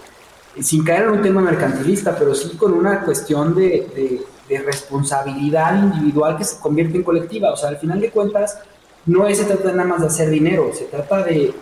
sin 0.61 0.83
caer 0.83 1.03
en 1.03 1.09
un 1.11 1.21
tema 1.21 1.41
mercantilista, 1.41 2.17
pero 2.17 2.35
sí 2.35 2.57
con 2.57 2.73
una 2.73 3.03
cuestión 3.03 3.55
de, 3.55 4.23
de, 4.47 4.59
responsabilidad 4.61 5.77
individual 5.81 6.35
que 6.35 6.43
se 6.43 6.59
convierte 6.59 6.97
en 6.97 7.03
colectiva. 7.03 7.51
O 7.53 7.55
sea, 7.55 7.69
al 7.69 7.77
final 7.77 8.01
de 8.01 8.09
cuentas, 8.09 8.59
no 9.05 9.29
se 9.33 9.45
trata 9.45 9.71
nada 9.71 9.87
más 9.87 10.01
de 10.01 10.07
hacer 10.07 10.29
dinero, 10.29 10.71
se 10.73 10.85
trata 10.85 11.23
de 11.23 11.53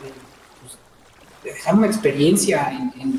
dejar 1.54 1.76
una 1.76 1.88
experiencia, 1.88 2.72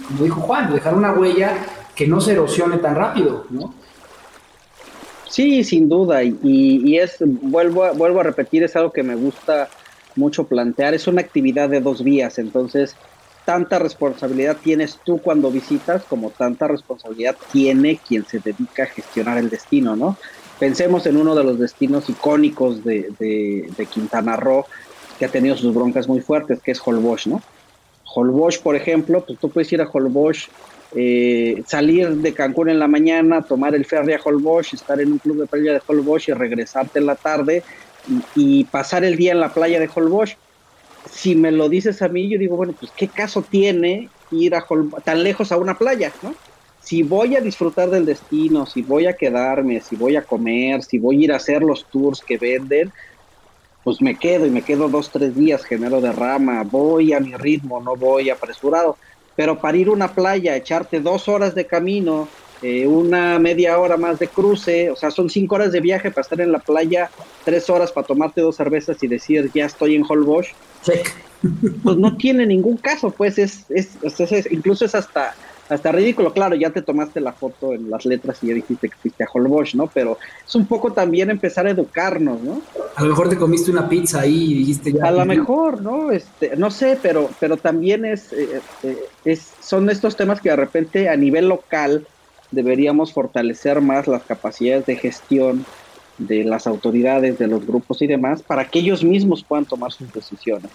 como 0.07 0.25
dijo 0.25 0.41
Juan, 0.41 0.73
dejar 0.73 0.95
una 0.95 1.13
huella 1.13 1.57
que 1.95 2.07
no 2.07 2.21
se 2.21 2.33
erosione 2.33 2.79
tan 2.79 2.95
rápido, 2.95 3.47
¿no? 3.51 3.75
Sí, 5.29 5.63
sin 5.63 5.89
duda, 5.89 6.23
y, 6.25 6.97
es, 6.97 7.17
vuelvo 7.21 7.85
a, 7.85 7.93
vuelvo 7.93 8.21
a 8.21 8.23
repetir, 8.23 8.63
es 8.63 8.75
algo 8.77 8.93
que 8.93 9.03
me 9.03 9.15
gusta 9.15 9.69
mucho 10.17 10.45
plantear, 10.45 10.95
es 10.95 11.07
una 11.07 11.21
actividad 11.21 11.69
de 11.69 11.81
dos 11.81 12.03
vías, 12.03 12.39
entonces 12.39 12.97
tanta 13.45 13.79
responsabilidad 13.79 14.57
tienes 14.63 14.99
tú 15.05 15.19
cuando 15.19 15.51
visitas 15.51 16.03
como 16.05 16.31
tanta 16.31 16.67
responsabilidad 16.69 17.37
tiene 17.53 17.99
quien 17.99 18.25
se 18.27 18.41
dedica 18.41 18.85
a 18.85 18.87
gestionar 18.87 19.39
el 19.39 19.51
destino, 19.51 19.97
¿no? 19.97 20.17
Pensemos 20.59 21.07
en 21.07 21.17
uno 21.17 21.35
de 21.35 21.45
los 21.45 21.59
destinos 21.59 22.09
icónicos 22.09 22.83
de, 22.85 23.11
de 23.19 23.87
Quintana 23.87 24.37
Roo, 24.37 24.67
que 25.19 25.25
ha 25.25 25.29
tenido 25.29 25.57
sus 25.57 25.75
broncas 25.75 26.09
muy 26.09 26.21
fuertes, 26.21 26.61
que 26.61 26.73
es 26.73 26.81
Holbox, 26.85 27.27
¿no? 27.27 27.43
Holbox, 28.15 28.59
por 28.59 28.77
ejemplo, 28.77 29.25
pues 29.27 29.39
tú 29.39 29.51
puedes 29.51 29.73
ir 29.73 29.81
a 29.81 29.89
Holbox, 29.91 30.49
eh, 30.97 31.63
salir 31.67 32.09
de 32.17 32.33
Cancún 32.33 32.71
en 32.71 32.79
la 32.79 32.89
mañana, 32.89 33.43
tomar 33.43 33.75
el 33.75 33.85
ferry 33.85 34.15
a 34.15 34.21
Holbox, 34.25 34.73
estar 34.75 35.01
en 35.01 35.13
un 35.13 35.19
club 35.19 35.41
de 35.41 35.47
playa 35.47 35.75
de 35.75 35.83
Holbox 35.87 36.29
y 36.29 36.33
regresarte 36.33 36.99
en 36.99 37.07
la 37.07 37.17
tarde 37.17 37.65
y, 38.35 38.65
pasar 38.65 39.05
el 39.05 39.17
día 39.17 39.33
en 39.33 39.41
la 39.41 39.53
playa 39.53 39.79
de 39.79 39.91
Holbox. 39.95 40.37
Si 41.05 41.35
me 41.35 41.53
lo 41.53 41.69
dices 41.69 42.01
a 42.03 42.09
mí, 42.09 42.31
yo 42.31 42.39
digo, 42.39 42.57
bueno, 42.57 42.75
pues 42.79 42.93
qué 42.97 43.11
caso 43.11 43.43
tiene 43.43 44.11
ir 44.31 44.55
a 44.55 44.67
tan 45.05 45.23
lejos 45.23 45.53
a 45.53 45.59
una 45.59 45.77
playa, 45.77 46.15
¿no? 46.23 46.35
Si 46.81 47.03
voy 47.03 47.37
a 47.37 47.41
disfrutar 47.41 47.91
del 47.91 48.07
destino, 48.07 48.65
si 48.65 48.83
voy 48.83 49.07
a 49.07 49.15
quedarme, 49.15 49.81
si 49.81 49.97
voy 49.97 50.17
a 50.17 50.25
comer, 50.25 50.83
si 50.83 50.99
voy 50.99 51.17
a 51.17 51.25
ir 51.25 51.33
a 51.33 51.37
hacer 51.37 51.63
los 51.63 51.87
tours 51.91 52.23
que 52.27 52.39
venden, 52.39 52.93
pues 53.85 54.01
me 54.01 54.17
quedo 54.17 54.47
y 54.47 54.51
me 54.51 54.63
quedo 54.63 54.89
dos, 54.89 55.11
tres 55.11 55.35
días, 55.35 55.65
genero 55.65 56.01
derrama, 56.01 56.63
voy 56.65 57.13
a 57.13 57.21
mi 57.21 57.35
ritmo, 57.35 57.81
no 57.81 57.97
voy 57.97 58.31
apresurado. 58.31 58.97
Pero 59.37 59.61
para 59.61 59.77
ir 59.77 59.89
a 59.89 59.93
una 59.93 60.13
playa, 60.15 60.57
echarte 60.57 61.01
dos 61.01 61.29
horas 61.29 61.55
de 61.55 61.67
camino, 61.67 62.29
eh, 62.61 62.87
una 62.89 63.39
media 63.39 63.79
hora 63.79 63.97
más 63.97 64.19
de 64.19 64.27
cruce, 64.27 64.91
o 64.91 64.97
sea, 64.97 65.13
son 65.13 65.31
cinco 65.31 65.55
horas 65.55 65.71
de 65.71 65.81
viaje 65.81 66.11
para 66.11 66.23
estar 66.23 66.41
en 66.41 66.51
la 66.51 66.59
playa, 66.59 67.09
tres 67.45 67.71
horas 67.71 67.93
para 67.93 68.07
tomarte 68.07 68.41
dos 68.41 68.57
cervezas 68.57 69.01
y 69.03 69.07
decir, 69.07 69.49
ya 69.55 69.67
estoy 69.67 69.95
en 69.95 70.05
Holbox, 70.09 70.49
pues 71.85 71.97
no 71.97 72.17
tiene 72.17 72.47
ningún 72.47 72.77
caso, 72.77 73.11
pues 73.11 73.39
es, 73.39 73.65
es, 73.69 73.97
es 74.03 74.51
incluso 74.51 74.85
es 74.85 74.97
hasta 74.97 75.37
hasta 75.69 75.93
ridículo, 75.93 76.33
claro, 76.33 76.55
ya 76.55 76.71
te 76.71 76.83
tomaste 76.83 77.21
la 77.21 77.33
foto 77.33 77.75
en 77.75 77.91
las 77.91 78.05
letras 78.07 78.39
y 78.43 78.49
ya 78.49 78.55
dijiste 78.55 78.89
que 78.89 78.97
fuiste 78.97 79.25
a 79.25 79.29
Holbox, 79.33 79.75
¿no? 79.75 79.87
Pero 79.87 80.19
es 80.47 80.55
un 80.55 80.67
poco 80.67 80.93
también 80.93 81.31
empezar 81.31 81.67
a 81.67 81.71
educarnos, 81.71 82.41
¿no? 82.43 82.63
A 82.97 83.03
lo 83.03 83.11
mejor 83.11 83.29
te 83.29 83.37
comiste 83.37 83.71
una 83.71 83.89
pizza 83.89 84.21
ahí 84.21 84.53
y 84.53 84.55
dijiste 84.55 84.93
ya. 84.93 85.07
A 85.07 85.11
lo 85.11 85.25
mejor, 85.25 85.83
¿no? 85.83 86.11
Este, 86.11 86.57
no 86.57 86.71
sé, 86.71 86.99
pero, 87.01 87.29
pero 87.39 87.57
también 87.57 88.05
es, 88.05 88.33
eh, 88.33 88.61
eh, 88.83 88.99
es, 89.25 89.53
son 89.61 89.91
estos 89.91 90.17
temas 90.17 90.41
que 90.41 90.51
de 90.51 90.57
repente 90.57 91.09
a 91.09 91.17
nivel 91.17 91.49
local 91.49 92.07
deberíamos 92.51 93.13
fortalecer 93.13 93.81
más 93.81 94.09
las 94.09 94.23
capacidades 94.23 94.87
de 94.87 94.97
gestión 94.97 95.67
de 96.19 96.45
las 96.45 96.67
autoridades, 96.67 97.39
de 97.39 97.47
los 97.47 97.67
grupos 97.67 98.03
y 98.03 98.07
demás, 98.07 98.43
para 98.43 98.69
que 98.69 98.81
ellos 98.81 99.05
mismos 99.05 99.45
puedan 99.45 99.65
tomar 99.65 99.93
sus 99.93 100.13
decisiones. 100.13 100.71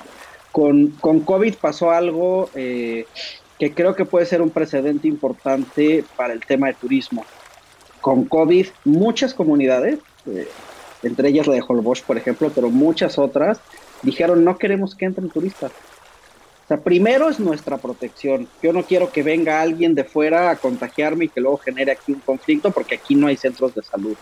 Con, 0.51 0.89
con 1.01 1.21
COVID 1.21 1.55
pasó 1.55 1.91
algo 1.91 2.49
eh, 2.53 3.05
que 3.63 3.73
creo 3.73 3.95
que 3.95 4.03
puede 4.03 4.25
ser 4.25 4.41
un 4.41 4.49
precedente 4.49 5.07
importante 5.07 6.03
para 6.17 6.33
el 6.33 6.41
tema 6.41 6.67
de 6.67 6.73
turismo. 6.73 7.25
Con 8.01 8.25
COVID, 8.25 8.67
muchas 8.83 9.33
comunidades, 9.33 9.99
eh, 10.25 10.49
entre 11.01 11.29
ellas 11.29 11.47
la 11.47 11.53
de 11.53 11.63
Holbox, 11.65 12.01
por 12.01 12.17
ejemplo, 12.17 12.51
pero 12.53 12.69
muchas 12.69 13.17
otras, 13.17 13.61
dijeron 14.01 14.43
no 14.43 14.57
queremos 14.57 14.95
que 14.95 15.05
entren 15.05 15.29
turistas. 15.29 15.71
sea, 16.67 16.81
primero 16.81 17.29
es 17.29 17.39
nuestra 17.39 17.77
protección. 17.77 18.49
Yo 18.61 18.73
no 18.73 18.83
quiero 18.83 19.13
que 19.13 19.23
venga 19.23 19.61
alguien 19.61 19.95
de 19.95 20.03
fuera 20.03 20.49
a 20.49 20.57
contagiarme 20.57 21.25
y 21.25 21.29
que 21.29 21.39
luego 21.39 21.55
genere 21.55 21.93
aquí 21.93 22.11
un 22.11 22.19
conflicto 22.19 22.71
porque 22.71 22.95
aquí 22.95 23.15
no 23.15 23.27
hay 23.27 23.37
centros 23.37 23.73
de 23.75 23.83
salud. 23.83 24.17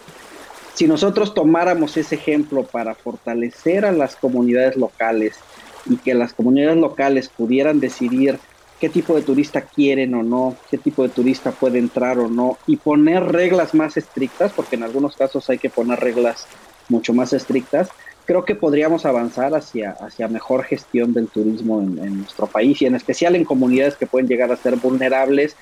Si 0.75 0.85
nosotros 0.85 1.33
tomáramos 1.33 1.97
ese 1.97 2.13
ejemplo 2.13 2.63
para 2.63 2.93
fortalecer 2.93 3.85
a 3.85 3.91
las 3.91 4.15
comunidades 4.15 4.77
locales 4.77 5.39
y 5.87 5.97
que 5.97 6.13
las 6.13 6.31
comunidades 6.31 6.77
locales 6.77 7.27
pudieran 7.27 7.79
decidir 7.79 8.37
qué 8.81 8.89
tipo 8.89 9.15
de 9.15 9.21
turista 9.21 9.61
quieren 9.61 10.15
o 10.15 10.23
no, 10.23 10.55
qué 10.71 10.79
tipo 10.79 11.03
de 11.03 11.09
turista 11.09 11.51
puede 11.51 11.77
entrar 11.77 12.17
o 12.17 12.27
no, 12.27 12.57
y 12.65 12.77
poner 12.77 13.23
reglas 13.23 13.75
más 13.75 13.95
estrictas, 13.95 14.51
porque 14.53 14.75
en 14.75 14.81
algunos 14.81 15.15
casos 15.15 15.47
hay 15.51 15.59
que 15.59 15.69
poner 15.69 15.99
reglas 15.99 16.47
mucho 16.89 17.13
más 17.13 17.31
estrictas, 17.31 17.89
creo 18.25 18.43
que 18.43 18.55
podríamos 18.55 19.05
avanzar 19.05 19.53
hacia, 19.53 19.91
hacia 19.91 20.27
mejor 20.27 20.63
gestión 20.63 21.13
del 21.13 21.27
turismo 21.27 21.79
en, 21.79 22.21
nuestro 22.21 22.47
país 22.47 22.81
y 22.81 22.87
en 22.87 22.95
especial 22.95 23.35
en 23.35 23.45
comunidades 23.45 23.95
que 23.95 24.07
pueden 24.07 24.27
llegar 24.27 24.51
a 24.51 24.57
ser 24.57 24.75
vulnerables 24.77 25.55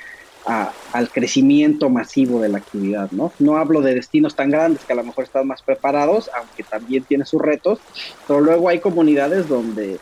al 0.46 1.10
crecimiento 1.12 1.90
masivo 1.90 2.42
de 2.42 2.50
la 2.50 2.60
actividad, 2.60 3.12
¿no? 3.12 3.34
No 3.38 3.58
hablo 3.58 3.82
de 3.82 3.94
destinos 3.94 4.36
tan 4.36 4.50
grandes 4.50 4.84
que 4.86 4.94
a 4.94 4.96
lo 4.96 5.04
mejor 5.04 5.26
están 5.26 5.46
más 5.46 5.62
preparados, 5.62 6.32
aunque 6.36 6.64
también 6.64 7.04
tiene 7.04 7.26
sus 7.26 7.42
retos, 7.42 7.80
pero 8.26 8.40
luego 8.40 8.70
hay 8.70 8.80
comunidades 8.80 9.48
donde 9.48 10.00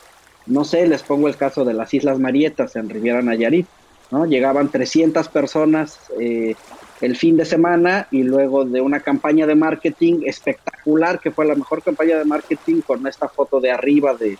no 0.47 0.63
sé, 0.63 0.87
les 0.87 1.03
pongo 1.03 1.27
el 1.27 1.35
caso 1.35 1.65
de 1.65 1.73
las 1.73 1.93
Islas 1.93 2.19
Marietas 2.19 2.75
en 2.75 2.89
Riviera 2.89 3.21
Nayarit, 3.21 3.67
¿no? 4.11 4.25
Llegaban 4.25 4.69
300 4.69 5.27
personas 5.29 5.99
eh, 6.19 6.55
el 7.01 7.15
fin 7.15 7.37
de 7.37 7.45
semana 7.45 8.07
y 8.11 8.23
luego 8.23 8.65
de 8.65 8.81
una 8.81 9.01
campaña 9.01 9.45
de 9.45 9.55
marketing 9.55 10.21
espectacular, 10.25 11.19
que 11.19 11.31
fue 11.31 11.45
la 11.45 11.55
mejor 11.55 11.83
campaña 11.83 12.17
de 12.17 12.25
marketing 12.25 12.81
con 12.81 13.05
esta 13.07 13.27
foto 13.27 13.59
de 13.59 13.71
arriba 13.71 14.15
de, 14.15 14.37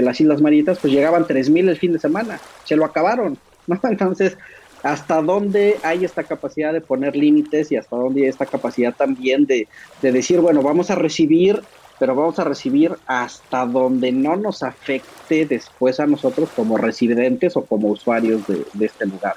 las 0.00 0.20
Islas 0.20 0.40
Marietas, 0.40 0.78
pues 0.78 0.92
llegaban 0.92 1.24
3.000 1.24 1.68
el 1.68 1.76
fin 1.76 1.92
de 1.92 1.98
semana, 1.98 2.40
se 2.64 2.76
lo 2.76 2.84
acabaron, 2.84 3.36
¿no? 3.66 3.80
Entonces, 3.82 4.38
¿hasta 4.82 5.20
dónde 5.20 5.76
hay 5.82 6.04
esta 6.04 6.22
capacidad 6.22 6.72
de 6.72 6.80
poner 6.80 7.16
límites 7.16 7.72
y 7.72 7.76
hasta 7.76 7.96
dónde 7.96 8.22
hay 8.22 8.28
esta 8.28 8.46
capacidad 8.46 8.94
también 8.94 9.44
de, 9.46 9.66
de 10.00 10.12
decir, 10.12 10.40
bueno, 10.40 10.62
vamos 10.62 10.90
a 10.90 10.94
recibir 10.94 11.60
pero 12.02 12.16
vamos 12.16 12.36
a 12.40 12.42
recibir 12.42 12.90
hasta 13.06 13.64
donde 13.64 14.10
no 14.10 14.34
nos 14.34 14.64
afecte 14.64 15.46
después 15.46 16.00
a 16.00 16.06
nosotros 16.08 16.48
como 16.56 16.76
residentes 16.76 17.56
o 17.56 17.64
como 17.64 17.90
usuarios 17.90 18.42
de, 18.48 18.84
este 18.84 19.06
lugar. 19.06 19.36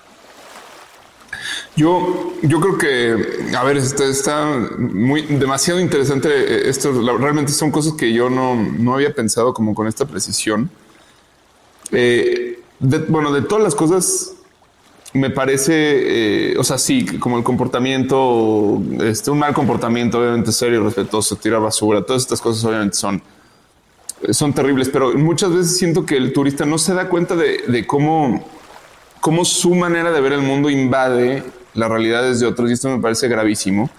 Yo, 1.76 2.34
yo 2.42 2.60
creo 2.60 2.78
que, 2.80 3.56
a 3.56 3.64
ver, 3.64 3.78
está, 3.78 4.68
muy 4.80 5.22
demasiado 5.22 5.80
interesante 5.80 6.68
esto. 6.68 6.92
Realmente 7.20 7.52
son 7.52 7.70
cosas 7.70 7.94
que 7.94 8.12
yo 8.12 8.32
no, 8.32 8.96
había 8.96 9.14
pensado 9.14 9.54
como 9.54 9.76
con 9.76 9.86
esta 9.86 10.06
precisión. 10.06 10.72
Eh, 11.92 12.64
bueno, 13.10 13.32
de 13.32 13.44
todas 13.44 13.64
las 13.64 13.76
cosas 13.76 14.35
me 15.16 15.30
parece, 15.30 16.52
eh, 16.52 16.58
o 16.58 16.64
sea, 16.64 16.78
sí, 16.78 17.06
como 17.20 17.38
el 17.38 17.44
comportamiento, 17.44 18.82
este, 19.02 19.32
un 19.32 19.40
mal 19.40 19.54
comportamiento, 19.54 20.20
obviamente 20.20 20.52
serio, 20.52 20.84
respetuoso, 20.84 21.38
tirar 21.38 21.62
basura, 21.62 22.02
todas 22.02 22.24
estas 22.24 22.42
cosas 22.42 22.66
obviamente 22.66 22.98
son, 22.98 23.22
son 24.32 24.54
terribles, 24.54 24.90
pero 24.90 25.14
muchas 25.14 25.52
veces 25.52 25.78
siento 25.78 26.06
que 26.06 26.18
el 26.18 26.34
turista 26.34 26.66
no 26.66 26.78
se 26.78 26.94
da 26.94 27.08
cuenta 27.08 27.38
de, 27.38 27.88
cómo, 27.88 28.46
cómo 29.22 29.46
su 29.46 29.74
manera 29.74 30.12
de 30.12 30.20
ver 30.20 30.34
el 30.34 30.42
mundo 30.42 30.70
invade 30.70 31.44
las 31.74 31.90
realidades 31.90 32.42
de 32.42 32.48
otros 32.48 32.70
y 32.70 32.74
esto 32.74 32.90
me 32.90 33.02
parece 33.02 33.30
gravísimo. 33.30 33.90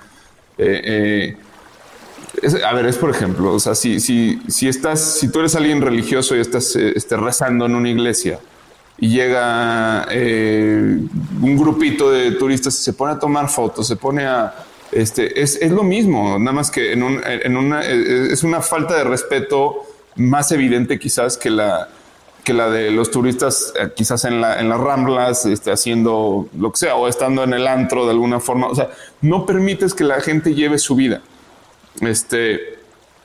Eh, 0.59 1.37
eh, 2.43 2.63
a 2.63 2.75
ver, 2.75 2.85
es 2.85 2.99
por 2.99 3.09
ejemplo, 3.09 3.55
o 3.55 3.59
sea, 3.59 3.75
si, 3.75 4.01
si, 4.01 4.43
si 4.49 4.69
estás, 4.69 5.19
si 5.19 5.29
tú 5.29 5.41
eres 5.41 5.55
alguien 5.55 5.81
religioso 5.81 6.37
y 6.37 6.41
estás 6.41 6.77
este, 6.77 7.17
rezando 7.17 7.65
en 7.65 7.75
una 7.75 7.89
iglesia, 7.89 8.39
y 8.99 9.09
llega 9.09 10.07
eh, 10.11 10.99
un 11.43 11.57
grupito 11.57 12.11
de 12.11 12.33
turistas 12.33 12.79
y 12.79 12.83
se 12.83 12.93
pone 12.93 13.13
a 13.15 13.19
tomar 13.19 13.49
fotos, 13.49 13.87
se 13.87 13.97
pone 13.97 14.25
a... 14.25 14.55
Este, 14.93 15.43
es, 15.43 15.59
es 15.61 15.73
lo 15.73 15.83
mismo, 15.83 16.39
nada 16.39 16.53
más 16.53 16.71
que 16.71 16.93
en, 16.93 17.03
un, 17.03 17.21
en 17.25 17.57
una, 17.57 17.83
eh, 17.85 18.29
es 18.31 18.45
una 18.45 18.63
falta 18.63 18.97
de 18.97 19.05
respeto 19.05 19.83
más 20.15 20.53
evidente 20.53 20.99
quizás 20.99 21.37
que 21.37 21.51
la, 21.51 21.89
que 22.45 22.55
la 22.55 22.71
de 22.71 22.93
los 22.93 23.11
turistas 23.11 23.75
eh, 23.79 23.91
quizás 23.95 24.25
en, 24.25 24.41
la, 24.41 24.61
en 24.61 24.69
las 24.69 24.79
ramblas, 24.79 25.45
este, 25.45 25.73
haciendo 25.73 26.49
lo 26.57 26.71
que 26.71 26.79
sea, 26.79 26.95
o 26.95 27.09
estando 27.09 27.43
en 27.43 27.53
el 27.53 27.67
antro 27.67 28.05
de 28.05 28.13
alguna 28.13 28.39
forma. 28.39 28.69
O 28.69 28.75
sea, 28.75 28.89
no 29.21 29.45
permites 29.45 29.93
que 29.93 30.05
la 30.05 30.21
gente 30.21 30.55
lleve 30.55 30.79
su 30.79 30.95
vida. 30.95 31.21
Este, 32.01 32.79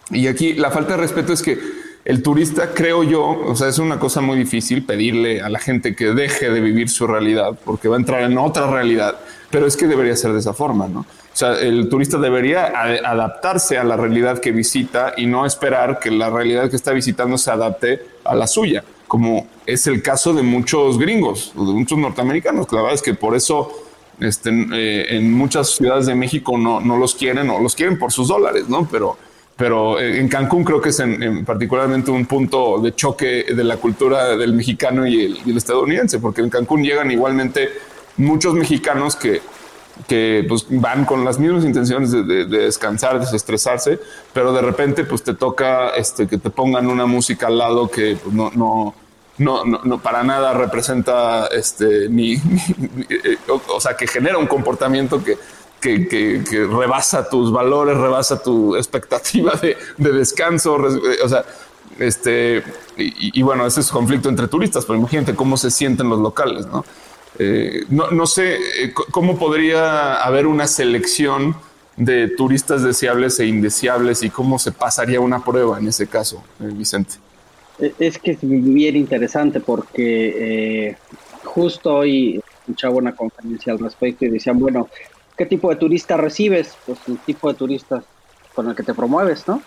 y 0.09 0.27
aquí 0.27 0.53
la 0.53 0.71
falta 0.71 0.93
de 0.95 1.01
respeto 1.01 1.31
es 1.33 1.43
que 1.43 1.59
el 2.03 2.23
turista, 2.23 2.73
creo 2.73 3.03
yo, 3.03 3.23
o 3.23 3.55
sea, 3.55 3.67
es 3.67 3.77
una 3.77 3.99
cosa 3.99 4.21
muy 4.21 4.37
difícil 4.37 4.83
pedirle 4.83 5.41
a 5.41 5.49
la 5.49 5.59
gente 5.59 5.95
que 5.95 6.13
deje 6.13 6.49
de 6.49 6.59
vivir 6.59 6.89
su 6.89 7.05
realidad 7.05 7.57
porque 7.63 7.87
va 7.87 7.95
a 7.95 7.99
entrar 7.99 8.23
en 8.23 8.37
otra 8.37 8.69
realidad, 8.69 9.19
pero 9.51 9.67
es 9.67 9.77
que 9.77 9.87
debería 9.87 10.15
ser 10.15 10.33
de 10.33 10.39
esa 10.39 10.53
forma, 10.53 10.87
¿no? 10.87 11.01
O 11.01 11.35
sea, 11.35 11.59
el 11.59 11.87
turista 11.89 12.17
debería 12.17 12.73
adaptarse 13.05 13.77
a 13.77 13.83
la 13.83 13.95
realidad 13.95 14.39
que 14.39 14.51
visita 14.51 15.13
y 15.15 15.27
no 15.27 15.45
esperar 15.45 15.99
que 15.99 16.11
la 16.11 16.29
realidad 16.29 16.69
que 16.69 16.75
está 16.75 16.91
visitando 16.91 17.37
se 17.37 17.51
adapte 17.51 18.05
a 18.25 18.35
la 18.35 18.47
suya, 18.47 18.83
como 19.07 19.47
es 19.65 19.87
el 19.87 20.01
caso 20.01 20.33
de 20.33 20.43
muchos 20.43 20.97
gringos, 20.97 21.53
de 21.55 21.61
muchos 21.61 21.97
norteamericanos. 21.97 22.69
La 22.71 22.81
verdad 22.81 22.95
es 22.95 23.01
que 23.01 23.13
por 23.13 23.35
eso 23.35 23.71
este, 24.19 24.49
eh, 24.73 25.15
en 25.15 25.31
muchas 25.31 25.69
ciudades 25.69 26.05
de 26.05 26.15
México 26.15 26.57
no, 26.57 26.81
no 26.81 26.97
los 26.97 27.15
quieren 27.15 27.49
o 27.49 27.59
los 27.59 27.75
quieren 27.75 27.97
por 27.97 28.11
sus 28.11 28.27
dólares, 28.27 28.67
¿no? 28.67 28.85
Pero 28.91 29.17
pero 29.61 29.99
eh, 29.99 30.19
en 30.19 30.27
Cancún 30.27 30.63
creo 30.63 30.81
que 30.81 30.89
es 30.89 30.99
en, 31.01 31.45
particularmente 31.45 32.09
un 32.09 32.25
punto 32.25 32.79
de 32.79 32.95
choque 32.95 33.45
de 33.47 33.63
la 33.63 33.77
cultura 33.77 34.35
del 34.35 34.53
mexicano 34.53 35.05
y 35.05 35.39
el, 35.45 35.55
estadounidense, 35.55 36.17
porque 36.17 36.41
en 36.41 36.49
Cancún 36.49 36.81
llegan 36.81 37.11
igualmente 37.11 37.69
muchos 38.17 38.55
mexicanos 38.55 39.15
que, 39.15 39.39
que 40.07 40.43
pues, 40.49 40.65
van 40.67 41.05
con 41.05 41.23
las 41.23 41.37
mismas 41.37 41.63
intenciones 41.63 42.11
de, 42.11 42.23
de, 42.23 42.45
de, 42.45 42.57
descansar, 42.57 43.19
desestresarse, 43.19 43.99
pero 44.33 44.51
de 44.51 44.63
repente 44.63 45.03
pues 45.03 45.21
te 45.21 45.35
toca 45.35 45.89
este, 45.89 46.25
que 46.25 46.39
te 46.39 46.49
pongan 46.49 46.87
una 46.87 47.05
música 47.05 47.45
al 47.45 47.59
lado 47.59 47.87
que 47.87 48.17
pues, 48.19 48.33
no, 48.33 48.49
no, 48.55 48.95
no, 49.37 49.63
no, 49.63 50.01
para 50.01 50.23
nada 50.23 50.55
representa 50.55 51.45
este, 51.51 52.09
ni, 52.09 52.33
eh, 53.09 53.37
o 53.47 53.79
sea, 53.79 53.95
que 53.95 54.07
genera 54.07 54.39
un 54.39 54.47
comportamiento 54.47 55.23
que 55.23 55.37
que, 55.81 56.43
rebasa 56.69 57.27
tus 57.29 57.51
valores, 57.51 57.97
rebasa 57.97 58.41
tu 58.41 58.75
expectativa 58.75 59.53
de, 59.61 59.75
descanso. 59.97 60.75
O 60.75 61.29
sea, 61.29 61.43
este, 61.99 62.63
y, 62.95 63.41
bueno, 63.41 63.65
ese 63.65 63.81
es 63.81 63.89
conflicto 63.89 64.29
entre 64.29 64.47
turistas, 64.47 64.85
pero 64.85 64.97
imagínate 64.97 65.35
cómo 65.35 65.57
se 65.57 65.71
sienten 65.71 66.09
los 66.09 66.19
locales, 66.19 66.65
¿no? 66.67 66.85
Eh, 67.39 67.85
no, 67.89 68.27
sé 68.27 68.55
eh, 68.55 68.93
cómo 69.09 69.37
podría 69.37 70.21
haber 70.21 70.45
una 70.45 70.67
selección 70.67 71.55
de 71.95 72.27
turistas 72.27 72.83
deseables 72.83 73.39
e 73.39 73.45
indeseables 73.45 74.21
y 74.21 74.29
cómo 74.29 74.59
se 74.59 74.71
pasaría 74.71 75.19
una 75.19 75.43
prueba 75.43 75.79
en 75.79 75.87
ese 75.87 76.07
caso, 76.07 76.43
eh, 76.59 76.69
Vicente. 76.71 77.15
E, 77.79 77.93
es 77.99 78.19
que 78.19 78.31
es 78.31 78.39
bien 78.41 78.95
interesante 78.95 79.59
porque 79.59 80.97
justo 81.43 81.95
hoy 81.95 82.41
escuchaba 82.59 82.95
una 82.95 83.15
conferencia 83.15 83.73
al 83.73 83.79
respecto 83.79 84.25
y 84.25 84.29
decían, 84.29 84.59
bueno, 84.59 84.89
¿Qué 85.41 85.47
tipo 85.47 85.71
de 85.71 85.75
turista 85.77 86.17
recibes? 86.17 86.77
Pues 86.85 86.99
el 87.07 87.17
tipo 87.17 87.51
de 87.51 87.57
turista 87.57 88.03
con 88.53 88.69
el 88.69 88.75
que 88.75 88.83
te 88.83 88.93
promueves, 88.93 89.47
¿no? 89.47 89.59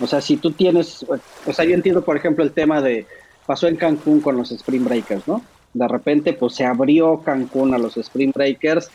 O 0.00 0.06
sea, 0.06 0.20
si 0.20 0.36
tú 0.36 0.52
tienes, 0.52 1.04
o 1.44 1.52
sea, 1.52 1.64
yo 1.64 1.74
entiendo, 1.74 2.04
por 2.04 2.16
ejemplo, 2.16 2.44
el 2.44 2.52
tema 2.52 2.80
de, 2.80 3.04
pasó 3.46 3.66
en 3.66 3.74
Cancún 3.74 4.20
con 4.20 4.36
los 4.36 4.52
Spring 4.52 4.84
Breakers, 4.84 5.26
¿no? 5.26 5.42
De 5.74 5.88
repente, 5.88 6.34
pues 6.34 6.54
se 6.54 6.64
abrió 6.64 7.20
Cancún 7.24 7.74
a 7.74 7.78
los 7.78 7.96
Spring 7.96 8.30
Breakers 8.32 8.88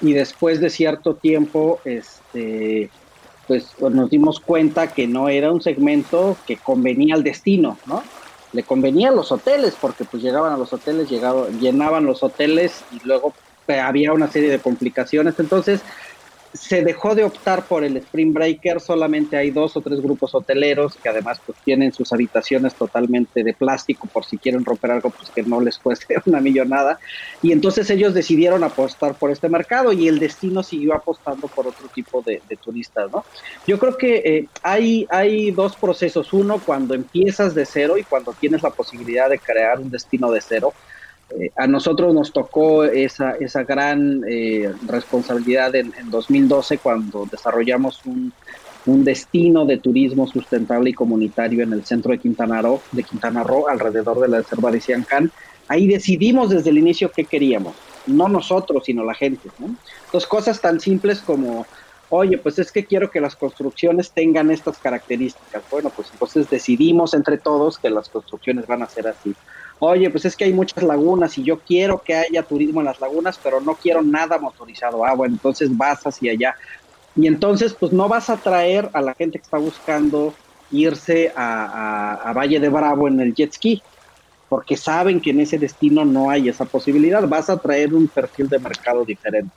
y 0.00 0.14
después 0.14 0.58
de 0.58 0.68
cierto 0.68 1.14
tiempo, 1.14 1.78
este, 1.84 2.90
pues 3.46 3.68
nos 3.78 4.10
dimos 4.10 4.40
cuenta 4.40 4.88
que 4.88 5.06
no 5.06 5.28
era 5.28 5.52
un 5.52 5.60
segmento 5.60 6.36
que 6.44 6.56
convenía 6.56 7.14
al 7.14 7.22
destino, 7.22 7.78
¿no? 7.86 8.02
Le 8.52 8.64
convenía 8.64 9.10
a 9.10 9.12
los 9.12 9.30
hoteles 9.30 9.76
porque 9.80 10.04
pues 10.06 10.24
llegaban 10.24 10.52
a 10.52 10.56
los 10.56 10.72
hoteles, 10.72 11.08
llegaban, 11.08 11.60
llenaban 11.60 12.04
los 12.04 12.24
hoteles 12.24 12.82
y 12.90 12.98
luego 13.06 13.32
había 13.68 14.12
una 14.12 14.30
serie 14.30 14.50
de 14.50 14.60
complicaciones. 14.60 15.38
Entonces, 15.38 15.82
se 16.56 16.82
dejó 16.82 17.14
de 17.14 17.24
optar 17.24 17.66
por 17.66 17.84
el 17.84 17.96
Spring 17.98 18.32
Breaker, 18.32 18.80
solamente 18.80 19.36
hay 19.36 19.50
dos 19.50 19.76
o 19.76 19.82
tres 19.82 20.00
grupos 20.00 20.34
hoteleros 20.34 20.98
que 21.02 21.08
además 21.08 21.40
pues 21.44 21.58
tienen 21.64 21.92
sus 21.92 22.12
habitaciones 22.12 22.74
totalmente 22.74 23.44
de 23.44 23.54
plástico 23.54 24.08
por 24.08 24.24
si 24.24 24.38
quieren 24.38 24.64
romper 24.64 24.92
algo 24.92 25.10
pues 25.10 25.30
que 25.30 25.42
no 25.42 25.60
les 25.60 25.78
cueste 25.78 26.16
una 26.26 26.40
millonada 26.40 26.98
y 27.42 27.52
entonces 27.52 27.88
ellos 27.90 28.14
decidieron 28.14 28.64
apostar 28.64 29.18
por 29.18 29.30
este 29.30 29.48
mercado 29.48 29.92
y 29.92 30.08
el 30.08 30.18
destino 30.18 30.62
siguió 30.62 30.94
apostando 30.94 31.48
por 31.48 31.66
otro 31.66 31.88
tipo 31.94 32.22
de, 32.22 32.42
turistas, 32.62 33.10
¿no? 33.12 33.24
Yo 33.66 33.78
creo 33.78 33.96
que 33.96 34.16
eh, 34.16 34.48
hay, 34.62 35.06
hay 35.10 35.50
dos 35.50 35.76
procesos, 35.76 36.32
uno 36.32 36.60
cuando 36.64 36.94
empiezas 36.94 37.54
de 37.54 37.66
cero 37.66 37.98
y 37.98 38.04
cuando 38.04 38.32
tienes 38.32 38.62
la 38.62 38.70
posibilidad 38.70 39.28
de 39.28 39.38
crear 39.38 39.78
un 39.78 39.90
destino 39.90 40.30
de 40.30 40.40
cero, 40.40 40.72
eh, 41.30 41.50
a 41.56 41.66
nosotros 41.66 42.14
nos 42.14 42.32
tocó 42.32 42.84
esa, 42.84 43.32
esa 43.32 43.64
gran 43.64 44.22
eh, 44.28 44.72
responsabilidad 44.86 45.74
en, 45.74 45.92
2012 46.10 46.78
cuando 46.78 47.26
desarrollamos 47.30 48.04
un, 48.06 48.32
un 48.86 49.04
destino 49.04 49.66
de 49.66 49.78
turismo 49.78 50.26
sustentable 50.28 50.90
y 50.90 50.94
comunitario 50.94 51.64
en 51.64 51.72
el 51.72 51.84
centro 51.84 52.12
de 52.12 52.18
Quintana 52.18 52.62
Roo, 52.62 52.80
de 52.92 53.02
Quintana 53.02 53.42
Roo 53.42 53.68
alrededor 53.68 54.20
de 54.20 54.28
la 54.28 54.38
reserva 54.38 54.70
de 54.70 54.80
Siancán. 54.80 55.30
Ahí 55.68 55.88
decidimos 55.88 56.50
desde 56.50 56.70
el 56.70 56.78
inicio 56.78 57.10
qué 57.10 57.24
queríamos, 57.24 57.74
no 58.06 58.28
nosotros, 58.28 58.84
sino 58.84 59.04
la 59.04 59.14
gente. 59.14 59.50
¿no? 59.58 59.74
Entonces, 60.04 60.28
cosas 60.28 60.60
tan 60.60 60.78
simples 60.78 61.20
como, 61.20 61.66
oye, 62.08 62.38
pues 62.38 62.60
es 62.60 62.70
que 62.70 62.84
quiero 62.84 63.10
que 63.10 63.20
las 63.20 63.34
construcciones 63.34 64.12
tengan 64.12 64.52
estas 64.52 64.78
características. 64.78 65.64
Bueno, 65.68 65.90
pues 65.90 66.08
entonces 66.12 66.48
decidimos 66.48 67.14
entre 67.14 67.38
todos 67.38 67.78
que 67.78 67.90
las 67.90 68.08
construcciones 68.08 68.68
van 68.68 68.84
a 68.84 68.88
ser 68.88 69.08
así. 69.08 69.34
Oye, 69.78 70.08
pues 70.10 70.24
es 70.24 70.36
que 70.36 70.44
hay 70.44 70.52
muchas 70.52 70.82
lagunas 70.82 71.36
y 71.36 71.42
yo 71.42 71.60
quiero 71.60 72.02
que 72.02 72.14
haya 72.14 72.42
turismo 72.42 72.80
en 72.80 72.86
las 72.86 73.00
lagunas, 73.00 73.38
pero 73.42 73.60
no 73.60 73.74
quiero 73.74 74.02
nada 74.02 74.38
motorizado. 74.38 75.04
Ah, 75.04 75.14
bueno, 75.14 75.34
entonces 75.34 75.74
vas 75.76 76.02
hacia 76.06 76.32
allá. 76.32 76.56
Y 77.14 77.26
entonces, 77.26 77.74
pues 77.78 77.92
no 77.92 78.08
vas 78.08 78.30
a 78.30 78.36
traer 78.36 78.88
a 78.92 79.02
la 79.02 79.14
gente 79.14 79.38
que 79.38 79.44
está 79.44 79.58
buscando 79.58 80.34
irse 80.70 81.32
a, 81.36 82.32
Valle 82.34 82.58
de 82.58 82.68
Bravo 82.68 83.08
en 83.08 83.20
el 83.20 83.34
jet 83.34 83.52
ski, 83.52 83.82
porque 84.48 84.76
saben 84.76 85.20
que 85.20 85.30
en 85.30 85.40
ese 85.40 85.58
destino 85.58 86.04
no 86.04 86.30
hay 86.30 86.48
esa 86.48 86.64
posibilidad. 86.64 87.26
Vas 87.28 87.50
a 87.50 87.58
traer 87.58 87.94
un 87.94 88.08
perfil 88.08 88.48
de 88.48 88.58
mercado 88.58 89.04
diferente. 89.04 89.54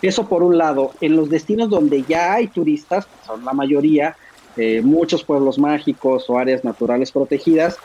Eso 0.00 0.28
por 0.28 0.42
un 0.42 0.58
lado. 0.58 0.92
En 1.00 1.16
los 1.16 1.28
destinos 1.28 1.70
donde 1.70 2.02
ya 2.02 2.34
hay 2.34 2.48
turistas, 2.48 3.06
son 3.26 3.44
la 3.44 3.52
mayoría, 3.52 4.16
eh, 4.56 4.80
muchos 4.82 5.22
pueblos 5.22 5.58
mágicos 5.58 6.28
o 6.28 6.38
áreas 6.38 6.64
naturales 6.64 7.12
protegidas, 7.12 7.76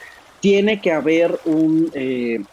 tiene 0.41 0.81
que 0.81 0.91
haber 0.91 1.39
un, 1.45 1.89
eh, 1.93 2.43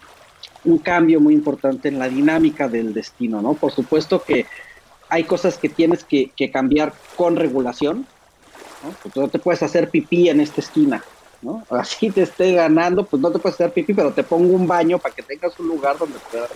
un 0.65 0.79
cambio 0.79 1.21
muy 1.21 1.35
importante 1.35 1.89
en 1.89 1.99
la 1.99 2.09
dinámica 2.09 2.69
del 2.69 2.95
destino, 2.95 3.43
¿no? 3.43 3.55
Por 3.55 3.73
supuesto 3.73 4.23
que 4.23 4.47
hay 5.09 5.25
cosas 5.25 5.59
que 5.59 5.69
tienes 5.69 6.05
que, 6.05 6.33
cambiar 6.53 6.93
con 7.17 7.37
regulación. 7.37 8.07
¿no? 8.85 8.95
Pues 9.03 9.17
no 9.17 9.29
te 9.29 9.39
puedes 9.39 9.63
hacer 9.63 9.91
pipí 9.91 10.29
en 10.29 10.41
esta 10.41 10.61
esquina, 10.61 11.03
¿no? 11.43 11.65
Así 11.71 12.11
te 12.11 12.23
esté 12.23 12.53
ganando, 12.53 13.05
pues 13.07 13.21
no 13.21 13.33
te 13.33 13.39
puedes 13.39 13.55
hacer 13.55 13.73
pipí, 13.73 13.95
pero 13.95 14.13
te 14.13 14.23
pongo 14.23 14.55
un 14.55 14.67
baño 14.67 14.99
para 14.99 15.15
que 15.15 15.23
tengas 15.23 15.59
un 15.59 15.69
lugar 15.69 15.99
donde 15.99 16.19
puedas 16.31 16.51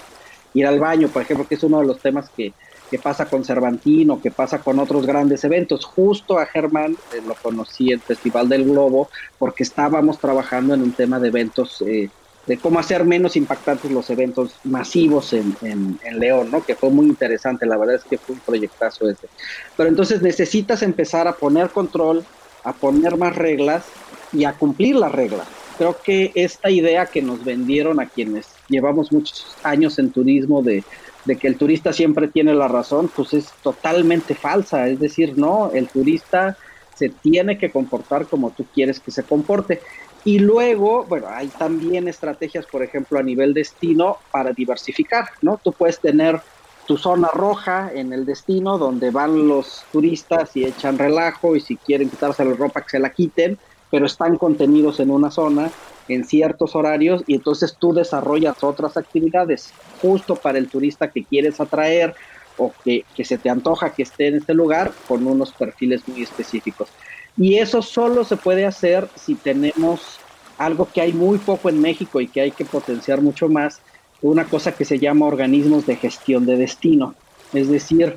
ir 0.55 0.66
al 0.66 0.78
baño, 0.78 1.09
por 1.09 1.22
ejemplo, 1.22 1.47
que 1.49 1.55
es 1.55 1.62
uno 1.62 1.80
de 1.80 1.87
los 1.87 2.01
temas 2.01 2.28
que, 2.37 2.53
pasa 2.99 3.26
con 3.26 3.45
Cervantino, 3.45 4.20
que 4.20 4.30
pasa 4.30 4.59
con 4.59 4.78
otros 4.78 5.07
grandes 5.07 5.45
eventos. 5.45 5.84
Justo 5.84 6.38
a 6.38 6.47
Germán 6.47 6.97
eh, 7.14 7.22
lo 7.26 7.34
conocí 7.34 7.93
en 7.93 8.01
Festival 8.01 8.49
del 8.49 8.64
Globo, 8.64 9.09
porque 9.38 9.62
estábamos 9.62 10.18
trabajando 10.18 10.74
en 10.74 10.82
un 10.82 10.93
tema 10.93 11.18
de 11.18 11.28
eventos 11.28 11.82
eh, 11.86 12.11
de 12.47 12.59
cómo 12.59 12.78
hacer 12.80 13.05
menos 13.05 13.36
impactantes 13.36 13.90
los 13.90 14.11
eventos 14.11 14.57
masivos 14.64 15.32
en, 15.32 15.57
en, 15.62 16.18
León, 16.18 16.51
¿no? 16.51 16.64
Que 16.64 16.74
fue 16.74 16.90
muy 16.90 17.07
interesante, 17.07 17.66
la 17.66 17.76
verdad 17.76 17.97
es 17.97 18.05
que 18.05 18.18
fue 18.18 18.34
un 18.34 18.40
proyectazo 18.40 19.09
ese. 19.09 19.28
Pero 19.76 19.88
entonces 19.88 20.22
necesitas 20.22 20.82
empezar 20.82 21.28
a 21.28 21.34
poner 21.34 21.70
control, 21.70 22.24
a 22.64 22.72
poner 22.72 23.16
más 23.16 23.36
reglas 23.36 23.84
y 24.32 24.45
a 24.45 24.55
cumplir 24.55 24.97
las 24.97 25.12
reglas. 25.12 25.47
Creo 25.78 25.97
que 26.03 26.32
esta 26.34 26.70
idea 26.70 27.07
que 27.07 27.22
nos 27.22 27.45
vendieron 27.45 28.01
a 28.01 28.07
quienes 28.07 28.49
llevamos 28.68 29.12
muchos 29.12 29.57
años 29.62 29.99
en 29.99 30.11
turismo 30.11 30.62
de, 30.62 30.84
de 31.25 31.39
que 31.39 31.49
el 31.49 31.57
turista 31.57 31.93
siempre 31.93 32.29
tiene 32.29 32.55
la 32.55 32.68
razón, 32.68 33.11
pues 33.14 33.35
es 33.35 33.47
totalmente 33.62 34.35
falsa. 34.35 34.89
Es 34.89 34.99
decir, 34.99 35.39
no, 35.39 35.70
el 35.73 35.89
turista 35.89 36.57
se 36.95 37.09
tiene 37.09 37.59
que 37.59 37.70
comportar 37.70 38.27
como 38.27 38.51
tú 38.51 38.66
quieres 38.75 39.01
que 39.01 39.11
se 39.11 39.23
comporte. 39.23 39.81
Y 40.25 40.39
luego, 40.39 41.05
bueno, 41.05 41.27
hay 41.29 41.49
también 41.49 42.07
estrategias, 42.07 42.66
por 42.66 42.83
ejemplo, 42.83 43.18
a 43.18 43.23
nivel 43.23 43.55
destino 43.55 44.18
para 44.31 44.53
diversificar, 44.53 45.25
¿no? 45.41 45.61
Tú 45.62 45.73
puedes 45.73 46.01
tener 46.01 46.41
tu 46.87 46.97
zona 46.97 47.29
roja 47.33 47.91
en 47.95 48.12
el 48.12 48.25
destino 48.25 48.79
donde 48.79 49.11
van 49.11 49.49
los 49.49 49.85
turistas 49.93 50.57
y 50.57 50.64
echan 50.64 50.99
relajo 50.99 51.55
y 51.57 51.61
si 51.61 51.77
quieren 51.77 52.11
quitarse 52.11 52.45
la 52.45 52.55
ropa 52.55 52.83
que 52.83 52.91
se 52.91 52.99
la 52.99 53.12
quiten, 53.12 53.59
pero 53.91 54.07
están 54.07 54.37
contenidos 54.37 54.99
en 55.01 55.11
una 55.11 55.31
zona 55.31 55.70
en 56.09 56.25
ciertos 56.25 56.75
horarios 56.75 57.23
y 57.27 57.35
entonces 57.35 57.77
tú 57.79 57.93
desarrollas 57.93 58.63
otras 58.63 58.97
actividades 58.97 59.73
justo 60.01 60.37
para 60.37 60.59
el 60.59 60.69
turista 60.69 61.11
que 61.11 61.25
quieres 61.25 61.61
atraer 61.61 62.15
o 62.59 62.73
que, 62.85 63.05
que 63.15 63.25
se 63.25 63.39
te 63.39 63.49
antoja 63.49 63.95
que 63.95 64.03
esté 64.03 64.29
en 64.29 64.37
este 64.37 64.55
lugar 64.55 64.93
con 65.09 65.27
unos 65.27 65.53
perfiles 65.53 66.07
muy 66.07 66.23
específicos. 66.23 66.89
Y 67.37 67.57
eso 67.57 67.81
solo 67.81 68.25
se 68.25 68.37
puede 68.37 68.67
hacer 68.67 69.09
si 69.17 69.35
tenemos 69.35 70.21
algo 70.59 70.89
que 70.93 71.01
hay 71.01 71.13
muy 71.13 71.39
poco 71.39 71.69
en 71.69 71.81
México 71.81 72.21
y 72.21 72.29
que 72.29 72.41
hay 72.41 72.51
que 72.51 72.65
potenciar 72.65 73.21
mucho 73.21 73.49
más, 73.49 73.81
una 74.21 74.45
cosa 74.45 74.73
que 74.73 74.85
se 74.85 74.99
llama 74.99 75.27
organismos 75.27 75.87
de 75.87 75.97
gestión 75.97 76.47
de 76.47 76.57
destino, 76.57 77.15
es 77.53 77.69
decir, 77.69 78.17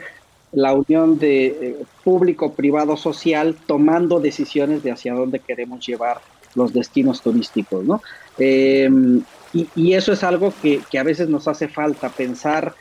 la 0.51 0.73
unión 0.73 1.17
de 1.17 1.47
eh, 1.47 1.75
público, 2.03 2.53
privado, 2.53 2.95
social, 2.95 3.57
tomando 3.65 4.19
decisiones 4.19 4.83
de 4.83 4.91
hacia 4.91 5.13
dónde 5.13 5.39
queremos 5.39 5.85
llevar 5.85 6.21
los 6.55 6.73
destinos 6.73 7.21
turísticos, 7.21 7.85
¿no? 7.85 8.01
Em, 8.37 9.21
y, 9.53 9.93
eso 9.93 10.11
es 10.11 10.23
algo 10.23 10.53
que, 10.61 10.81
que, 10.89 10.99
a 10.99 11.03
veces 11.03 11.29
nos 11.29 11.47
hace 11.47 11.69
falta, 11.69 12.09
pensar 12.09 12.75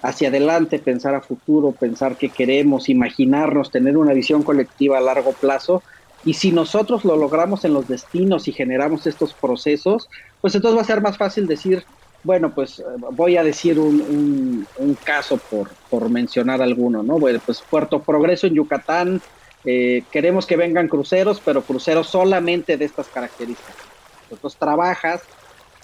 hacia 0.00 0.28
adelante, 0.28 0.78
pensar 0.78 1.14
a 1.14 1.20
futuro, 1.20 1.72
pensar 1.72 2.16
qué 2.16 2.30
queremos, 2.30 2.88
imaginarnos, 2.88 3.70
tener 3.70 3.96
una 3.96 4.12
visión 4.12 4.42
colectiva 4.42 4.98
a 4.98 5.02
largo 5.02 5.32
plazo. 5.32 5.82
Y 6.24 6.34
si 6.34 6.52
nosotros 6.52 7.04
lo 7.04 7.16
logramos 7.16 7.64
en 7.64 7.74
los 7.74 7.88
destinos 7.88 8.48
y 8.48 8.52
generamos 8.52 9.06
estos 9.06 9.34
procesos, 9.34 10.08
pues 10.40 10.54
entonces 10.54 10.78
va 10.78 10.82
a 10.82 10.86
ser 10.86 11.02
más 11.02 11.18
fácil 11.18 11.46
decir, 11.46 11.84
bueno, 12.22 12.54
pues 12.54 12.80
eh, 12.80 12.82
voy 13.12 13.36
a 13.36 13.44
decir 13.44 13.78
un, 13.78 14.66
caso 15.04 15.36
por, 15.36 15.70
por, 15.90 16.08
mencionar 16.08 16.62
alguno, 16.62 17.02
¿no? 17.02 17.18
Bueno, 17.18 17.40
pues 17.44 17.62
Puerto 17.62 18.00
Progreso 18.00 18.46
en 18.46 18.54
Yucatán, 18.54 19.20
eh, 19.64 20.06
queremos 20.10 20.46
que 20.46 20.56
vengan 20.56 20.88
cruceros, 20.88 21.40
pero 21.40 21.64
cruceros 21.64 22.08
solamente 22.08 22.76
de 22.76 22.84
estas 22.84 23.08
características. 23.08 23.90
Entonces 24.28 24.58
trabajas 24.58 25.22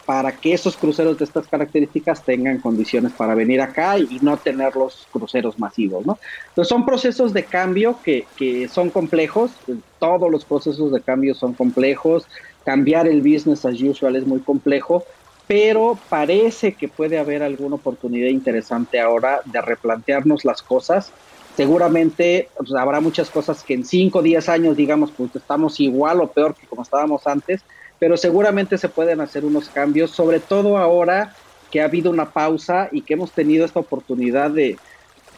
para 0.04 0.40
que 0.40 0.52
esos 0.52 0.76
cruceros 0.76 1.18
de 1.18 1.24
estas 1.24 1.46
características 1.46 2.24
tengan 2.24 2.60
condiciones 2.60 3.14
para 3.14 3.34
venir 3.36 3.60
acá 3.60 3.96
y, 3.96 4.18
no 4.20 4.40
tener 4.40 4.74
los 4.74 5.08
cruceros 5.12 5.56
masivos, 5.58 6.04
¿no? 6.04 6.18
Entonces 6.48 6.68
son 6.68 6.84
procesos 6.84 7.32
de 7.32 7.48
cambio 7.48 8.00
que, 8.02 8.30
que 8.34 8.68
son 8.68 8.90
complejos, 8.90 9.62
todos 9.98 10.28
los 10.30 10.44
procesos 10.46 10.90
de 10.90 11.02
cambio 11.04 11.34
son 11.34 11.54
complejos, 11.54 12.26
cambiar 12.64 13.06
el 13.06 13.22
business 13.22 13.64
as 13.64 13.80
usual 13.80 14.16
es 14.16 14.26
muy 14.26 14.42
complejo, 14.42 15.06
pero 15.46 16.04
parece 16.08 16.76
que 16.76 16.88
puede 16.88 17.18
haber 17.18 17.42
alguna 17.42 17.76
oportunidad 17.76 18.30
interesante 18.30 19.00
ahora 19.00 19.40
de 19.44 19.60
replantearnos 19.60 20.44
las 20.44 20.62
cosas. 20.62 21.14
Seguramente 21.60 22.48
pues, 22.56 22.72
habrá 22.72 23.00
muchas 23.00 23.28
cosas 23.28 23.62
que 23.62 23.74
en 23.74 23.84
5 23.84 24.20
o 24.20 24.22
10 24.22 24.48
años, 24.48 24.76
digamos, 24.78 25.10
pues 25.10 25.36
estamos 25.36 25.78
igual 25.78 26.22
o 26.22 26.26
peor 26.26 26.54
que 26.54 26.66
como 26.66 26.80
estábamos 26.80 27.26
antes, 27.26 27.60
pero 27.98 28.16
seguramente 28.16 28.78
se 28.78 28.88
pueden 28.88 29.20
hacer 29.20 29.44
unos 29.44 29.68
cambios, 29.68 30.10
sobre 30.10 30.40
todo 30.40 30.78
ahora 30.78 31.36
que 31.70 31.82
ha 31.82 31.84
habido 31.84 32.10
una 32.10 32.30
pausa 32.30 32.88
y 32.90 33.02
que 33.02 33.12
hemos 33.12 33.32
tenido 33.32 33.66
esta 33.66 33.78
oportunidad 33.78 34.50
de, 34.50 34.78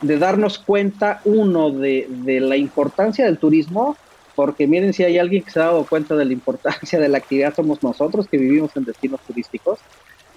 darnos 0.01 0.61
cuenta, 0.61 1.21
uno, 1.25 1.73
de, 1.73 2.07
la 2.41 2.57
importancia 2.57 3.25
del 3.25 3.39
turismo, 3.39 3.97
porque 4.37 4.69
miren, 4.69 4.93
si 4.93 5.03
hay 5.03 5.19
alguien 5.19 5.43
que 5.43 5.51
se 5.51 5.59
ha 5.59 5.65
dado 5.65 5.85
cuenta 5.87 6.15
de 6.15 6.25
la 6.25 6.33
importancia 6.33 7.01
de 7.01 7.09
la 7.09 7.19
actividad, 7.19 7.53
somos 7.53 7.83
nosotros 7.83 8.29
que 8.29 8.39
vivimos 8.39 8.71
en 8.77 8.85
destinos 8.85 9.19
turísticos, 9.27 9.81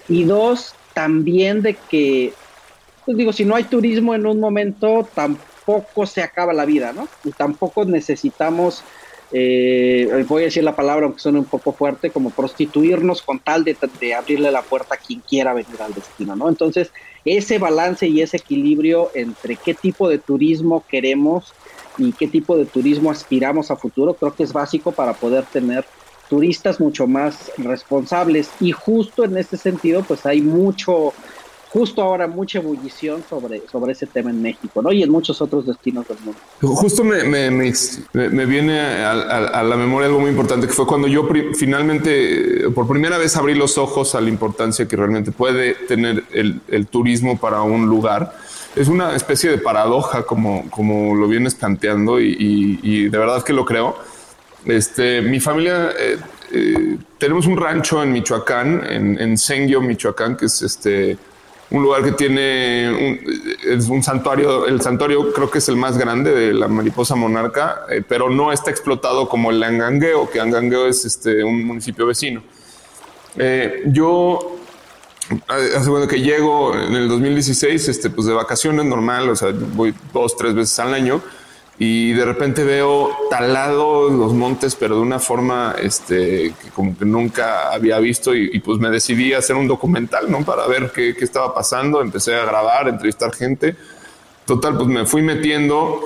y 0.08 0.24
dos, 0.24 0.74
también 0.94 1.62
de 1.62 1.74
que, 1.88 2.32
pues 3.04 3.16
digo, 3.16 3.32
si 3.32 3.44
no 3.44 3.54
hay 3.54 3.62
turismo 3.62 4.16
en 4.16 4.26
un 4.26 4.40
momento, 4.40 5.08
tampoco 5.14 5.55
se 6.06 6.22
acaba 6.22 6.52
la 6.52 6.64
vida, 6.64 6.92
¿no? 6.92 7.08
Y 7.24 7.32
tampoco 7.32 7.84
necesitamos 7.84 8.82
eh, 9.32 10.24
voy 10.28 10.42
a 10.42 10.44
decir 10.44 10.62
la 10.62 10.76
palabra 10.76 11.06
aunque 11.06 11.20
suene 11.20 11.40
un 11.40 11.46
poco 11.46 11.72
fuerte, 11.72 12.10
como 12.10 12.30
prostituirnos 12.30 13.22
con 13.22 13.40
tal 13.40 13.64
de, 13.64 14.14
abrirle 14.14 14.52
la 14.52 14.62
puerta 14.62 14.94
a 14.94 14.98
quien 14.98 15.20
quiera 15.20 15.52
venir 15.52 15.80
al 15.80 15.94
destino, 15.94 16.36
¿no? 16.36 16.48
Entonces, 16.48 16.92
ese 17.24 17.58
balance 17.58 18.06
y 18.06 18.20
ese 18.20 18.36
equilibrio 18.36 19.10
entre 19.14 19.56
qué 19.56 19.74
tipo 19.74 20.08
de 20.08 20.18
turismo 20.18 20.84
queremos 20.88 21.52
y 21.98 22.12
qué 22.12 22.28
tipo 22.28 22.56
de 22.56 22.66
turismo 22.66 23.10
aspiramos 23.10 23.70
a 23.70 23.76
futuro, 23.76 24.14
creo 24.14 24.34
que 24.34 24.44
es 24.44 24.52
básico 24.52 24.92
para 24.92 25.14
poder 25.14 25.44
tener 25.46 25.84
turistas 26.28 26.80
mucho 26.80 27.06
más 27.06 27.50
responsables 27.56 28.50
y 28.60 28.72
justo 28.72 29.24
en 29.24 29.36
este 29.36 29.56
sentido, 29.56 30.02
pues 30.02 30.26
hay 30.26 30.40
mucho 30.40 31.14
justo 31.76 32.00
ahora 32.00 32.26
mucha 32.26 32.58
ebullición 32.58 33.22
sobre, 33.28 33.60
sobre 33.70 33.92
ese 33.92 34.06
tema 34.06 34.30
en 34.30 34.40
México, 34.40 34.80
¿no? 34.80 34.92
Y 34.92 35.02
en 35.02 35.10
muchos 35.10 35.42
otros 35.42 35.66
destinos 35.66 36.08
del 36.08 36.16
mundo. 36.20 36.40
Justo 36.62 37.04
me, 37.04 37.22
me, 37.22 37.50
me, 37.50 38.46
viene 38.46 38.80
a, 38.80 39.62
la 39.62 39.76
memoria 39.76 40.06
algo 40.06 40.20
muy 40.20 40.30
importante, 40.30 40.66
que 40.66 40.72
fue 40.72 40.86
cuando 40.86 41.06
yo 41.06 41.28
finalmente, 41.54 42.70
por 42.74 42.88
primera 42.88 43.18
vez, 43.18 43.36
abrí 43.36 43.54
los 43.54 43.76
ojos 43.76 44.14
a 44.14 44.22
la 44.22 44.30
importancia 44.30 44.88
que 44.88 44.96
realmente 44.96 45.32
puede 45.32 45.74
tener 45.74 46.24
el, 46.32 46.62
el 46.68 46.86
turismo 46.86 47.38
para 47.38 47.60
un 47.60 47.84
lugar. 47.84 48.32
Es 48.74 48.88
una 48.88 49.14
especie 49.14 49.50
de 49.50 49.58
paradoja, 49.58 50.22
como, 50.22 50.70
como 50.70 51.14
lo 51.14 51.28
vienes 51.28 51.56
planteando, 51.56 52.18
y, 52.18 52.80
y, 52.82 53.08
de 53.10 53.18
verdad 53.18 53.42
que 53.44 53.52
lo 53.52 53.66
creo. 53.66 53.98
Este, 54.64 55.20
mi 55.20 55.40
familia... 55.40 55.90
Eh, 55.98 56.18
eh, 56.52 56.96
tenemos 57.18 57.46
un 57.46 57.56
rancho 57.56 58.00
en 58.04 58.12
Michoacán, 58.12 58.82
en, 58.88 59.18
en 59.18 59.86
Michoacán, 59.86 60.36
que 60.36 60.46
es 60.46 60.62
este 60.62 61.18
un 61.70 61.82
lugar 61.82 62.04
que 62.04 62.12
tiene 62.12 62.90
un, 62.90 63.20
es 63.64 63.88
un 63.88 64.02
santuario, 64.02 64.66
el 64.66 64.80
santuario 64.80 65.32
creo 65.32 65.50
que 65.50 65.58
es 65.58 65.68
el 65.68 65.76
más 65.76 65.98
grande 65.98 66.32
de 66.32 66.54
la 66.54 66.68
mariposa 66.68 67.16
monarca, 67.16 67.82
eh, 67.90 68.02
pero 68.06 68.30
no 68.30 68.52
está 68.52 68.70
explotado 68.70 69.28
como 69.28 69.50
el 69.50 69.62
Angangueo, 69.62 70.30
que 70.30 70.40
Angangueo 70.40 70.86
es 70.86 71.04
este, 71.04 71.42
un 71.42 71.64
municipio 71.64 72.06
vecino. 72.06 72.42
Eh, 73.36 73.82
yo 73.86 74.58
hace 75.48 75.90
bueno 75.90 76.06
que 76.06 76.20
llego 76.20 76.74
en 76.74 76.94
el 76.94 77.08
2016, 77.08 77.88
este, 77.88 78.10
pues 78.10 78.26
de 78.26 78.34
vacaciones 78.34 78.84
normal, 78.84 79.28
o 79.28 79.36
sea, 79.36 79.52
voy 79.52 79.92
dos, 80.12 80.36
tres 80.36 80.54
veces 80.54 80.78
al 80.78 80.94
año 80.94 81.20
y 81.78 82.12
de 82.12 82.24
repente 82.24 82.64
veo 82.64 83.10
talados 83.28 84.10
los 84.10 84.32
montes, 84.32 84.74
pero 84.74 84.96
de 84.96 85.02
una 85.02 85.18
forma 85.18 85.74
este, 85.78 86.54
que 86.62 86.70
como 86.74 86.96
que 86.96 87.04
nunca 87.04 87.70
había 87.70 87.98
visto 87.98 88.34
y, 88.34 88.58
pues 88.60 88.78
me 88.78 88.88
decidí 88.88 89.34
a 89.34 89.38
hacer 89.38 89.56
un 89.56 89.68
documental, 89.68 90.30
¿no? 90.30 90.42
Para 90.42 90.66
ver 90.66 90.90
qué, 90.94 91.14
qué, 91.14 91.24
estaba 91.24 91.54
pasando, 91.54 92.00
empecé 92.00 92.34
a 92.34 92.46
grabar, 92.46 92.88
entrevistar 92.88 93.34
gente. 93.34 93.76
Total, 94.46 94.74
pues 94.76 94.88
me 94.88 95.04
fui 95.04 95.20
metiendo 95.20 96.00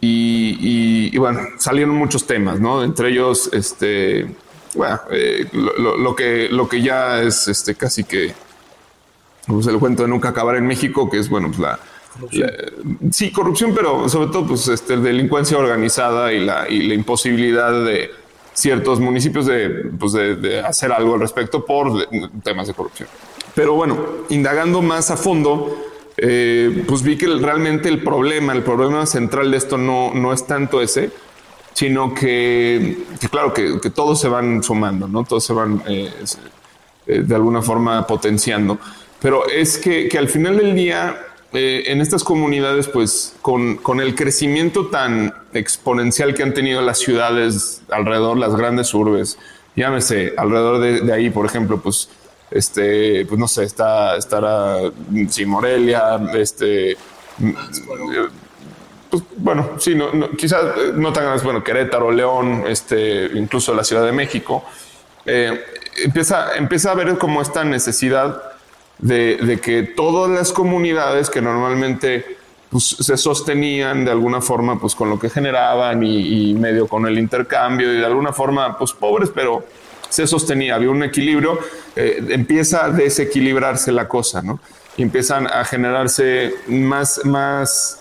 y, 0.00 1.10
y, 1.12 1.18
bueno, 1.18 1.40
salieron 1.58 1.94
muchos 1.96 2.26
temas, 2.26 2.58
¿no? 2.58 2.82
Entre 2.82 3.10
ellos, 3.10 3.50
este, 3.52 4.26
bueno, 4.74 5.00
eh, 5.10 5.46
lo, 5.52 5.98
lo, 5.98 6.16
que, 6.16 6.48
lo 6.48 6.66
que 6.66 6.80
ya 6.80 7.20
es 7.20 7.46
este, 7.48 7.74
casi 7.74 8.04
que 8.04 8.32
pues 9.46 9.66
el 9.66 9.78
cuento 9.78 10.04
de 10.04 10.08
nunca 10.08 10.30
acabar 10.30 10.56
en 10.56 10.66
México, 10.66 11.10
que 11.10 11.18
es, 11.18 11.28
bueno, 11.28 11.48
pues 11.48 11.58
la, 11.58 11.78
sí, 13.10 13.32
corrupción, 13.32 13.72
pero 13.74 14.08
sobre 14.08 14.30
todo, 14.30 14.46
pues, 14.46 14.68
este, 14.68 14.96
delincuencia 14.96 15.58
organizada 15.58 16.32
y 16.32 16.44
la, 16.44 16.68
y 16.68 16.82
la 16.82 16.94
imposibilidad 16.94 17.84
de 17.84 18.10
ciertos 18.52 19.00
municipios 19.00 19.46
de, 19.46 19.90
pues, 19.98 20.12
de, 20.12 20.60
hacer 20.60 20.92
algo 20.92 21.14
al 21.14 21.20
respecto 21.20 21.64
por 21.64 22.08
temas 22.42 22.68
de 22.68 22.74
corrupción. 22.74 23.08
Pero 23.54 23.74
bueno, 23.74 23.98
indagando 24.30 24.82
más 24.82 25.10
a 25.10 25.16
fondo, 25.16 25.76
eh, 26.16 26.84
pues 26.86 27.02
vi 27.02 27.16
que 27.16 27.26
realmente 27.26 27.88
el 27.88 28.02
problema, 28.02 28.52
el 28.52 28.62
problema 28.62 29.06
central 29.06 29.50
de 29.50 29.56
esto 29.56 29.78
no, 29.78 30.12
no 30.14 30.32
es 30.32 30.46
tanto 30.46 30.80
ese, 30.80 31.10
sino 31.72 32.14
que, 32.14 33.04
claro, 33.30 33.52
que, 33.52 33.80
que, 33.80 33.90
todos 33.90 34.20
se 34.20 34.28
van 34.28 34.62
sumando, 34.62 35.08
¿no? 35.08 35.24
Todos 35.24 35.44
se 35.44 35.52
van 35.52 35.82
eh, 35.88 36.12
eh, 37.06 37.22
de 37.24 37.34
alguna 37.34 37.62
forma 37.62 38.06
potenciando. 38.06 38.78
Pero 39.20 39.48
es 39.48 39.78
que, 39.78 40.08
que 40.08 40.18
al 40.18 40.28
final 40.28 40.56
del 40.56 40.74
día, 40.74 41.18
eh, 41.54 41.84
en 41.92 42.00
estas 42.00 42.24
comunidades, 42.24 42.88
pues 42.88 43.36
con, 43.40 43.76
con, 43.76 44.00
el 44.00 44.16
crecimiento 44.16 44.88
tan 44.88 45.32
exponencial 45.52 46.34
que 46.34 46.42
han 46.42 46.52
tenido 46.52 46.82
las 46.82 46.98
ciudades 46.98 47.82
alrededor, 47.90 48.36
las 48.36 48.56
grandes 48.56 48.92
urbes, 48.92 49.38
llámese 49.76 50.34
alrededor 50.36 50.80
de, 50.80 51.12
ahí, 51.12 51.30
por 51.30 51.46
ejemplo, 51.46 51.80
pues, 51.80 52.08
este, 52.50 53.24
pues 53.26 53.38
no 53.38 53.46
sé, 53.46 53.62
está, 53.62 54.16
estará, 54.16 54.78
sí, 55.28 55.46
Morelia, 55.46 56.20
este, 56.34 56.96
pues, 59.08 59.22
bueno, 59.36 59.70
sí, 59.78 59.94
no, 59.94 60.30
quizás 60.36 60.64
no 60.96 61.12
tan 61.12 61.22
grandes, 61.22 61.44
bueno, 61.44 61.62
Querétaro, 61.62 62.10
León, 62.10 62.64
este, 62.66 63.26
incluso 63.26 63.72
la 63.74 63.84
Ciudad 63.84 64.04
de 64.04 64.10
México, 64.10 64.64
eh, 65.24 65.64
empieza, 66.02 66.56
empieza 66.56 66.90
a 66.90 66.94
ver 66.94 67.16
como 67.16 67.40
esta 67.40 67.62
necesidad 67.62 68.53
de, 68.98 69.58
que 69.62 69.82
todas 69.82 70.30
las 70.30 70.52
comunidades 70.52 71.30
que 71.30 71.40
normalmente 71.40 72.38
pues, 72.70 72.96
se 73.00 73.16
sostenían 73.16 74.04
de 74.04 74.10
alguna 74.10 74.40
forma 74.40 74.80
pues, 74.80 74.94
con 74.94 75.10
lo 75.10 75.18
que 75.18 75.30
generaban 75.30 76.02
y, 76.02 76.54
medio 76.54 76.86
con 76.86 77.06
el 77.06 77.18
intercambio 77.18 77.92
y 77.92 77.98
de 77.98 78.06
alguna 78.06 78.32
forma 78.32 78.78
pues 78.78 78.92
pobres, 78.92 79.30
pero 79.34 79.64
se 80.08 80.26
sostenía, 80.26 80.76
había 80.76 80.90
un 80.90 81.02
equilibrio, 81.02 81.58
eh, 81.96 82.24
empieza 82.30 82.84
a 82.84 82.90
desequilibrarse 82.90 83.90
la 83.90 84.06
cosa, 84.06 84.42
¿no? 84.42 84.60
Y 84.96 85.02
empiezan 85.02 85.48
a 85.48 85.64
generarse 85.64 86.54
más, 86.68 87.20
más, 87.24 88.00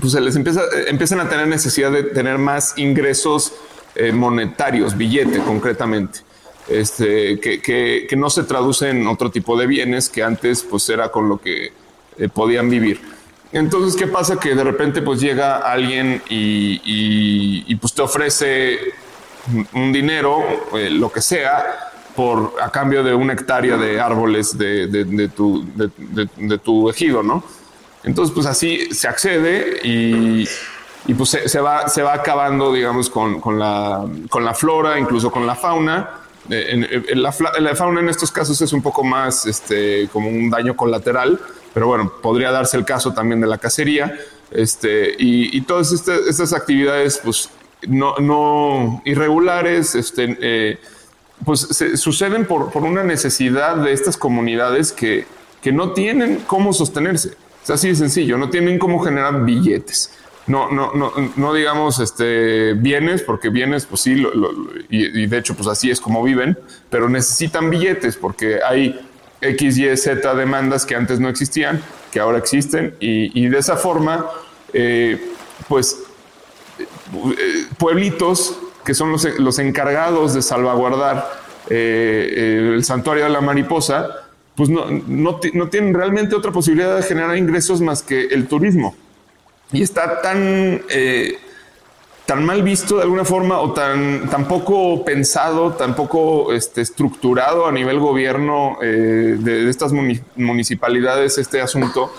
pues 0.00 0.12
se 0.12 0.20
les 0.22 0.34
empieza, 0.34 0.62
empiezan 0.86 1.20
a 1.20 1.28
tener 1.28 1.46
necesidad 1.46 1.92
de 1.92 2.04
tener 2.04 2.38
más 2.38 2.72
ingresos 2.78 3.52
eh, 3.94 4.12
monetarios, 4.12 4.96
billete 4.96 5.40
concretamente 5.40 6.20
este, 6.68 7.38
que, 7.38 7.60
que, 8.08 8.16
no 8.16 8.30
se 8.30 8.42
traduce 8.42 8.90
en 8.90 9.06
otro 9.06 9.30
tipo 9.30 9.56
de 9.56 9.66
bienes 9.66 10.08
que 10.08 10.22
antes 10.22 10.62
pues 10.62 10.88
era 10.88 11.10
con 11.10 11.28
lo 11.28 11.38
que 11.38 11.72
eh, 12.18 12.28
podían 12.28 12.68
vivir. 12.68 13.00
Entonces, 13.52 13.96
¿qué 13.96 14.08
pasa? 14.08 14.38
Que 14.38 14.54
de 14.54 14.64
repente 14.64 15.02
pues 15.02 15.20
llega 15.20 15.58
alguien 15.58 16.22
y, 16.28 16.80
y, 17.66 17.74
pues 17.76 17.92
te 17.92 18.02
ofrece 18.02 18.78
un 19.72 19.92
dinero, 19.92 20.42
eh, 20.74 20.90
lo 20.90 21.10
que 21.12 21.22
sea, 21.22 21.92
por 22.16 22.54
a 22.60 22.70
cambio 22.70 23.04
de 23.04 23.14
una 23.14 23.34
hectárea 23.34 23.76
de 23.76 24.00
árboles 24.00 24.58
de, 24.58 24.88
de, 24.88 25.28
tu, 25.28 25.64
de, 25.74 26.58
tu 26.58 26.90
ejido, 26.90 27.22
¿no? 27.22 27.44
Entonces, 28.02 28.34
pues 28.34 28.46
así 28.46 28.92
se 28.92 29.06
accede 29.06 29.80
y, 29.84 30.48
y 31.06 31.14
pues 31.14 31.30
se, 31.30 31.48
se, 31.48 31.60
va, 31.60 31.88
se 31.88 32.02
va 32.02 32.14
acabando, 32.14 32.72
digamos, 32.72 33.08
con, 33.10 33.40
con, 33.40 33.58
la, 33.58 34.04
con 34.28 34.44
la 34.44 34.54
flora, 34.54 34.98
incluso 34.98 35.30
con 35.30 35.46
la 35.46 35.54
fauna 35.54 36.25
en, 36.50 37.22
la, 37.22 37.32
fauna 37.32 38.00
en 38.00 38.08
estos 38.08 38.30
casos 38.30 38.60
es 38.60 38.72
un 38.72 38.82
poco 38.82 39.02
más 39.04 39.46
este, 39.46 40.08
como 40.12 40.28
un 40.28 40.50
daño 40.50 40.76
colateral, 40.76 41.40
pero 41.74 41.88
bueno, 41.88 42.12
podría 42.22 42.50
darse 42.50 42.76
el 42.76 42.84
caso 42.84 43.12
también 43.12 43.40
de 43.40 43.46
la 43.46 43.58
cacería. 43.58 44.16
Este, 44.50 45.14
y, 45.18 45.60
todas 45.62 45.92
este, 45.92 46.12
estas 46.28 46.52
actividades, 46.52 47.20
pues 47.22 47.50
no, 47.86 48.16
no 48.16 49.02
irregulares, 49.04 49.94
este, 49.94 50.36
eh, 50.40 50.78
pues 51.44 51.60
se, 51.60 51.96
suceden 51.96 52.46
por, 52.46 52.70
por, 52.70 52.84
una 52.84 53.02
necesidad 53.02 53.76
de 53.76 53.92
estas 53.92 54.16
comunidades 54.16 54.92
que, 54.92 55.26
que 55.60 55.72
no 55.72 55.92
tienen 55.92 56.42
cómo 56.46 56.72
sostenerse. 56.72 57.34
Es 57.62 57.70
así 57.70 57.88
de 57.88 57.96
sencillo, 57.96 58.38
no 58.38 58.48
tienen 58.48 58.78
cómo 58.78 59.00
generar 59.00 59.44
billetes 59.44 60.12
no, 60.46 60.70
no, 60.70 60.92
no, 60.94 61.12
no 61.34 61.54
digamos 61.54 61.98
este, 61.98 62.74
bienes, 62.74 63.22
porque 63.22 63.48
bienes, 63.48 63.84
pues 63.84 64.02
sí, 64.02 64.24
y, 64.88 65.26
de 65.26 65.38
hecho, 65.38 65.54
pues 65.54 65.66
así 65.66 65.90
es 65.90 66.00
como 66.00 66.22
viven, 66.22 66.56
pero 66.88 67.08
necesitan 67.08 67.68
billetes 67.68 68.16
porque 68.16 68.60
hay 68.64 69.00
X, 69.40 69.78
Y, 69.78 69.96
Z 69.96 70.34
demandas 70.34 70.86
que 70.86 70.94
antes 70.94 71.18
no 71.18 71.28
existían, 71.28 71.82
que 72.12 72.20
ahora 72.20 72.38
existen, 72.38 72.94
y, 73.00 73.48
de 73.48 73.58
esa 73.58 73.76
forma, 73.76 74.26
eh, 74.72 75.20
pues, 75.68 76.04
eh, 76.78 77.66
pueblitos 77.76 78.58
que 78.84 78.94
son 78.94 79.10
los, 79.10 79.24
los 79.40 79.58
encargados 79.58 80.32
de 80.32 80.42
salvaguardar 80.42 81.28
eh, 81.68 82.72
el 82.76 82.84
santuario 82.84 83.24
de 83.24 83.30
la 83.30 83.40
mariposa, 83.40 84.28
pues 84.54 84.68
no, 84.68 84.86
no, 84.88 85.40
no 85.54 85.68
tienen 85.68 85.92
realmente 85.92 86.36
otra 86.36 86.52
posibilidad 86.52 86.96
de 86.96 87.02
generar 87.02 87.36
ingresos 87.36 87.80
más 87.80 88.04
que 88.04 88.26
el 88.26 88.46
turismo 88.46 88.94
y 89.72 89.82
está 89.82 90.20
tan, 90.20 90.82
eh, 90.88 91.38
tan 92.24 92.44
mal 92.44 92.62
visto 92.62 92.96
de 92.96 93.02
alguna 93.02 93.24
forma 93.24 93.58
o 93.58 93.72
tan, 93.72 94.28
tan 94.28 94.46
poco 94.46 95.04
pensado, 95.04 95.72
tan 95.72 95.94
poco 95.94 96.52
este, 96.52 96.80
estructurado 96.80 97.66
a 97.66 97.72
nivel 97.72 97.98
gobierno 97.98 98.78
eh, 98.82 99.36
de, 99.38 99.68
estas 99.68 99.92
municipalidades 100.36 101.38
este 101.38 101.60
asunto 101.60 102.12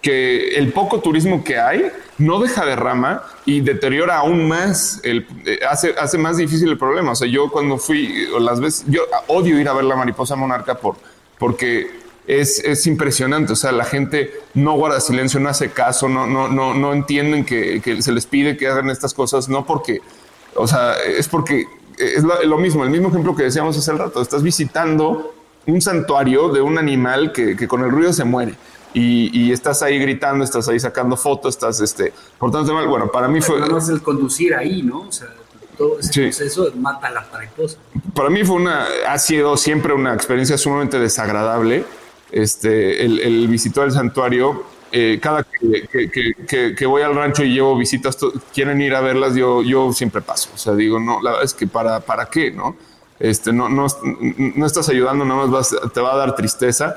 que 0.00 0.56
el 0.56 0.72
poco 0.72 1.00
turismo 1.00 1.42
que 1.42 1.58
hay 1.58 1.90
no 2.18 2.38
deja 2.38 2.64
de 2.64 2.76
rama 2.76 3.24
y 3.44 3.60
deteriora 3.60 4.18
aún 4.18 4.46
más, 4.46 5.00
el, 5.02 5.26
eh, 5.44 5.60
hace, 5.68 5.94
hace 5.98 6.16
más 6.16 6.36
difícil 6.36 6.68
el 6.68 6.78
problema. 6.78 7.12
O 7.12 7.14
sea, 7.16 7.26
yo 7.26 7.50
cuando 7.50 7.76
fui, 7.76 8.26
o 8.34 8.38
las 8.38 8.60
veces, 8.60 8.84
yo 8.88 9.02
odio 9.26 9.58
ir 9.58 9.68
a 9.68 9.72
ver 9.72 9.84
la 9.84 9.96
mariposa 9.96 10.36
monarca 10.36 10.76
por, 10.76 10.96
porque 11.38 12.05
es, 12.26 12.58
es, 12.60 12.86
impresionante. 12.86 13.52
O 13.52 13.56
sea, 13.56 13.72
la 13.72 13.84
gente 13.84 14.32
no 14.54 14.72
guarda 14.74 15.00
silencio, 15.00 15.40
no 15.40 15.48
hace 15.48 15.70
caso, 15.70 16.08
no, 16.08 16.26
no, 16.26 16.48
no, 16.48 16.74
no 16.74 16.92
entienden 16.92 17.44
que, 17.44 17.80
que 17.80 18.02
se 18.02 18.12
les 18.12 18.26
pide 18.26 18.56
que 18.56 18.66
hagan 18.66 18.90
estas 18.90 19.14
cosas, 19.14 19.48
no 19.48 19.64
porque, 19.64 20.00
o 20.54 20.66
sea, 20.66 20.94
es 20.94 21.28
porque 21.28 21.66
es 21.98 22.22
lo, 22.22 22.58
mismo, 22.58 22.84
el 22.84 22.90
mismo 22.90 23.08
ejemplo 23.08 23.34
que 23.34 23.44
decíamos 23.44 23.76
hace 23.76 23.90
el 23.90 23.98
rato. 23.98 24.20
Estás 24.20 24.42
visitando 24.42 25.34
un 25.66 25.80
santuario 25.80 26.48
de 26.48 26.60
un 26.60 26.78
animal 26.78 27.32
que, 27.32 27.56
que 27.56 27.66
con 27.66 27.82
el 27.84 27.90
ruido 27.90 28.12
se 28.12 28.24
muere. 28.24 28.54
Y, 28.94 29.30
y, 29.38 29.52
estás 29.52 29.82
ahí 29.82 29.98
gritando, 29.98 30.42
estás 30.42 30.68
ahí 30.68 30.80
sacando 30.80 31.18
fotos, 31.18 31.54
estás 31.54 31.80
este, 31.80 32.14
portándote 32.38 32.72
mal. 32.72 32.88
Bueno, 32.88 33.08
para 33.08 33.28
mí 33.28 33.42
fue. 33.42 33.60
No 33.60 33.76
es 33.76 33.90
el 33.90 34.00
conducir 34.00 34.54
ahí, 34.54 34.82
¿no? 34.82 35.00
O 35.00 35.12
sea, 35.12 35.28
todo 35.76 35.98
ese 36.00 36.22
proceso 36.22 36.72
mata 36.76 37.08
a 37.08 37.10
la 37.10 37.26
mariposa. 37.30 37.76
Para 38.14 38.30
mí 38.30 38.42
fue 38.42 38.56
una, 38.56 38.86
ha 39.06 39.18
sido 39.18 39.58
siempre 39.58 39.92
una 39.92 40.14
experiencia 40.14 40.56
sumamente 40.56 40.98
desagradable 40.98 41.84
este, 42.30 43.04
el, 43.04 43.20
el 43.20 43.52
el 43.52 43.92
santuario, 43.92 44.64
eh, 44.92 45.18
cada 45.20 45.44
que, 45.44 46.74
que, 46.76 46.86
voy 46.86 47.02
al 47.02 47.14
rancho 47.14 47.44
y 47.44 47.52
llevo 47.52 47.76
visitas, 47.76 48.16
quieren 48.54 48.80
ir 48.80 48.94
a 48.94 49.00
verlas, 49.00 49.34
yo, 49.34 49.62
yo 49.62 49.92
siempre 49.92 50.22
paso. 50.22 50.50
O 50.54 50.58
sea, 50.58 50.74
digo, 50.74 51.00
no, 51.00 51.20
la 51.20 51.30
verdad 51.30 51.44
es 51.44 51.54
que 51.54 51.66
para, 51.66 52.00
para 52.00 52.26
qué, 52.26 52.50
¿no? 52.50 52.76
Este, 53.18 53.52
no, 53.52 53.68
no, 53.68 53.86
no 54.54 54.66
estás 54.66 54.88
ayudando, 54.88 55.24
nada 55.24 55.46
más 55.46 55.74
te 55.92 56.00
va 56.00 56.14
a 56.14 56.16
dar 56.16 56.34
tristeza. 56.34 56.96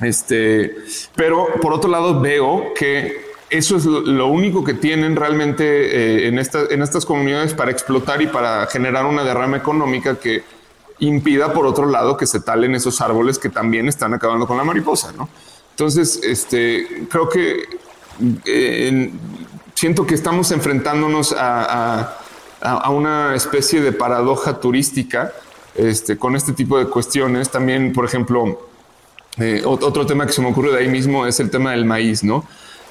Este, 0.00 0.76
pero 1.16 1.48
por 1.60 1.72
otro 1.72 1.90
lado 1.90 2.20
veo 2.20 2.72
que 2.74 3.28
eso 3.50 3.76
es 3.76 3.84
lo, 3.84 4.28
único 4.28 4.62
que 4.62 4.74
tienen 4.74 5.16
realmente 5.16 5.64
eh, 5.64 6.28
en, 6.28 6.38
en 6.38 6.82
estas 6.82 7.04
comunidades 7.04 7.54
para 7.54 7.70
explotar 7.70 8.20
y 8.22 8.26
para 8.26 8.66
generar 8.66 9.06
una 9.06 9.24
derrama 9.24 9.56
económica 9.56 10.16
que 10.16 10.42
impida 11.00 11.52
por 11.52 11.66
otro 11.66 11.86
lado 11.86 12.16
que 12.16 12.26
se 12.26 12.40
talen 12.40 12.74
esos 12.74 13.00
árboles 13.00 13.38
que 13.38 13.48
también 13.48 13.88
están 13.88 14.14
acabando 14.14 14.46
con 14.46 14.56
la 14.56 14.64
mariposa, 14.64 15.12
¿no? 15.12 15.28
Entonces, 15.70 16.20
este, 16.24 17.06
creo 17.08 17.28
que 17.28 17.62
eh, 18.44 19.10
siento 19.74 20.06
que 20.06 20.14
estamos 20.14 20.50
enfrentándonos 20.50 21.34
a, 21.38 22.16
una 22.90 23.36
especie 23.36 23.80
de 23.80 23.92
paradoja 23.92 24.58
turística 24.58 25.32
este, 25.76 26.18
con 26.18 26.34
este 26.34 26.52
tipo 26.52 26.76
de 26.76 26.86
cuestiones. 26.86 27.48
También, 27.50 27.92
por 27.92 28.04
ejemplo, 28.04 28.68
eh, 29.36 29.62
otro 29.64 30.04
tema 30.04 30.26
que 30.26 30.32
se 30.32 30.42
me 30.42 30.48
ocurre 30.48 30.72
de 30.72 30.78
ahí 30.78 30.88
mismo 30.88 31.24
es 31.26 31.38
el 31.38 31.50
tema 31.50 31.70
del 31.70 31.84
maíz, 31.84 32.24
¿no? 32.24 32.44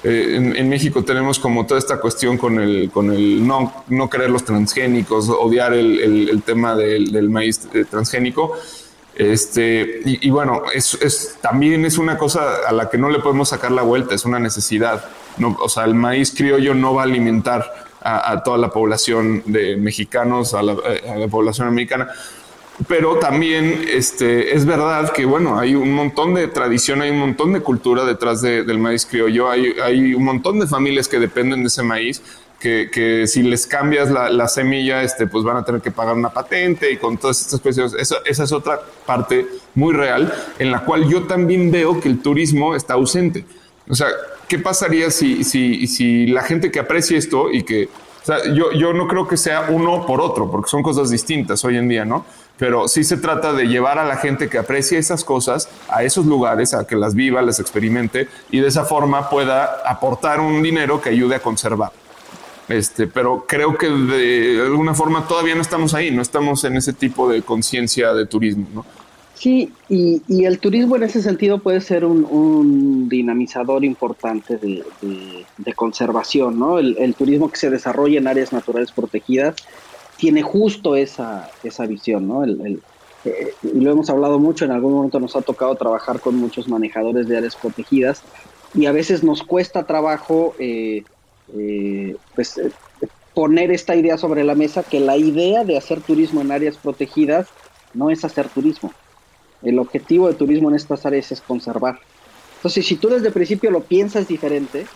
Eh, 0.04 0.52
en, 0.56 0.68
México 0.68 1.02
tenemos 1.02 1.40
como 1.40 1.66
toda 1.66 1.78
esta 1.78 2.00
cuestión 2.00 2.38
con 2.38 2.60
el, 2.60 2.90
con 2.92 3.12
el 3.12 3.44
no, 3.44 3.84
no 3.88 4.08
querer 4.08 4.30
los 4.30 4.44
transgénicos, 4.44 5.28
odiar 5.28 5.72
el, 5.74 6.42
tema 6.46 6.76
del, 6.76 7.28
maíz 7.28 7.68
eh, 7.74 7.84
transgénico. 7.84 8.56
Este, 9.16 10.00
y, 10.04 10.30
bueno, 10.30 10.62
es, 10.72 11.36
también 11.40 11.84
es 11.84 11.98
una 11.98 12.16
cosa 12.16 12.58
a 12.68 12.72
la 12.72 12.88
que 12.88 12.98
no 12.98 13.10
le 13.10 13.18
podemos 13.18 13.48
sacar 13.48 13.72
la 13.72 13.82
vuelta, 13.82 14.14
es 14.14 14.24
una 14.24 14.38
necesidad. 14.38 15.04
O 15.58 15.68
sea, 15.68 15.84
el 15.84 15.94
maíz 15.94 16.32
criollo 16.36 16.74
no 16.74 16.94
va 16.94 17.02
a 17.02 17.04
alimentar 17.04 17.88
a, 18.00 18.40
toda 18.44 18.58
la 18.58 18.70
población 18.70 19.42
de 19.46 19.76
mexicanos, 19.76 20.54
a 20.54 20.62
la, 20.62 20.76
a 21.12 21.16
la 21.16 21.26
población 21.26 21.66
americana 21.66 22.08
pero 22.86 23.16
también 23.16 23.84
este, 23.92 24.54
es 24.54 24.64
verdad 24.64 25.12
que, 25.12 25.24
bueno, 25.24 25.58
hay 25.58 25.74
un 25.74 25.92
montón 25.92 26.34
de 26.34 26.46
tradición, 26.46 27.02
hay 27.02 27.10
un 27.10 27.18
montón 27.18 27.52
de 27.52 27.60
cultura 27.60 28.04
detrás 28.04 28.40
del 28.40 28.78
maíz 28.78 29.04
criollo, 29.04 29.50
hay, 29.50 29.74
hay 29.82 30.14
un 30.14 30.24
montón 30.24 30.60
de 30.60 30.66
familias 30.66 31.08
que 31.08 31.18
dependen 31.18 31.62
de 31.62 31.68
ese 31.68 31.82
maíz, 31.82 32.22
que, 32.60 32.88
que 32.92 33.26
si 33.26 33.42
les 33.42 33.66
cambias 33.66 34.10
la, 34.10 34.30
la, 34.30 34.48
semilla, 34.48 35.02
este, 35.02 35.26
pues 35.26 35.44
van 35.44 35.56
a 35.56 35.64
tener 35.64 35.80
que 35.80 35.90
pagar 35.90 36.14
una 36.14 36.30
patente 36.30 36.90
y 36.90 36.96
con 36.96 37.16
todas 37.16 37.40
estas 37.40 37.60
cuestiones. 37.60 37.94
Eso, 37.94 38.16
esa 38.24 38.44
es 38.44 38.52
otra 38.52 38.80
parte 39.06 39.46
muy 39.74 39.94
real 39.94 40.32
en 40.58 40.70
la 40.70 40.84
cual 40.84 41.08
yo 41.08 41.24
también 41.24 41.70
veo 41.70 42.00
que 42.00 42.08
el 42.08 42.20
turismo 42.20 42.74
está 42.74 42.94
ausente. 42.94 43.44
O 43.88 43.94
sea, 43.94 44.08
¿qué 44.48 44.58
pasaría 44.58 45.10
si, 45.10 45.44
si, 45.44 45.86
si 45.86 46.26
la 46.26 46.42
gente 46.42 46.70
que 46.70 46.80
aprecia 46.80 47.16
esto 47.16 47.50
y 47.50 47.62
que, 47.62 47.88
o 48.22 48.26
sea, 48.26 48.38
yo, 48.52 48.72
yo 48.72 48.92
no 48.92 49.06
creo 49.06 49.26
que 49.28 49.36
sea 49.36 49.68
uno 49.70 50.04
por 50.04 50.20
otro, 50.20 50.50
porque 50.50 50.68
son 50.68 50.82
cosas 50.82 51.10
distintas 51.10 51.64
hoy 51.64 51.76
en 51.76 51.88
día, 51.88 52.04
¿no? 52.04 52.24
Pero 52.58 52.88
sí 52.88 53.04
se 53.04 53.16
trata 53.16 53.52
de 53.52 53.66
llevar 53.66 53.98
a 53.98 54.04
la 54.04 54.16
gente 54.16 54.48
que 54.48 54.58
aprecia 54.58 54.98
esas 54.98 55.24
cosas 55.24 55.68
a 55.88 56.02
esos 56.02 56.26
lugares, 56.26 56.74
a 56.74 56.86
que 56.86 56.96
las 56.96 57.14
viva, 57.14 57.40
las 57.40 57.60
experimente 57.60 58.28
y 58.50 58.60
de 58.60 58.68
esa 58.68 58.84
forma 58.84 59.30
pueda 59.30 59.82
aportar 59.86 60.40
un 60.40 60.62
dinero 60.62 61.00
que 61.00 61.10
ayude 61.10 61.36
a 61.36 61.40
conservar. 61.40 61.92
Este, 62.68 63.06
pero 63.06 63.46
creo 63.48 63.78
que 63.78 63.88
de 63.88 64.60
alguna 64.66 64.92
forma 64.92 65.26
todavía 65.26 65.54
no 65.54 65.62
estamos 65.62 65.94
ahí, 65.94 66.10
no 66.10 66.20
estamos 66.20 66.64
en 66.64 66.76
ese 66.76 66.92
tipo 66.92 67.28
de 67.28 67.40
conciencia 67.40 68.12
de 68.12 68.26
turismo, 68.26 68.66
¿no? 68.74 68.84
Sí, 69.38 69.72
y, 69.88 70.44
el 70.44 70.58
turismo 70.58 70.96
en 70.96 71.04
ese 71.04 71.22
sentido 71.22 71.60
puede 71.60 71.80
ser 71.80 72.04
un, 72.04 73.08
dinamizador 73.08 73.84
importante 73.84 74.56
de, 74.56 75.74
conservación, 75.76 76.58
¿no? 76.58 76.80
el, 76.80 77.14
turismo 77.16 77.48
que 77.48 77.56
se 77.56 77.70
desarrolla 77.70 78.18
en 78.18 78.26
áreas 78.26 78.52
naturales 78.52 78.90
protegidas 78.90 79.54
tiene 80.18 80.42
justo 80.42 80.96
esa, 80.96 81.48
esa 81.62 81.86
visión, 81.86 82.28
¿no? 82.28 82.44
El, 82.44 82.80
eh, 83.24 83.54
y 83.62 83.80
lo 83.80 83.90
hemos 83.90 84.10
hablado 84.10 84.38
mucho, 84.38 84.64
en 84.64 84.72
algún 84.72 84.92
momento 84.92 85.18
nos 85.20 85.34
ha 85.36 85.42
tocado 85.42 85.74
trabajar 85.76 86.20
con 86.20 86.36
muchos 86.36 86.68
manejadores 86.68 87.28
de 87.28 87.36
áreas 87.36 87.56
protegidas 87.56 88.22
y 88.74 88.86
a 88.86 88.92
veces 88.92 89.24
nos 89.24 89.42
cuesta 89.42 89.86
trabajo 89.86 90.54
eh, 90.58 91.04
eh, 91.56 92.16
pues, 92.34 92.60
poner 93.32 93.70
esta 93.70 93.96
idea 93.96 94.18
sobre 94.18 94.44
la 94.44 94.54
mesa 94.54 94.82
que 94.82 95.00
la 95.00 95.16
idea 95.16 95.64
de 95.64 95.78
hacer 95.78 96.00
turismo 96.00 96.40
en 96.40 96.52
áreas 96.52 96.76
protegidas 96.76 97.48
no 97.94 98.10
es 98.10 98.24
hacer 98.24 98.48
turismo. 98.48 98.92
El 99.62 99.78
objetivo 99.78 100.28
de 100.28 100.34
turismo 100.34 100.68
en 100.68 100.76
estas 100.76 101.06
áreas 101.06 101.32
es 101.32 101.40
conservar. 101.40 101.98
Entonces, 102.56 102.86
si 102.86 102.96
tú 102.96 103.08
desde 103.08 103.28
el 103.28 103.32
principio 103.32 103.70
lo 103.70 103.82
piensas 103.82 104.28
diferente, 104.28 104.86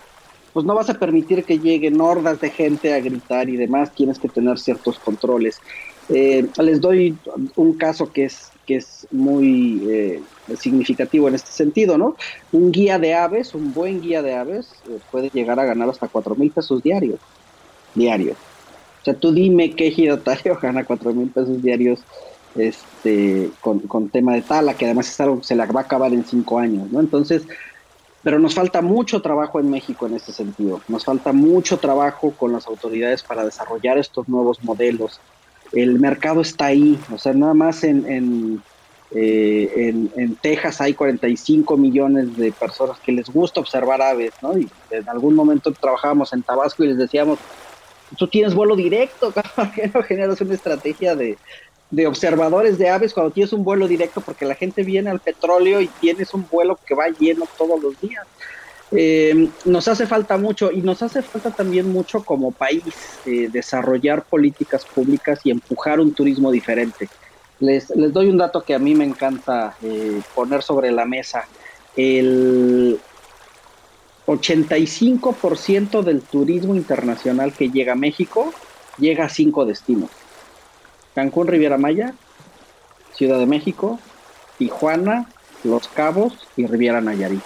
pues 0.53 0.67
no 0.67 0.75
vas 0.75 0.91
a 0.91 0.95
permitir 0.95 1.45
que 1.45 1.59
lleguen 1.59 2.01
hordas 2.01 2.41
de 2.41 2.51
gente 2.51 2.93
a 2.93 3.01
gritar 3.01 3.49
y 3.49 3.57
demás, 3.57 3.95
tienes 3.95 4.19
que 4.19 4.29
tener 4.29 4.59
ciertos 4.59 4.99
controles. 4.99 5.61
Eh, 6.09 6.47
les 6.59 6.81
doy 6.81 7.17
un 7.57 7.79
caso 7.79 8.13
que 8.13 8.25
es, 8.25 8.51
que 8.67 8.77
es 8.77 9.07
muy 9.11 9.83
eh, 9.89 10.23
significativo 10.59 11.29
en 11.29 11.35
este 11.35 11.53
sentido, 11.53 11.97
¿no? 11.97 12.17
Un 12.51 12.71
guía 12.71 12.99
de 12.99 13.15
aves, 13.15 13.55
un 13.55 13.73
buen 13.73 14.01
guía 14.01 14.23
de 14.23 14.35
aves, 14.35 14.75
eh, 14.89 14.99
puede 15.11 15.31
llegar 15.31 15.59
a 15.59 15.65
ganar 15.65 15.89
hasta 15.89 16.09
cuatro 16.09 16.35
mil 16.35 16.51
pesos 16.51 16.83
diarios. 16.83 17.19
Diarios. 17.95 18.37
O 19.01 19.05
sea, 19.05 19.15
tú 19.15 19.33
dime 19.33 19.73
qué 19.73 19.91
giratario 19.91 20.59
gana 20.63 20.85
cuatro 20.85 21.15
mil 21.15 21.29
pesos 21.29 21.63
diarios 21.63 22.01
este, 22.55 23.51
con, 23.61 23.81
con 23.81 24.11
tema 24.11 24.35
de 24.35 24.43
tala, 24.43 24.75
que 24.75 24.85
además 24.85 25.17
se 25.43 25.55
la 25.55 25.67
va 25.67 25.81
a 25.81 25.85
acabar 25.85 26.13
en 26.13 26.25
cinco 26.25 26.59
años, 26.59 26.91
¿no? 26.93 27.01
Entonces, 27.01 27.47
pero 28.23 28.39
nos 28.39 28.55
falta 28.55 28.81
mucho 28.81 29.21
trabajo 29.21 29.59
en 29.59 29.71
México 29.71 30.07
en 30.07 30.15
este 30.15 30.33
sentido. 30.33 30.81
Nos 30.89 31.05
falta 31.05 31.33
mucho 31.33 31.79
trabajo 31.79 32.33
con 32.33 32.53
las 32.53 32.67
autoridades 32.67 33.23
para 33.23 33.45
desarrollar 33.45 33.99
estos 33.99 34.29
nuevos 34.29 34.63
modelos. 34.63 35.21
El 35.73 35.99
mercado 35.99 36.41
está 36.41 36.67
ahí, 36.67 36.99
o 37.13 37.19
sea, 37.19 37.33
nada 37.33 37.55
más 37.55 37.83
en, 37.83 38.07
en, 38.09 38.63
eh, 39.11 39.93
en, 40.15 40.37
Texas 40.37 40.81
hay 40.81 40.95
45 40.95 41.77
millones 41.77 42.37
de 42.37 42.53
personas 42.53 42.99
que 43.01 43.13
les 43.13 43.29
gusta 43.29 43.61
observar 43.61 44.01
aves, 44.01 44.33
¿no? 44.43 44.57
Y 44.57 44.69
en 44.91 45.09
algún 45.09 45.35
momento 45.35 45.73
trabajábamos 45.73 46.33
en 46.33 46.43
Tabasco 46.43 46.85
y 46.85 46.89
les 46.89 46.99
decíamos, 46.99 47.39
tú 48.17 48.29
tienes 48.29 48.55
vuelo 48.55 48.77
directo, 48.77 49.33
¿por 49.33 49.71
qué 49.75 49.91
no 49.93 50.03
generas 50.03 50.41
una 50.41 50.55
estrategia 50.55 51.17
de, 51.17 51.39
de 51.93 52.07
observadores 52.07 52.79
de 52.79 52.89
aves 52.89 53.13
cuando 53.13 53.31
tienes 53.31 53.53
un 53.53 53.63
vuelo 53.63 53.87
directo, 53.87 54.23
porque 54.23 54.47
la 54.47 54.55
gente 54.55 54.83
viene 54.83 55.11
al 55.11 55.21
petróleo 55.21 55.81
y 55.81 55.87
tienes 55.87 56.33
un 56.33 56.47
vuelo 56.51 56.79
que 56.85 56.95
va 56.95 57.09
lleno 57.09 57.47
todos 57.57 57.81
los 57.81 58.01
días. 58.01 58.27
Eh, 58.91 59.49
nos 59.67 59.89
hace 59.89 60.07
falta 60.07 60.37
mucho 60.39 60.73
y 60.73 60.81
nos 60.81 61.03
hace 61.03 61.23
falta 61.23 61.51
también 61.51 61.91
mucho 61.91 62.25
como 62.25 62.51
país 62.51 62.83
eh, 63.27 63.49
desarrollar 63.51 64.25
políticas 64.25 64.85
públicas 64.85 65.41
y 65.45 65.51
empujar 65.51 66.01
un 66.01 66.13
turismo 66.15 66.51
diferente. 66.51 67.09
Les, 67.61 67.91
les 67.91 68.13
doy 68.13 68.29
un 68.29 68.39
dato 68.39 68.63
que 68.63 68.75
a 68.75 68.79
mí 68.79 68.95
me 68.95 69.05
encanta 69.05 69.77
eh, 69.83 70.21
poner 70.35 70.63
sobre 70.63 70.91
la 70.93 71.05
mesa. 71.05 71.47
El 71.95 72.99
85% 74.27 76.03
del 76.03 76.23
turismo 76.23 76.75
internacional 76.75 77.53
que 77.53 77.69
llega 77.69 77.93
a 77.93 77.97
México 77.97 78.53
llega 78.99 79.27
a 79.27 79.29
cinco 79.29 79.67
destinos. 79.67 80.11
Cancún, 81.15 81.47
Riviera 81.47 81.79
Maya, 81.79 82.15
Ciudad 83.15 83.39
de 83.39 83.47
México, 83.47 83.99
Tijuana, 84.59 85.29
Los 85.65 85.89
Cabos 85.89 86.35
y 86.57 86.67
Riviera 86.67 87.01
Nayarit. 87.01 87.43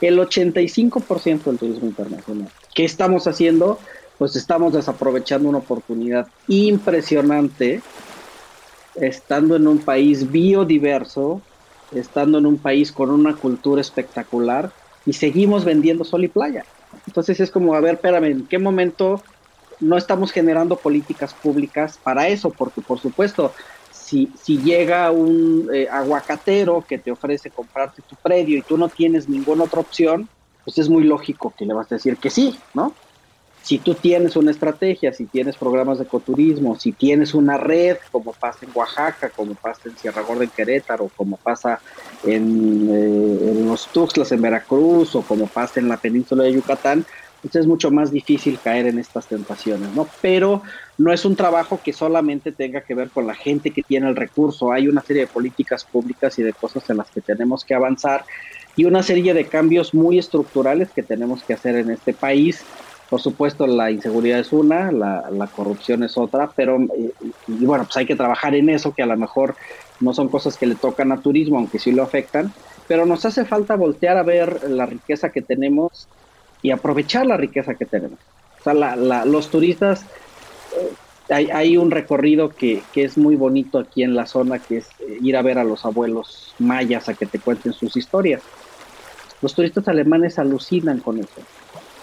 El 0.00 0.18
85% 0.18 1.44
del 1.44 1.58
turismo 1.58 1.88
internacional. 1.88 2.48
¿Qué 2.74 2.84
estamos 2.84 3.26
haciendo? 3.26 3.78
Pues 4.18 4.36
estamos 4.36 4.72
desaprovechando 4.72 5.48
una 5.48 5.58
oportunidad 5.58 6.28
impresionante 6.48 7.82
estando 8.94 9.56
en 9.56 9.66
un 9.66 9.78
país 9.78 10.30
biodiverso, 10.30 11.40
estando 11.92 12.38
en 12.38 12.46
un 12.46 12.58
país 12.58 12.92
con 12.92 13.10
una 13.10 13.36
cultura 13.36 13.80
espectacular 13.80 14.72
y 15.06 15.12
seguimos 15.12 15.64
vendiendo 15.64 16.04
sol 16.04 16.24
y 16.24 16.28
playa. 16.28 16.64
Entonces 17.06 17.40
es 17.40 17.50
como, 17.50 17.74
a 17.74 17.80
ver, 17.80 17.94
espérame, 17.94 18.24
¿en 18.24 18.46
qué 18.46 18.58
momento 18.58 19.22
no 19.80 19.96
estamos 19.96 20.32
generando 20.32 20.76
políticas 20.76 21.34
públicas 21.34 21.98
para 22.02 22.28
eso, 22.28 22.50
porque 22.50 22.80
por 22.80 23.00
supuesto, 23.00 23.52
si, 23.90 24.30
si 24.42 24.58
llega 24.58 25.10
un 25.10 25.68
eh, 25.72 25.88
aguacatero 25.90 26.84
que 26.86 26.98
te 26.98 27.10
ofrece 27.10 27.50
comprarte 27.50 28.02
tu 28.02 28.16
predio 28.16 28.58
y 28.58 28.62
tú 28.62 28.76
no 28.76 28.88
tienes 28.88 29.28
ninguna 29.28 29.64
otra 29.64 29.80
opción, 29.80 30.28
pues 30.64 30.78
es 30.78 30.88
muy 30.88 31.04
lógico 31.04 31.54
que 31.56 31.64
le 31.64 31.74
vas 31.74 31.90
a 31.90 31.96
decir 31.96 32.16
que 32.16 32.30
sí, 32.30 32.58
¿no? 32.74 32.92
Si 33.62 33.78
tú 33.78 33.94
tienes 33.94 34.36
una 34.36 34.50
estrategia, 34.50 35.12
si 35.12 35.26
tienes 35.26 35.56
programas 35.56 35.98
de 35.98 36.04
ecoturismo, 36.04 36.78
si 36.78 36.92
tienes 36.92 37.34
una 37.34 37.58
red, 37.58 37.98
como 38.10 38.32
pasa 38.32 38.64
en 38.64 38.70
Oaxaca, 38.74 39.28
como 39.30 39.54
pasa 39.54 39.82
en 39.84 39.98
Sierra 39.98 40.22
Gorda 40.22 40.44
en 40.44 40.50
Querétaro, 40.50 41.10
como 41.14 41.36
pasa 41.36 41.78
en, 42.24 42.88
eh, 42.90 43.50
en 43.50 43.66
los 43.68 43.86
Tuxtlas 43.88 44.32
en 44.32 44.40
Veracruz, 44.40 45.14
o 45.14 45.22
como 45.22 45.46
pasa 45.46 45.78
en 45.78 45.88
la 45.88 45.98
península 45.98 46.44
de 46.44 46.54
Yucatán, 46.54 47.04
entonces 47.42 47.62
es 47.62 47.66
mucho 47.66 47.90
más 47.90 48.12
difícil 48.12 48.58
caer 48.62 48.86
en 48.86 48.98
estas 48.98 49.26
tentaciones, 49.26 49.94
¿no? 49.94 50.06
Pero 50.20 50.62
no 50.98 51.10
es 51.12 51.24
un 51.24 51.36
trabajo 51.36 51.80
que 51.82 51.94
solamente 51.94 52.52
tenga 52.52 52.82
que 52.82 52.94
ver 52.94 53.08
con 53.08 53.26
la 53.26 53.34
gente 53.34 53.70
que 53.70 53.82
tiene 53.82 54.08
el 54.08 54.16
recurso, 54.16 54.72
hay 54.72 54.88
una 54.88 55.00
serie 55.00 55.22
de 55.22 55.26
políticas 55.26 55.84
públicas 55.84 56.38
y 56.38 56.42
de 56.42 56.52
cosas 56.52 56.88
en 56.90 56.98
las 56.98 57.10
que 57.10 57.22
tenemos 57.22 57.64
que 57.64 57.74
avanzar 57.74 58.24
y 58.76 58.84
una 58.84 59.02
serie 59.02 59.32
de 59.32 59.46
cambios 59.46 59.94
muy 59.94 60.18
estructurales 60.18 60.90
que 60.90 61.02
tenemos 61.02 61.42
que 61.42 61.54
hacer 61.54 61.76
en 61.76 61.90
este 61.90 62.12
país. 62.12 62.62
Por 63.08 63.20
supuesto, 63.20 63.66
la 63.66 63.90
inseguridad 63.90 64.38
es 64.38 64.52
una, 64.52 64.92
la, 64.92 65.48
corrupción 65.56 66.04
es 66.04 66.16
otra, 66.16 66.50
pero 66.54 66.78
y, 66.78 67.12
y 67.48 67.66
bueno, 67.66 67.84
pues 67.84 67.96
hay 67.96 68.06
que 68.06 68.14
trabajar 68.14 68.54
en 68.54 68.68
eso, 68.68 68.94
que 68.94 69.02
a 69.02 69.06
lo 69.06 69.16
mejor 69.16 69.56
no 69.98 70.14
son 70.14 70.28
cosas 70.28 70.56
que 70.56 70.66
le 70.66 70.76
tocan 70.76 71.10
a 71.10 71.20
turismo, 71.20 71.58
aunque 71.58 71.80
sí 71.80 71.90
lo 71.90 72.04
afectan, 72.04 72.52
pero 72.86 73.06
nos 73.06 73.24
hace 73.24 73.44
falta 73.44 73.74
voltear 73.74 74.16
a 74.16 74.22
ver 74.22 74.70
la 74.70 74.86
riqueza 74.86 75.30
que 75.30 75.42
tenemos 75.42 76.08
y 76.62 76.70
aprovechar 76.70 77.26
la 77.26 77.36
riqueza 77.36 77.74
que 77.74 77.86
tenemos. 77.86 78.18
O 78.60 78.62
sea, 78.62 79.24
los 79.24 79.50
turistas, 79.50 80.04
eh, 81.30 81.48
hay, 81.52 81.76
un 81.76 81.90
recorrido 81.90 82.50
que, 82.50 82.82
es 82.94 83.16
muy 83.16 83.36
bonito 83.36 83.78
aquí 83.78 84.02
en 84.02 84.14
la 84.14 84.26
zona, 84.26 84.58
que 84.58 84.78
es 84.78 84.88
eh, 85.00 85.18
ir 85.22 85.36
a 85.36 85.42
ver 85.42 85.58
a 85.58 85.64
los 85.64 85.84
abuelos 85.84 86.54
mayas 86.58 87.08
a 87.08 87.14
que 87.14 87.26
te 87.26 87.38
cuenten 87.38 87.72
sus 87.72 87.96
historias. 87.96 88.42
Los 89.40 89.54
turistas 89.54 89.88
alemanes 89.88 90.38
alucinan 90.38 90.98
con 90.98 91.18
eso, 91.18 91.40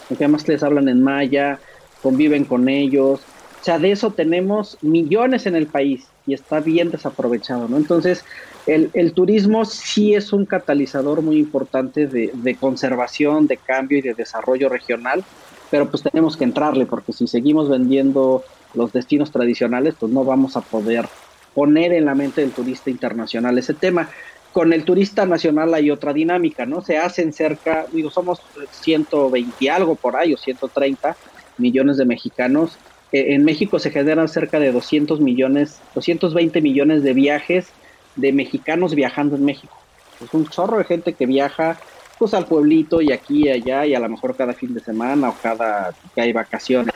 porque 0.08 0.24
además 0.24 0.48
les 0.48 0.64
hablan 0.64 0.90
en 0.90 1.04
maya, 1.04 1.60
conviven 2.02 2.46
con 2.46 2.68
ellos. 2.68 3.22
O 3.62 3.64
sea, 3.64 3.78
de 3.78 3.92
eso 3.92 4.12
tenemos 4.12 4.78
millones 4.82 5.46
en 5.46 5.56
el 5.56 5.68
país 5.68 6.08
y 6.28 6.34
está 6.34 6.60
bien 6.60 6.92
desaprovechado, 6.92 7.68
¿no? 7.68 7.78
Entonces, 7.78 8.24
el, 8.68 9.14
turismo 9.14 9.64
sí 9.64 10.14
es 10.14 10.34
un 10.34 10.46
catalizador 10.46 11.22
muy 11.22 11.38
importante 11.38 12.06
de, 12.06 12.32
de 12.34 12.56
conservación, 12.56 13.48
de 13.48 13.58
cambio 13.58 13.98
y 13.98 14.02
de 14.02 14.14
desarrollo 14.14 14.68
regional, 14.68 15.24
pero 15.72 15.90
pues 15.90 16.04
tenemos 16.04 16.36
que 16.38 16.44
entrarle, 16.44 16.86
porque 16.86 17.14
si 17.14 17.28
seguimos 17.28 17.70
vendiendo 17.70 18.44
los 18.74 18.92
destinos 18.92 19.32
tradicionales, 19.32 19.96
pues 20.00 20.12
no 20.12 20.24
vamos 20.24 20.58
a 20.58 20.62
poder 20.62 21.08
poner 21.54 21.94
en 21.94 22.06
la 22.06 22.14
mente 22.14 22.42
del 22.42 22.52
turista 22.52 22.90
internacional 22.90 23.58
ese 23.58 23.74
tema. 23.74 24.10
Con 24.54 24.74
el 24.74 24.84
turista 24.84 25.26
nacional 25.26 25.74
hay 25.74 25.90
otra 25.90 26.14
dinámica, 26.14 26.66
¿no? 26.66 26.82
Se 26.82 26.98
hacen 26.98 27.34
cerca, 27.34 27.86
digo, 27.92 28.12
somos 28.12 28.42
120 28.72 29.56
y 29.60 29.68
algo 29.68 29.96
por 29.96 30.16
ahí, 30.16 30.34
o 30.34 30.38
130 30.38 31.16
millones 31.58 31.98
de 31.98 32.06
mexicanos. 32.06 32.78
Eh, 33.12 33.34
en 33.34 33.46
México 33.46 33.80
se 33.80 33.92
generan 33.92 34.28
cerca 34.28 34.60
de 34.60 34.72
200 34.72 35.20
millones, 35.22 35.80
220 35.96 36.62
millones 36.62 37.04
de 37.04 37.14
viajes 37.14 37.68
de 38.16 38.34
mexicanos 38.34 38.96
viajando 38.96 39.36
en 39.36 39.46
México. 39.46 39.78
Es 40.24 40.34
un 40.34 40.48
chorro 40.48 40.78
de 40.78 40.84
gente 40.84 41.14
que 41.14 41.26
viaja 41.26 41.78
pues 42.18 42.34
al 42.34 42.46
pueblito 42.46 43.02
y 43.02 43.12
aquí 43.12 43.46
y 43.46 43.50
allá 43.50 43.86
y 43.86 43.94
a 43.94 44.00
lo 44.00 44.10
mejor 44.10 44.36
cada 44.36 44.54
fin 44.54 44.74
de 44.74 44.80
semana 44.80 45.30
o 45.30 45.36
cada 45.42 45.94
que 46.16 46.22
hay 46.22 46.34
vacaciones. 46.34 46.94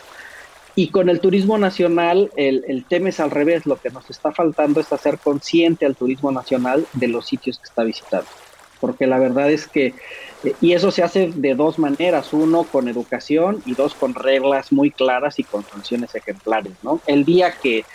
Y 0.74 0.88
con 0.88 1.10
el 1.10 1.20
turismo 1.20 1.58
nacional, 1.58 2.32
el, 2.36 2.64
el, 2.68 2.86
tema 2.86 3.10
es 3.10 3.20
al 3.20 3.30
revés. 3.30 3.66
Lo 3.66 3.76
que 3.76 3.90
nos 3.90 4.10
está 4.10 4.32
faltando 4.32 4.80
es 4.80 4.92
hacer 4.92 5.20
consciente 5.20 5.86
al 5.86 5.96
turismo 5.96 6.32
nacional 6.32 6.88
de 6.94 7.08
los 7.10 7.28
sitios 7.28 7.60
que 7.60 7.66
está 7.66 7.84
visitando. 7.84 8.28
Porque 8.80 9.06
la 9.06 9.20
verdad 9.20 9.52
es 9.52 9.68
que, 9.68 9.94
y 10.60 10.74
eso 10.74 10.92
se 10.92 11.04
hace 11.04 11.32
de 11.34 11.56
dos 11.56 11.78
maneras. 11.78 12.34
Uno, 12.34 12.64
con 12.64 12.88
educación 12.88 13.62
y 13.66 13.76
dos, 13.76 13.94
con 13.94 14.14
reglas 14.14 14.72
muy 14.72 14.92
claras 14.92 15.40
y 15.40 15.44
con 15.44 15.64
sanciones 15.64 16.16
ejemplares. 16.16 16.74
¿no? 16.84 17.00
El 17.06 17.26
día 17.26 17.52
que 17.52 17.86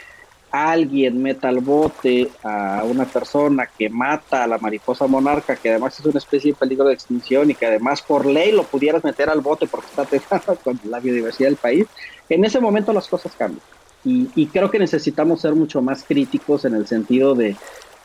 alguien 0.50 1.22
meta 1.22 1.48
al 1.48 1.60
bote 1.60 2.30
a 2.42 2.82
una 2.84 3.04
persona 3.04 3.66
que 3.66 3.90
mata 3.90 4.44
a 4.44 4.46
la 4.46 4.58
mariposa 4.58 5.06
monarca, 5.06 5.56
que 5.56 5.70
además 5.70 5.98
es 5.98 6.06
una 6.06 6.18
especie 6.18 6.52
de 6.52 6.58
peligro 6.58 6.86
de 6.86 6.94
extinción 6.94 7.50
y 7.50 7.54
que 7.54 7.66
además 7.66 8.00
por 8.00 8.24
ley 8.24 8.52
lo 8.52 8.62
pudieras 8.62 9.04
meter 9.04 9.28
al 9.28 9.40
bote 9.40 9.66
porque 9.66 9.88
está 9.88 10.02
atentando 10.02 10.56
con 10.64 10.80
la 10.84 11.00
biodiversidad 11.00 11.48
del 11.48 11.56
país, 11.56 11.86
en 12.28 12.44
ese 12.44 12.60
momento 12.60 12.92
las 12.92 13.08
cosas 13.08 13.32
cambian. 13.36 13.62
Y, 14.04 14.30
y, 14.36 14.46
creo 14.46 14.70
que 14.70 14.78
necesitamos 14.78 15.40
ser 15.40 15.56
mucho 15.56 15.82
más 15.82 16.04
críticos 16.04 16.64
en 16.64 16.76
el 16.76 16.86
sentido 16.86 17.34
de, 17.34 17.56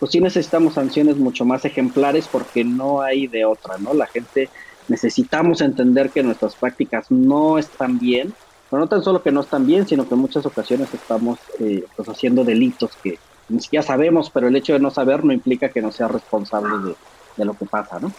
pues 0.01 0.11
sí 0.11 0.19
necesitamos 0.19 0.73
sanciones 0.73 1.15
mucho 1.15 1.45
más 1.45 1.63
ejemplares 1.63 2.27
porque 2.29 2.65
no 2.65 3.01
hay 3.01 3.27
de 3.27 3.45
otra, 3.45 3.77
¿no? 3.77 3.93
La 3.93 4.07
gente 4.07 4.49
necesitamos 4.89 5.61
entender 5.61 6.09
que 6.09 6.23
nuestras 6.23 6.55
prácticas 6.55 7.09
no 7.09 7.57
están 7.57 7.97
bien 7.97 8.33
pero 8.71 8.79
no 8.79 8.87
tan 8.87 9.03
solo 9.03 9.21
que 9.21 9.33
no 9.33 9.41
están 9.41 9.67
bien, 9.67 9.85
sino 9.85 10.07
que 10.07 10.13
en 10.13 10.21
muchas 10.21 10.45
ocasiones 10.45 10.87
estamos 10.93 11.37
eh, 11.59 11.83
pues 11.93 12.07
haciendo 12.07 12.45
delitos 12.45 12.91
que 13.03 13.19
ni 13.49 13.59
siquiera 13.59 13.83
sabemos, 13.83 14.29
pero 14.29 14.47
el 14.47 14.55
hecho 14.55 14.71
de 14.71 14.79
no 14.79 14.89
saber 14.89 15.25
no 15.25 15.33
implica 15.33 15.67
que 15.67 15.81
no 15.81 15.91
sea 15.91 16.07
responsable 16.07 16.95
de, 17.35 17.45
lo 17.45 17.53
que 17.53 17.65
pasa, 17.65 17.99
¿no? 17.99 18.13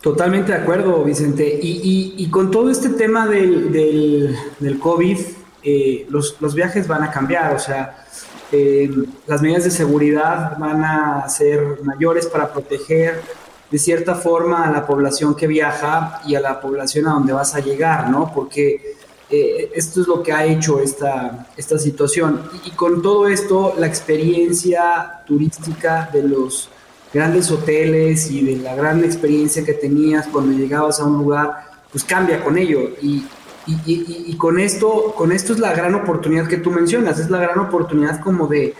Totalmente 0.00 0.50
de 0.50 0.58
acuerdo, 0.58 1.04
Vicente. 1.04 1.60
Y, 1.62 2.28
con 2.28 2.50
todo 2.50 2.70
este 2.70 2.88
tema 2.88 3.28
del, 3.28 3.70
del, 3.70 4.78
COVID, 4.80 5.18
eh, 5.62 6.06
los, 6.10 6.40
los, 6.40 6.56
viajes 6.56 6.88
van 6.88 7.04
a 7.04 7.12
cambiar, 7.12 7.54
o 7.54 7.58
sea, 7.60 8.04
eh, 8.52 8.90
las 9.26 9.40
medidas 9.42 9.64
de 9.64 9.70
seguridad 9.70 10.56
van 10.58 10.84
a 10.84 11.28
ser 11.28 11.78
mayores 11.82 12.26
para 12.26 12.52
proteger 12.52 13.22
de 13.70 13.78
cierta 13.78 14.14
forma 14.14 14.66
a 14.66 14.70
la 14.70 14.86
población 14.86 15.34
que 15.34 15.46
viaja 15.46 16.20
y 16.26 16.34
a 16.34 16.40
la 16.40 16.60
población 16.60 17.08
a 17.08 17.12
donde 17.12 17.32
vas 17.32 17.54
a 17.54 17.60
llegar, 17.60 18.10
¿no? 18.10 18.30
Porque 18.34 18.96
eh, 19.30 19.72
esto 19.74 20.02
es 20.02 20.06
lo 20.06 20.22
que 20.22 20.30
ha 20.30 20.44
hecho 20.44 20.78
esta, 20.78 21.48
esta 21.56 21.78
situación. 21.78 22.42
Y, 22.66 22.72
con 22.72 23.00
todo 23.00 23.26
esto, 23.26 23.74
la 23.78 23.86
experiencia 23.86 25.22
turística 25.26 26.10
de 26.12 26.22
los 26.24 26.68
grandes 27.14 27.50
hoteles 27.50 28.30
y 28.30 28.44
de 28.44 28.56
la 28.56 28.74
gran 28.74 29.02
experiencia 29.02 29.64
que 29.64 29.72
tenías 29.72 30.26
cuando 30.26 30.52
llegabas 30.52 31.00
a 31.00 31.04
un 31.04 31.16
lugar, 31.16 31.64
pues 31.90 32.04
cambia 32.04 32.44
con 32.44 32.58
ello. 32.58 32.90
Y, 33.00 33.24
y, 33.66 34.36
con 34.36 34.58
esto, 34.58 35.14
con 35.16 35.30
esto 35.32 35.52
es 35.52 35.58
la 35.58 35.72
gran 35.72 35.94
oportunidad 35.94 36.48
que 36.48 36.56
tú 36.56 36.70
mencionas, 36.70 37.18
es 37.18 37.30
la 37.30 37.38
gran 37.38 37.58
oportunidad 37.60 38.20
como 38.20 38.48
de, 38.48 38.74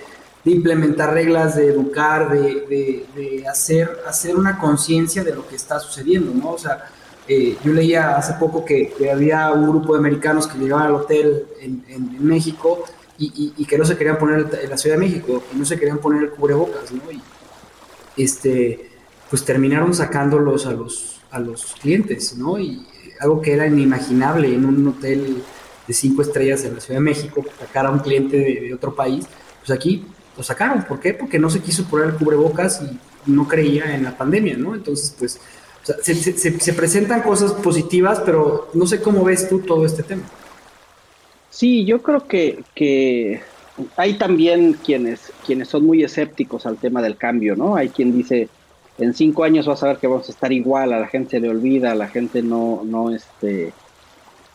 de 0.45 0.51
implementar 0.51 1.15
reglas, 1.15 1.57
de 1.57 1.69
educar, 1.69 2.31
de, 2.31 3.07
de, 3.15 3.47
hacer, 3.47 3.99
hacer 4.09 4.37
una 4.37 4.59
conciencia 4.59 5.23
de 5.23 5.35
lo 5.35 5.47
que 5.47 5.55
está 5.55 5.79
sucediendo, 5.79 6.33
¿no? 6.35 6.53
O 6.53 6.59
sea, 6.59 6.87
eh, 7.29 7.57
yo 7.65 7.73
leía 7.73 8.17
hace 8.17 8.35
poco 8.35 8.65
que, 8.65 8.93
había 9.13 9.53
un 9.53 9.69
grupo 9.69 9.93
de 9.93 10.01
americanos 10.01 10.49
que 10.49 10.59
llegaban 10.59 10.87
al 10.87 10.95
hotel 10.97 11.47
en, 11.61 12.27
México 12.27 12.85
y, 13.19 13.65
que 13.67 13.79
no 13.79 13.85
se 13.85 13.97
querían 13.97 14.19
poner 14.19 14.49
en 14.63 14.71
la 14.71 14.77
Ciudad 14.77 14.97
de 14.97 15.01
México 15.01 15.45
y 15.55 15.57
no 15.57 15.65
se 15.65 15.79
querían 15.79 15.99
poner 15.99 16.25
el 16.25 16.31
cubrebocas, 16.31 16.91
¿no? 16.91 17.03
Y 17.13 17.23
este, 18.17 18.91
pues 19.31 19.45
terminaron 19.45 19.95
sacándolos 19.95 20.67
a 20.67 20.73
los, 20.73 21.21
a 21.31 21.39
los 21.39 21.77
clientes, 21.81 22.37
¿no? 22.37 22.59
Y 22.59 22.85
algo 23.23 23.41
que 23.41 23.53
era 23.53 23.67
inimaginable 23.67 24.53
en 24.53 24.65
un 24.65 24.89
hotel 24.89 25.43
de 25.87 25.95
cinco 25.95 26.23
estrellas 26.23 26.65
en 26.65 26.75
la 26.75 26.81
Ciudad 26.81 26.99
de 26.99 27.05
México, 27.05 27.45
sacar 27.59 27.87
a 27.87 27.91
un 27.91 28.01
cliente 28.01 28.37
de, 28.37 28.75
otro 28.75 28.95
país, 28.95 29.27
pues 29.61 29.71
aquí 29.71 30.05
lo 30.37 30.43
sacaron. 30.43 30.83
¿Por 30.85 30.99
qué? 30.99 31.15
Porque 31.15 31.39
no 31.39 31.49
se 31.49 31.61
quiso 31.61 31.85
poner 31.85 32.09
el 32.09 32.15
cubrebocas 32.15 32.83
y 32.83 33.31
no 33.31 33.47
creía 33.47 33.95
en 33.95 34.03
la 34.03 34.17
pandemia, 34.17 34.57
¿no? 34.57 34.75
Entonces, 34.75 35.15
pues 35.17 35.41
se, 36.03 36.73
presentan 36.73 37.23
cosas 37.23 37.53
positivas, 37.53 38.21
pero 38.25 38.69
no 38.75 38.87
sé 38.87 39.01
cómo 39.01 39.25
ves 39.25 39.49
tú 39.49 39.61
todo 39.61 39.87
este 39.87 40.03
tema. 40.03 40.23
Sí, 41.51 41.85
yo 41.85 42.03
creo 42.03 42.27
que, 42.27 42.65
que 42.75 43.41
hay 43.97 44.15
también 44.15 44.75
quienes, 44.75 45.33
quienes 45.47 45.69
son 45.69 45.85
muy 45.85 46.03
escépticos 46.03 46.67
al 46.67 46.77
tema 46.77 47.03
del 47.03 47.17
cambio, 47.17 47.55
¿no? 47.55 47.77
Hay 47.77 47.89
quien 47.89 48.17
dice, 48.17 48.49
en 48.99 49.15
cinco 49.15 49.45
años 49.45 49.67
vas 49.67 49.83
a 49.83 49.89
ver 49.89 49.97
que 49.99 50.07
vamos 50.07 50.29
a 50.29 50.33
estar 50.33 50.53
igual, 50.53 50.93
a 50.93 51.01
la 51.01 51.09
gente 51.09 51.31
se 51.33 51.41
le 51.41 51.49
olvida, 51.49 51.93
a 51.93 51.95
la 51.95 52.09
gente 52.09 52.43
no, 52.43 52.83
no, 52.85 53.11
este, 53.11 53.73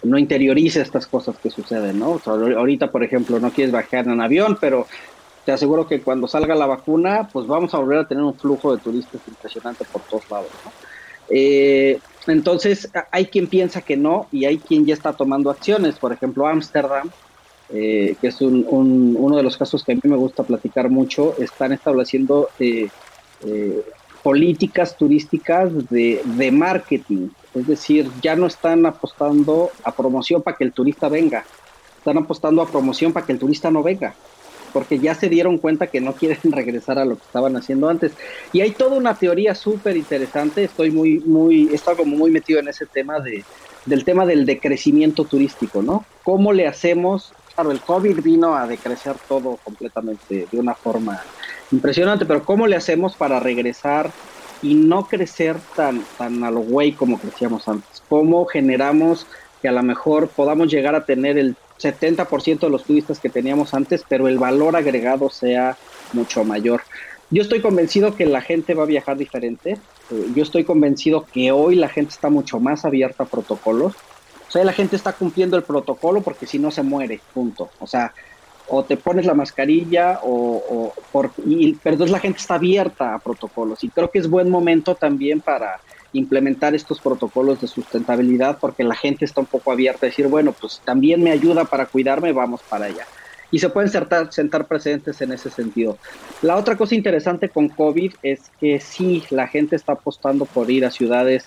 no 0.03 0.17
interioriza 0.17 0.81
estas 0.81 1.07
cosas 1.07 1.37
que 1.37 1.49
suceden, 1.49 1.99
¿no? 1.99 2.21
ahorita, 2.25 2.91
por 2.91 3.03
ejemplo, 3.03 3.39
no 3.39 3.51
quieres 3.51 3.71
bajar 3.71 4.07
en 4.07 4.21
avión, 4.21 4.57
pero 4.59 4.87
te 5.45 5.51
aseguro 5.51 5.87
que 5.87 6.01
cuando 6.01 6.27
salga 6.27 6.55
la 6.55 6.65
vacuna, 6.65 7.29
pues 7.31 7.47
vamos 7.47 7.73
a 7.73 7.77
volver 7.77 7.99
a 7.99 8.07
tener 8.07 8.23
un 8.23 8.37
flujo 8.37 8.75
de 8.75 8.81
turistas 8.81 9.21
impresionante 9.27 9.85
por 9.85 10.01
todos 10.01 10.29
lados, 10.29 10.51
¿no? 10.65 10.71
Eh, 11.29 11.99
entonces, 12.27 12.89
hay 13.11 13.27
quien 13.27 13.47
piensa 13.47 13.81
que 13.81 13.95
no 13.95 14.27
y 14.31 14.45
hay 14.45 14.57
quien 14.57 14.85
ya 14.85 14.93
está 14.93 15.13
tomando 15.13 15.49
acciones. 15.49 15.97
Por 15.97 16.11
ejemplo, 16.11 16.47
Ámsterdam, 16.47 17.09
eh, 17.69 18.15
que 18.19 18.27
es 18.27 18.41
uno 18.41 19.37
de 19.37 19.43
los 19.43 19.57
casos 19.57 19.83
que 19.83 19.93
a 19.93 19.95
mí 19.95 20.01
me 20.03 20.17
gusta 20.17 20.43
platicar 20.43 20.89
mucho, 20.89 21.35
están 21.37 21.71
estableciendo 21.73 22.49
eh, 22.59 22.89
políticas 24.27 24.97
turísticas 24.97 25.71
de, 25.89 26.21
de, 26.25 26.51
marketing. 26.51 27.29
Es 27.55 27.65
decir, 27.65 28.11
ya 28.21 28.35
no 28.35 28.47
están 28.47 28.85
apostando 28.85 29.71
a 29.85 29.95
promoción 29.95 30.41
para 30.41 30.57
que 30.57 30.65
el 30.65 30.73
turista 30.73 31.07
venga, 31.07 31.45
están 31.97 32.17
apostando 32.17 32.61
a 32.61 32.67
promoción 32.67 33.13
para 33.13 33.25
que 33.25 33.31
el 33.31 33.39
turista 33.39 33.71
no 33.71 33.81
venga 33.83 34.13
porque 34.73 34.99
ya 34.99 35.15
se 35.15 35.29
dieron 35.29 35.57
cuenta 35.57 35.87
que 35.87 36.01
no 36.01 36.11
quieren 36.11 36.39
regresar 36.51 36.99
a 36.99 37.05
lo 37.05 37.15
que 37.15 37.23
estaban 37.23 37.55
haciendo 37.55 37.87
antes. 37.87 38.11
Y 38.51 38.59
hay 38.59 38.71
toda 38.71 38.97
una 38.97 39.15
teoría 39.15 39.55
súper 39.55 39.95
interesante, 39.95 40.65
estoy 40.65 40.91
muy, 40.91 41.19
muy, 41.19 41.73
he 41.73 41.95
como 41.95 42.17
muy 42.17 42.29
metido 42.29 42.59
en 42.59 42.67
ese 42.67 42.85
tema 42.85 43.21
de, 43.21 43.45
del 43.85 44.03
tema 44.03 44.25
del 44.25 44.45
decrecimiento 44.45 45.23
turístico, 45.23 45.81
¿no? 45.81 46.05
¿Cómo 46.23 46.51
le 46.51 46.67
hacemos? 46.67 47.31
Claro, 47.55 47.71
el 47.71 47.79
COVID 47.79 48.21
vino 48.21 48.55
a 48.55 48.67
decrecer 48.67 49.15
todo 49.29 49.57
completamente 49.63 50.47
de 50.51 50.59
una 50.59 50.73
forma 50.75 51.23
impresionante, 51.71 52.25
pero 52.25 52.43
¿cómo 52.43 52.67
le 52.67 52.75
hacemos 52.75 53.15
para 53.15 53.39
regresar 53.39 54.11
y 54.61 54.75
no 54.75 55.05
crecer 55.07 55.57
tan, 55.75 56.03
tan 56.17 56.43
a 56.43 56.51
lo 56.51 56.61
güey 56.61 56.93
como 56.93 57.19
crecíamos 57.19 57.67
antes? 57.67 58.01
¿Cómo 58.09 58.45
generamos 58.45 59.27
que 59.61 59.67
a 59.67 59.71
lo 59.71 59.83
mejor 59.83 60.29
podamos 60.29 60.71
llegar 60.71 60.95
a 60.95 61.05
tener 61.05 61.37
el 61.37 61.55
70% 61.79 62.59
de 62.59 62.69
los 62.69 62.83
turistas 62.83 63.19
que 63.19 63.29
teníamos 63.29 63.73
antes, 63.73 64.03
pero 64.07 64.27
el 64.27 64.37
valor 64.37 64.75
agregado 64.75 65.29
sea 65.29 65.77
mucho 66.13 66.43
mayor. 66.43 66.81
Yo 67.29 67.41
estoy 67.41 67.61
convencido 67.61 68.15
que 68.15 68.25
la 68.25 68.41
gente 68.41 68.73
va 68.73 68.83
a 68.83 68.87
viajar 68.87 69.17
diferente. 69.17 69.77
Eh, 70.11 70.27
yo 70.33 70.43
estoy 70.43 70.63
convencido 70.63 71.25
que 71.25 71.51
hoy 71.51 71.75
la 71.75 71.89
gente 71.89 72.11
está 72.11 72.29
mucho 72.29 72.59
más 72.59 72.85
abierta 72.85 73.23
a 73.23 73.27
protocolos. 73.27 73.93
O 74.47 74.51
sea, 74.51 74.63
la 74.63 74.71
gente 74.71 74.95
está 74.95 75.13
cumpliendo 75.13 75.57
el 75.57 75.63
protocolo 75.63 76.21
porque 76.21 76.47
si 76.47 76.57
no 76.57 76.71
se 76.71 76.83
muere, 76.83 77.19
punto. 77.33 77.69
O 77.79 77.87
sea, 77.87 78.13
o 78.69 78.83
te 78.83 78.97
pones 78.97 79.25
la 79.25 79.33
mascarilla 79.33 80.19
o, 80.23 80.93
por, 81.11 81.31
y, 81.45 81.75
pero 81.75 82.05
la 82.05 82.19
gente 82.19 82.39
está 82.39 82.55
abierta 82.55 83.15
a 83.15 83.19
protocolos 83.19 83.83
y 83.83 83.89
creo 83.89 84.11
que 84.11 84.19
es 84.19 84.29
buen 84.29 84.49
momento 84.49 84.95
también 84.95 85.41
para 85.41 85.79
implementar 86.13 86.75
estos 86.75 86.99
protocolos 86.99 87.61
de 87.61 87.67
sustentabilidad 87.67 88.57
porque 88.59 88.83
la 88.83 88.95
gente 88.95 89.25
está 89.25 89.41
un 89.41 89.47
poco 89.47 89.71
abierta 89.71 90.05
a 90.05 90.09
decir, 90.09 90.27
bueno, 90.27 90.53
pues 90.59 90.81
también 90.85 91.23
me 91.23 91.31
ayuda 91.31 91.65
para 91.65 91.85
cuidarme, 91.85 92.31
vamos 92.33 92.61
para 92.67 92.85
allá. 92.85 93.05
y 93.49 93.59
se 93.59 93.69
pueden 93.69 93.89
sentar, 93.89 94.31
sentar 94.33 94.67
precedentes 94.67 95.21
en 95.21 95.31
ese 95.31 95.49
sentido. 95.49 95.97
La 96.41 96.57
otra 96.57 96.75
cosa 96.75 96.95
interesante 96.95 97.49
con 97.49 97.69
COVID 97.69 98.13
es 98.21 98.51
que 98.59 98.81
sí, 98.81 99.23
la 99.29 99.47
gente 99.47 99.77
está 99.77 99.93
apostando 99.93 100.45
por 100.45 100.69
ir 100.69 100.85
a 100.85 100.91
ciudades 100.91 101.45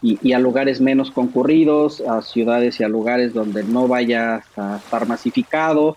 y, 0.00 0.32
a 0.32 0.38
lugares 0.38 0.80
menos 0.80 1.10
concurridos, 1.10 2.00
a 2.02 2.22
ciudades 2.22 2.78
y 2.80 2.84
a 2.84 2.88
lugares 2.88 3.34
donde 3.34 3.64
no 3.64 3.88
vaya 3.88 4.42
a 4.56 4.76
estar 4.76 5.06
masificado. 5.08 5.96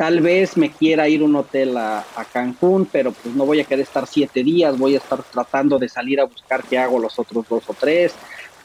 Tal 0.00 0.22
vez 0.22 0.56
me 0.56 0.72
quiera 0.72 1.10
ir 1.10 1.20
a 1.20 1.24
un 1.26 1.36
hotel 1.36 1.76
a, 1.76 2.06
Cancún, 2.32 2.88
pero 2.90 3.12
pues 3.12 3.34
no 3.34 3.44
voy 3.44 3.60
a 3.60 3.66
querer 3.66 3.82
estar 3.82 4.06
siete 4.06 4.42
días, 4.42 4.78
voy 4.78 4.94
a 4.94 4.96
estar 4.96 5.22
tratando 5.30 5.78
de 5.78 5.90
salir 5.90 6.18
a 6.20 6.24
buscar 6.24 6.64
qué 6.70 6.78
hago 6.78 6.98
los 6.98 7.18
otros 7.18 7.44
dos 7.46 7.68
o 7.68 7.74
tres. 7.78 8.18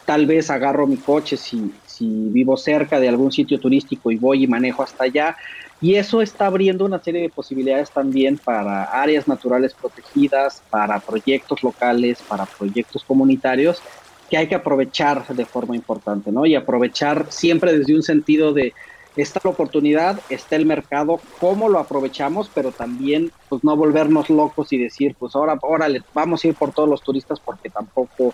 Tal 0.06 0.28
vez 0.28 0.50
agarro 0.50 0.88
mi 0.88 1.02
coche 1.02 1.36
si, 1.36 1.74
si 1.84 2.30
vivo 2.30 2.56
cerca 2.56 3.02
de 3.02 3.10
algún 3.10 3.34
sitio 3.34 3.60
turístico 3.60 4.12
y 4.12 4.18
voy 4.18 4.46
y 4.46 4.48
manejo 4.48 4.82
hasta 4.82 5.04
allá. 5.04 5.36
Y 5.82 5.96
eso 5.96 6.22
está 6.22 6.46
abriendo 6.46 6.86
una 6.86 7.04
serie 7.04 7.24
de 7.24 7.30
posibilidades 7.30 7.92
también 7.92 8.40
para 8.40 8.86
áreas 8.86 9.28
naturales 9.28 9.76
protegidas, 9.76 10.64
para 10.70 11.02
proyectos 11.02 11.64
locales, 11.64 12.24
para 12.26 12.46
proyectos 12.46 13.04
comunitarios 13.04 13.84
que 14.30 14.38
hay 14.38 14.48
que 14.48 14.56
aprovechar 14.56 15.28
de 15.28 15.46
forma 15.48 15.76
importante, 15.76 16.32
¿no? 16.32 16.46
Y 16.46 16.56
aprovechar 16.56 17.28
siempre 17.30 17.78
desde 17.78 17.94
un 17.94 18.04
sentido 18.04 18.54
de 18.54 18.74
está 19.16 19.40
la 19.44 19.52
oportunidad, 19.52 20.20
está 20.30 20.56
el 20.56 20.66
mercado, 20.66 21.20
cómo 21.40 21.70
lo 21.70 21.80
aprovechamos, 21.80 22.52
pero 22.54 22.72
también 22.72 23.32
pues 23.50 23.64
no 23.64 23.76
volvernos 23.76 24.30
locos 24.30 24.74
y 24.74 24.78
decir, 24.78 25.16
pues 25.18 25.36
ahora, 25.36 25.58
órale, 25.62 26.04
vamos 26.14 26.44
a 26.44 26.48
ir 26.50 26.56
por 26.56 26.74
todos 26.74 26.90
los 26.90 27.02
turistas 27.02 27.40
porque 27.40 27.70
tampoco 27.70 28.34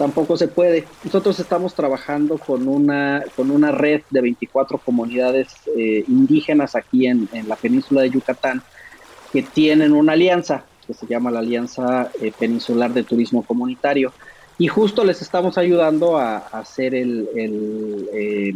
tampoco 0.00 0.34
se 0.38 0.48
puede. 0.48 0.86
Nosotros 1.04 1.38
estamos 1.40 1.74
trabajando 1.74 2.38
con 2.38 2.66
una, 2.68 3.22
con 3.36 3.50
una 3.50 3.70
red 3.70 4.00
de 4.08 4.22
24 4.22 4.78
comunidades 4.78 5.48
eh, 5.76 6.04
indígenas 6.08 6.74
aquí 6.74 7.06
en, 7.06 7.28
la 7.46 7.56
península 7.56 8.00
de 8.00 8.08
Yucatán 8.08 8.62
que 9.30 9.42
tienen 9.42 9.92
una 9.92 10.14
alianza 10.14 10.64
que 10.86 10.94
se 10.94 11.06
llama 11.06 11.30
la 11.30 11.40
Alianza 11.40 12.10
eh, 12.20 12.32
Peninsular 12.36 12.92
de 12.94 13.04
Turismo 13.04 13.42
Comunitario. 13.42 14.12
Y 14.56 14.68
justo 14.68 15.04
les 15.04 15.20
estamos 15.20 15.58
ayudando 15.58 16.16
a, 16.16 16.38
hacer 16.38 16.94
el, 16.94 17.28
eh, 18.14 18.54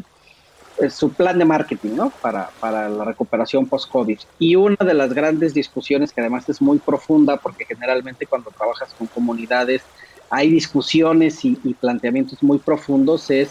su 0.90 1.12
plan 1.12 1.38
de 1.38 1.44
marketing 1.44 1.92
¿no? 1.94 2.12
para, 2.20 2.50
para 2.60 2.88
la 2.88 3.04
recuperación 3.04 3.66
post-COVID. 3.66 4.18
Y 4.38 4.56
una 4.56 4.76
de 4.76 4.94
las 4.94 5.12
grandes 5.12 5.54
discusiones, 5.54 6.12
que 6.12 6.20
además 6.20 6.48
es 6.48 6.60
muy 6.60 6.78
profunda, 6.78 7.36
porque 7.36 7.64
generalmente 7.64 8.26
cuando 8.26 8.50
trabajas 8.50 8.92
con 8.94 9.06
comunidades, 9.06 9.82
hay 10.30 10.50
discusiones 10.50 11.44
y, 11.44 11.54
planteamientos 11.80 12.42
muy 12.42 12.58
profundos 12.58 13.30
es, 13.30 13.50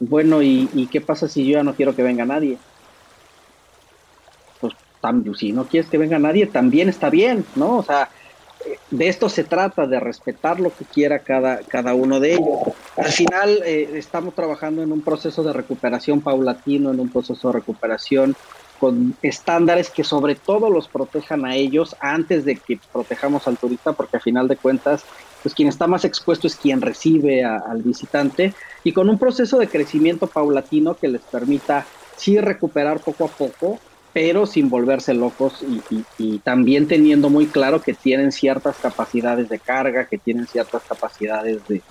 bueno, 0.00 0.42
¿y, 0.42 0.88
qué 0.90 1.00
pasa 1.00 1.28
si 1.28 1.46
yo 1.46 1.52
ya 1.58 1.62
no 1.62 1.74
quiero 1.74 1.94
que 1.94 2.02
venga 2.02 2.24
nadie? 2.24 2.58
Pues 4.60 4.74
si 5.38 5.52
no 5.52 5.64
quieres 5.66 5.90
que 5.90 5.98
venga 5.98 6.18
nadie, 6.18 6.46
también 6.46 6.88
está 6.88 7.10
bien, 7.10 7.44
¿no? 7.56 7.78
O 7.78 7.82
sea, 7.82 8.10
de 8.90 9.08
esto 9.08 9.28
se 9.28 9.44
trata, 9.44 9.86
de 9.86 9.98
respetar 9.98 10.60
lo 10.60 10.74
que 10.74 10.84
quiera 10.84 11.20
cada, 11.20 11.60
cada 11.62 11.94
uno 11.94 12.20
de 12.20 12.34
ellos. 12.34 12.74
Al 12.96 13.10
final 13.10 13.62
eh, 13.64 13.90
estamos 13.94 14.34
trabajando 14.34 14.82
en 14.82 14.92
un 14.92 15.02
proceso 15.02 15.42
de 15.42 15.52
recuperación 15.52 16.20
paulatino, 16.20 16.90
en 16.90 17.00
un 17.00 17.10
proceso 17.10 17.48
de 17.48 17.54
recuperación 17.54 18.36
con 18.78 19.16
estándares 19.22 19.90
que 19.90 20.02
sobre 20.02 20.34
todo 20.34 20.68
los 20.68 20.88
protejan 20.88 21.46
a 21.46 21.54
ellos 21.54 21.94
antes 22.00 22.44
de 22.44 22.56
que 22.56 22.80
protejamos 22.92 23.46
al 23.46 23.56
turista, 23.56 23.92
porque 23.92 24.16
a 24.16 24.20
final 24.20 24.48
de 24.48 24.56
cuentas 24.56 25.04
pues 25.42 25.54
quien 25.54 25.68
está 25.68 25.86
más 25.86 26.04
expuesto 26.04 26.46
es 26.46 26.56
quien 26.56 26.80
recibe 26.80 27.44
al 27.44 27.82
visitante 27.82 28.54
y 28.84 28.92
con 28.92 29.08
un 29.08 29.18
proceso 29.18 29.58
de 29.58 29.68
crecimiento 29.68 30.26
paulatino 30.26 30.96
que 30.96 31.08
les 31.08 31.22
permita 31.22 31.86
sí 32.16 32.38
recuperar 32.38 33.00
poco 33.00 33.24
a 33.24 33.28
poco, 33.28 33.78
pero 34.12 34.46
sin 34.46 34.68
volverse 34.68 35.14
locos 35.14 35.64
y, 36.18 36.38
también 36.40 36.86
teniendo 36.86 37.30
muy 37.30 37.46
claro 37.46 37.82
que 37.82 37.94
tienen 37.94 38.30
ciertas 38.30 38.76
capacidades 38.78 39.48
de 39.48 39.58
carga, 39.58 40.06
que 40.06 40.18
tienen 40.18 40.46
ciertas 40.46 40.82
capacidades 40.84 41.66
de, 41.66 41.82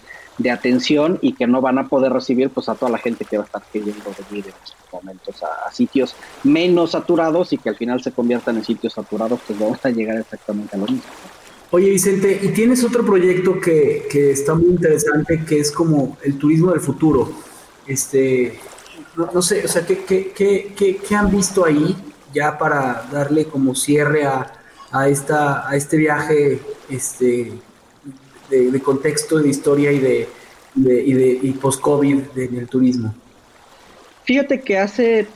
atención 0.50 1.20
y 1.22 1.34
que 1.34 1.46
no 1.46 1.62
van 1.62 1.78
a 1.78 1.88
poder 1.88 2.14
recibir 2.14 2.50
pues 2.50 2.70
a 2.70 2.76
toda 2.76 2.92
la 2.92 2.98
gente 2.98 3.26
que 3.26 3.38
va 3.38 3.44
a 3.44 3.46
estar 3.46 3.62
queriendo 3.72 4.12
venir 4.30 4.46
en 4.46 4.54
estos 4.64 4.76
momentos 4.92 5.44
a, 5.44 5.68
a, 5.68 5.72
sitios 5.72 6.16
menos 6.44 6.92
saturados 6.92 7.54
y 7.54 7.58
que 7.58 7.70
al 7.70 7.76
final 7.76 8.02
se 8.02 8.12
conviertan 8.12 8.58
en 8.58 8.64
sitios 8.64 8.94
saturados, 8.94 9.40
pues 9.46 9.60
vamos 9.60 9.80
a 9.84 9.90
llegar 9.90 10.18
exactamente 10.18 10.76
a 10.76 10.80
lo 10.80 10.86
mismo. 10.86 11.04
Oye, 11.74 11.90
Vicente, 11.90 12.38
y 12.44 12.50
tienes 12.50 12.84
otro 12.84 13.06
proyecto 13.06 13.62
que, 13.62 14.06
está 14.30 14.54
muy 14.56 14.72
interesante, 14.72 15.46
que 15.46 15.60
es 15.60 15.72
como 15.72 16.18
el 16.22 16.38
turismo 16.38 16.72
del 16.72 16.82
futuro. 16.82 17.32
Este, 17.88 18.60
no, 19.16 19.42
sé, 19.42 19.64
o 19.64 19.70
sea, 19.70 19.86
¿qué, 19.86 20.34
qué, 20.36 21.16
han 21.16 21.32
visto 21.32 21.64
ahí 21.64 21.96
ya 22.34 22.58
para 22.58 23.08
darle 23.10 23.46
como 23.46 23.74
cierre 23.74 24.26
a, 24.26 25.08
esta, 25.08 25.70
a 25.70 25.78
este 25.78 25.96
viaje 25.96 26.60
este, 26.90 27.54
de, 28.52 28.80
contexto, 28.82 29.40
de 29.40 29.50
historia 29.50 29.92
y 29.92 30.00
de, 30.00 30.28
y 30.76 31.14
de 31.14 31.40
y 31.42 31.52
post-COVID 31.52 32.20
en 32.36 32.58
el 32.58 32.68
turismo? 32.68 33.14
Fíjate 34.24 34.62
que 34.62 34.78
hace 34.78 35.28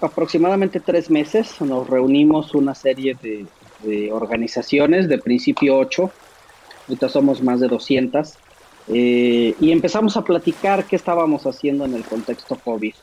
aproximadamente 0.00 0.80
tres 0.80 1.10
meses 1.10 1.60
nos 1.60 1.88
reunimos 1.88 2.54
una 2.54 2.74
serie 2.74 3.16
de, 3.20 3.46
de 3.82 4.12
organizaciones, 4.12 5.08
de 5.08 5.18
principio 5.18 5.78
8, 5.78 6.10
ahorita 6.88 7.08
somos 7.08 7.42
más 7.42 7.60
de 7.60 7.68
200, 7.68 8.34
eh, 8.88 9.54
y 9.60 9.70
empezamos 9.70 10.16
a 10.16 10.24
platicar 10.24 10.84
qué 10.84 10.96
estábamos 10.96 11.46
haciendo 11.46 11.84
en 11.84 11.94
el 11.94 12.04
contexto 12.04 12.56
COVID. 12.56 12.94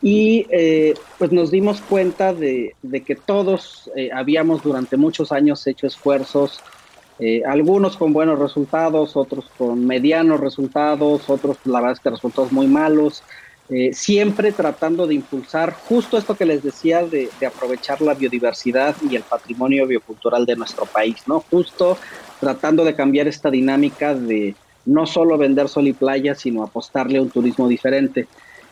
Y 0.00 0.46
eh, 0.50 0.94
pues 1.18 1.32
nos 1.32 1.50
dimos 1.50 1.80
cuenta 1.80 2.32
de, 2.32 2.74
que 3.04 3.16
todos 3.16 3.90
eh, 3.96 4.10
habíamos 4.14 4.62
durante 4.62 4.96
muchos 4.96 5.32
años 5.32 5.66
hecho 5.66 5.86
esfuerzos, 5.86 6.60
algunos 7.46 7.96
con 7.96 8.12
buenos 8.12 8.38
resultados, 8.38 9.16
otros 9.16 9.46
con 9.58 9.86
medianos 9.86 10.40
resultados, 10.40 11.28
otros 11.28 11.56
la 11.64 11.80
verdad 11.80 11.96
es 11.96 12.00
que 12.00 12.10
resultados 12.10 12.52
muy 12.52 12.68
malos, 12.68 13.24
eh, 13.70 13.92
siempre 13.92 14.50
tratando 14.52 15.06
de 15.06 15.14
impulsar 15.14 15.74
justo 15.74 16.16
esto 16.16 16.34
que 16.34 16.46
les 16.46 16.62
decía 16.62 17.04
de, 17.04 17.28
aprovechar 17.46 18.00
la 18.00 18.14
biodiversidad 18.14 18.96
y 19.10 19.14
el 19.14 19.22
patrimonio 19.24 19.86
biocultural 19.86 20.46
de 20.46 20.56
nuestro 20.56 20.86
país, 20.86 21.16
¿no? 21.26 21.40
Justo 21.50 21.98
tratando 22.40 22.82
de 22.82 22.94
cambiar 22.94 23.28
esta 23.28 23.50
dinámica 23.50 24.14
de 24.14 24.54
no 24.86 25.04
solo 25.04 25.36
vender 25.36 25.68
sol 25.68 25.86
y 25.86 25.92
playa, 25.92 26.34
sino 26.34 26.62
apostarle 26.62 27.18
a 27.18 27.22
un 27.22 27.28
turismo 27.28 27.68
diferente. 27.68 28.26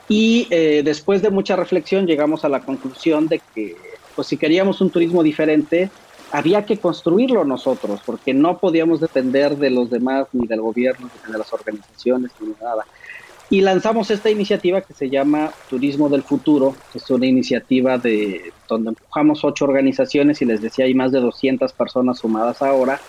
Y 0.09 0.47
eh, 0.49 0.80
después 0.82 1.20
de 1.20 1.28
mucha 1.28 1.57
reflexión 1.57 2.07
llegamos 2.07 2.47
a 2.47 2.49
la 2.49 2.61
conclusión 2.61 3.28
de 3.28 3.42
que, 3.55 3.76
pues 4.14 4.28
si 4.28 4.38
queríamos 4.38 4.80
un 4.80 4.88
turismo 4.88 5.22
diferente, 5.22 5.90
había 6.31 6.64
que 6.64 6.81
construirlo 6.81 7.45
nosotros, 7.45 8.03
porque 8.05 8.35
no 8.35 8.59
podíamos 8.59 9.01
depender 9.01 9.57
de 9.57 9.70
los 9.70 9.91
demás, 9.91 10.29
ni 10.33 10.47
del 10.47 10.61
gobierno, 10.61 11.11
ni 11.12 11.33
de 11.33 11.39
las 11.39 11.53
organizaciones, 11.53 12.33
ni 12.41 12.55
nada. 12.61 12.85
Y 13.49 13.61
lanzamos 13.61 14.11
esta 14.11 14.29
iniciativa 14.29 14.81
que 14.81 14.93
se 14.93 15.09
llama 15.09 15.53
Turismo 15.68 16.09
del 16.09 16.24
Futuro, 16.24 16.74
que 16.91 16.99
es 16.99 17.09
una 17.11 17.27
iniciativa 17.27 17.97
de 17.97 18.53
donde 18.68 18.91
empujamos 18.91 19.45
ocho 19.45 19.64
organizaciones 19.64 20.43
y 20.43 20.47
les 20.47 20.61
decía 20.61 20.85
hay 20.85 20.95
más 20.95 21.12
de 21.12 21.20
200 21.20 21.72
personas 21.72 22.18
sumadas 22.18 22.61
ahora, 22.61 23.01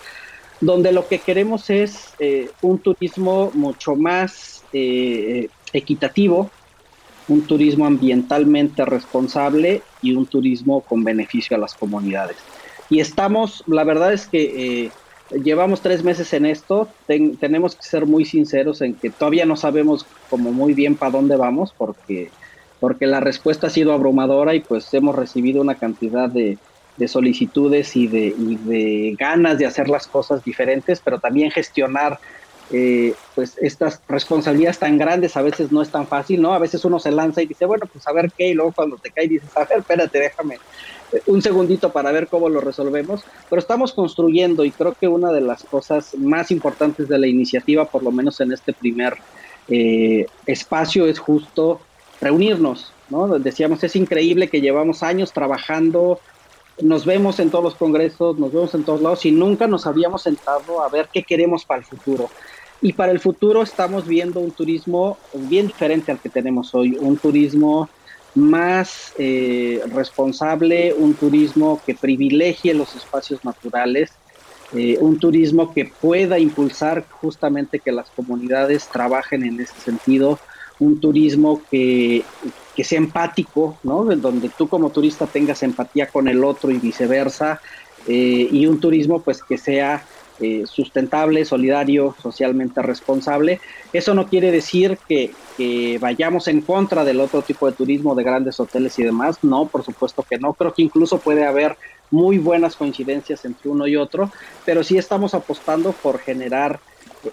donde 0.60 0.92
lo 0.92 1.08
que 1.08 1.20
queremos 1.22 1.70
es 1.70 2.14
eh, 2.20 2.50
un 2.60 2.80
turismo 2.80 3.50
mucho 3.52 3.96
más 3.96 4.64
eh, 4.72 5.48
equitativo, 5.72 6.52
un 7.26 7.44
turismo 7.46 7.86
ambientalmente 7.86 8.84
responsable 8.84 9.82
y 10.00 10.12
un 10.14 10.26
turismo 10.26 10.82
con 10.82 11.02
beneficio 11.02 11.56
a 11.56 11.60
las 11.60 11.74
comunidades. 11.74 12.38
Y 12.90 13.00
estamos, 13.00 13.62
la 13.66 13.84
verdad 13.84 14.12
es 14.12 14.26
que 14.26 14.84
eh, 14.84 14.90
llevamos 15.30 15.82
tres 15.82 16.02
meses 16.02 16.32
en 16.32 16.46
esto, 16.46 16.88
tenemos 17.06 17.74
que 17.76 17.82
ser 17.82 18.06
muy 18.06 18.24
sinceros 18.24 18.80
en 18.80 18.94
que 18.94 19.10
todavía 19.10 19.44
no 19.44 19.56
sabemos 19.56 20.06
como 20.30 20.52
muy 20.52 20.72
bien 20.72 20.96
para 20.96 21.12
dónde 21.12 21.36
vamos 21.36 21.74
porque, 21.76 22.30
porque 22.80 23.06
la 23.06 23.20
respuesta 23.20 23.66
ha 23.66 23.70
sido 23.70 23.92
abrumadora 23.92 24.54
y 24.54 24.60
pues 24.60 24.92
hemos 24.94 25.14
recibido 25.14 25.60
una 25.60 25.74
cantidad 25.74 26.28
de, 26.30 26.58
solicitudes 27.06 27.94
y 27.94 28.08
de, 28.08 28.34
y 28.36 28.56
de, 28.56 29.16
ganas 29.16 29.58
de 29.58 29.66
hacer 29.66 29.88
las 29.88 30.08
cosas 30.08 30.42
diferentes, 30.42 31.00
pero 31.00 31.20
también 31.20 31.50
gestionar 31.50 32.18
eh, 32.70 33.14
pues 33.34 33.56
estas 33.62 34.02
responsabilidades 34.08 34.78
tan 34.78 34.98
grandes 34.98 35.36
a 35.36 35.42
veces 35.42 35.70
no 35.70 35.80
es 35.80 35.90
tan 35.90 36.06
fácil, 36.06 36.42
¿no? 36.42 36.52
A 36.52 36.58
veces 36.58 36.84
uno 36.84 36.98
se 36.98 37.12
lanza 37.12 37.40
y 37.40 37.46
dice, 37.46 37.66
bueno, 37.66 37.86
pues 37.90 38.06
a 38.08 38.12
ver 38.12 38.30
qué, 38.36 38.48
y 38.48 38.54
luego 38.54 38.72
cuando 38.72 38.96
te 38.96 39.10
cae 39.10 39.28
dices, 39.28 39.48
a 39.56 39.60
ver, 39.60 39.78
espérate, 39.78 40.18
déjame 40.18 40.58
un 41.26 41.42
segundito 41.42 41.90
para 41.90 42.12
ver 42.12 42.28
cómo 42.28 42.48
lo 42.48 42.60
resolvemos, 42.60 43.22
pero 43.48 43.60
estamos 43.60 43.92
construyendo 43.92 44.64
y 44.64 44.70
creo 44.70 44.94
que 44.94 45.08
una 45.08 45.32
de 45.32 45.40
las 45.40 45.64
cosas 45.64 46.14
más 46.16 46.50
importantes 46.50 47.08
de 47.08 47.18
la 47.18 47.26
iniciativa, 47.26 47.86
por 47.86 48.02
lo 48.02 48.12
menos 48.12 48.40
en 48.40 48.52
este 48.52 48.72
primer 48.72 49.14
eh, 49.68 50.26
espacio, 50.46 51.06
es 51.06 51.18
justo 51.18 51.80
reunirnos, 52.20 52.92
¿no? 53.10 53.38
Decíamos, 53.38 53.82
es 53.84 53.96
increíble 53.96 54.48
que 54.48 54.60
llevamos 54.60 55.02
años 55.02 55.32
trabajando, 55.32 56.20
nos 56.80 57.04
vemos 57.04 57.40
en 57.40 57.50
todos 57.50 57.64
los 57.64 57.74
congresos, 57.74 58.38
nos 58.38 58.52
vemos 58.52 58.74
en 58.74 58.84
todos 58.84 59.00
lados 59.00 59.24
y 59.26 59.32
nunca 59.32 59.66
nos 59.66 59.86
habíamos 59.86 60.22
sentado 60.22 60.82
a 60.82 60.88
ver 60.88 61.08
qué 61.12 61.22
queremos 61.22 61.64
para 61.64 61.80
el 61.80 61.86
futuro. 61.86 62.28
Y 62.80 62.92
para 62.92 63.10
el 63.10 63.18
futuro 63.18 63.62
estamos 63.62 64.06
viendo 64.06 64.38
un 64.38 64.52
turismo 64.52 65.18
bien 65.34 65.66
diferente 65.66 66.12
al 66.12 66.20
que 66.20 66.28
tenemos 66.28 66.74
hoy, 66.74 66.96
un 67.00 67.16
turismo 67.16 67.88
más 68.38 69.12
eh, 69.18 69.82
responsable, 69.92 70.94
un 70.94 71.14
turismo 71.14 71.80
que 71.84 71.94
privilegie 71.94 72.74
los 72.74 72.94
espacios 72.94 73.44
naturales, 73.44 74.12
eh, 74.74 74.98
un 75.00 75.18
turismo 75.18 75.72
que 75.72 75.86
pueda 75.86 76.38
impulsar 76.38 77.06
justamente 77.08 77.80
que 77.80 77.92
las 77.92 78.10
comunidades 78.10 78.86
trabajen 78.88 79.44
en 79.44 79.60
ese 79.60 79.78
sentido, 79.80 80.38
un 80.78 81.00
turismo 81.00 81.62
que, 81.70 82.24
sea 82.76 82.98
empático, 82.98 83.76
¿no? 83.82 84.04
donde 84.04 84.50
tú 84.50 84.68
como 84.68 84.90
turista 84.90 85.26
tengas 85.26 85.62
empatía 85.64 86.06
con 86.06 86.28
el 86.28 86.44
otro 86.44 86.70
y 86.70 86.78
viceversa, 86.78 87.60
eh, 88.06 88.48
y 88.50 88.66
un 88.66 88.78
turismo 88.78 89.20
pues 89.20 89.42
que 89.42 89.58
sea 89.58 90.04
eh, 90.40 90.64
sustentable, 90.66 91.44
solidario, 91.44 92.14
socialmente 92.22 92.82
responsable. 92.82 93.60
Eso 93.92 94.14
no 94.14 94.28
quiere 94.28 94.50
decir 94.50 94.98
que, 95.08 95.32
vayamos 96.00 96.46
en 96.46 96.60
contra 96.60 97.04
del 97.04 97.20
otro 97.20 97.42
tipo 97.42 97.66
de 97.66 97.72
turismo, 97.72 98.14
de 98.14 98.22
grandes 98.22 98.60
hoteles 98.60 98.96
y 99.00 99.02
demás. 99.02 99.38
No, 99.42 99.66
por 99.66 99.84
supuesto 99.84 100.22
que 100.22 100.38
no. 100.38 100.54
Creo 100.54 100.72
que 100.72 100.82
incluso 100.82 101.18
puede 101.18 101.44
haber 101.44 101.76
muy 102.10 102.38
buenas 102.38 102.76
coincidencias 102.76 103.44
entre 103.44 103.68
uno 103.68 103.86
y 103.86 103.96
otro, 103.96 104.30
pero 104.64 104.84
sí 104.84 104.96
estamos 104.96 105.34
apostando 105.34 105.92
por 105.92 106.20
generar 106.20 106.78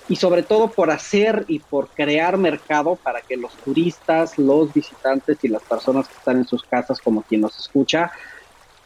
y 0.09 0.15
sobre 0.15 0.43
todo 0.43 0.69
por 0.69 0.89
hacer 0.89 1.45
y 1.47 1.59
por 1.59 1.89
crear 1.89 2.37
mercado 2.37 2.95
para 2.95 3.21
que 3.21 3.37
los 3.37 3.55
turistas, 3.57 4.37
los 4.37 4.73
visitantes 4.73 5.37
y 5.43 5.47
las 5.47 5.63
personas 5.63 6.07
que 6.07 6.15
están 6.15 6.37
en 6.37 6.47
sus 6.47 6.63
casas, 6.63 6.99
como 6.99 7.21
quien 7.21 7.41
nos 7.41 7.57
escucha, 7.59 8.11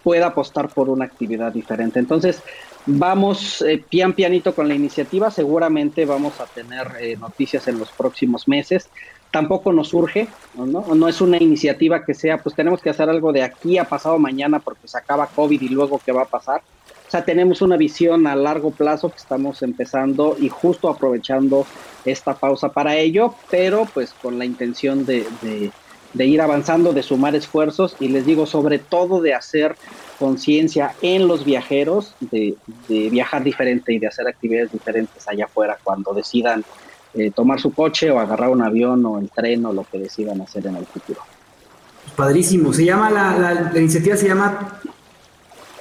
pueda 0.03 0.27
apostar 0.27 0.69
por 0.69 0.89
una 0.89 1.05
actividad 1.05 1.51
diferente. 1.51 1.99
Entonces, 1.99 2.41
Vamos 2.85 3.61
eh, 3.61 3.83
pian 3.87 4.13
pianito 4.13 4.55
con 4.55 4.67
la 4.67 4.73
iniciativa, 4.73 5.29
seguramente 5.29 6.05
vamos 6.05 6.39
a 6.39 6.45
tener 6.45 6.87
eh, 6.99 7.17
noticias 7.17 7.67
en 7.67 7.77
los 7.77 7.91
próximos 7.91 8.47
meses. 8.47 8.89
Tampoco 9.29 9.71
nos 9.71 9.93
urge, 9.93 10.27
¿no? 10.55 11.07
es 11.07 11.21
una 11.21 11.37
iniciativa 11.37 12.03
que 12.03 12.15
sea, 12.15 12.39
pues 12.39 12.55
tenemos 12.55 12.81
que 12.81 12.89
hacer 12.89 13.07
algo 13.07 13.31
de 13.31 13.43
aquí 13.43 13.77
a 13.77 13.83
pasado 13.83 14.17
mañana 14.17 14.59
porque 14.59 14.87
se 14.87 14.97
acaba 14.97 15.27
COVID 15.27 15.61
y 15.61 15.69
luego 15.69 16.01
qué 16.03 16.11
va 16.11 16.23
a 16.23 16.25
pasar. 16.25 16.63
O 17.07 17.11
sea, 17.11 17.23
tenemos 17.23 17.61
una 17.61 17.77
visión 17.77 18.25
a 18.25 18.35
largo 18.35 18.71
plazo 18.71 19.09
que 19.09 19.17
estamos 19.17 19.61
empezando 19.61 20.35
y 20.39 20.49
justo 20.49 20.89
aprovechando 20.89 21.67
esta 22.05 22.33
pausa 22.33 22.69
para 22.69 22.95
ello, 22.95 23.35
pero 23.51 23.87
pues 23.93 24.13
con 24.19 24.39
la 24.39 24.45
intención 24.45 25.05
de 25.05 25.71
ir 26.17 26.41
avanzando, 26.41 26.93
de 26.93 27.03
sumar 27.03 27.35
esfuerzos 27.35 27.95
y 27.99 28.07
les 28.07 28.25
digo 28.25 28.45
sobre 28.45 28.79
todo 28.79 29.21
de 29.21 29.33
hacer 29.33 29.75
conciencia 30.17 30.93
en 31.01 31.27
los 31.27 31.45
viajeros 31.45 32.15
de, 32.19 32.55
viajar 32.87 33.43
diferente 33.43 33.93
y 33.93 33.99
de 33.99 34.07
hacer 34.07 34.27
actividades 34.27 34.71
diferentes 34.71 35.27
allá 35.27 35.45
afuera 35.45 35.77
cuando 35.83 36.13
decidan 36.13 36.63
eh, 37.13 37.31
tomar 37.31 37.59
su 37.59 37.73
coche 37.73 38.11
o 38.11 38.19
agarrar 38.19 38.49
un 38.49 38.61
avión 38.61 39.05
o 39.05 39.19
el 39.19 39.29
tren 39.29 39.65
o 39.65 39.73
lo 39.73 39.83
que 39.83 39.99
decidan 39.99 40.41
hacer 40.41 40.67
en 40.67 40.75
el 40.75 40.85
futuro. 40.85 41.21
Padrísimo. 42.15 42.73
Se 42.73 42.85
llama 42.85 43.09
la, 43.09 43.71
iniciativa 43.75 44.17
se 44.17 44.27
llama 44.27 44.79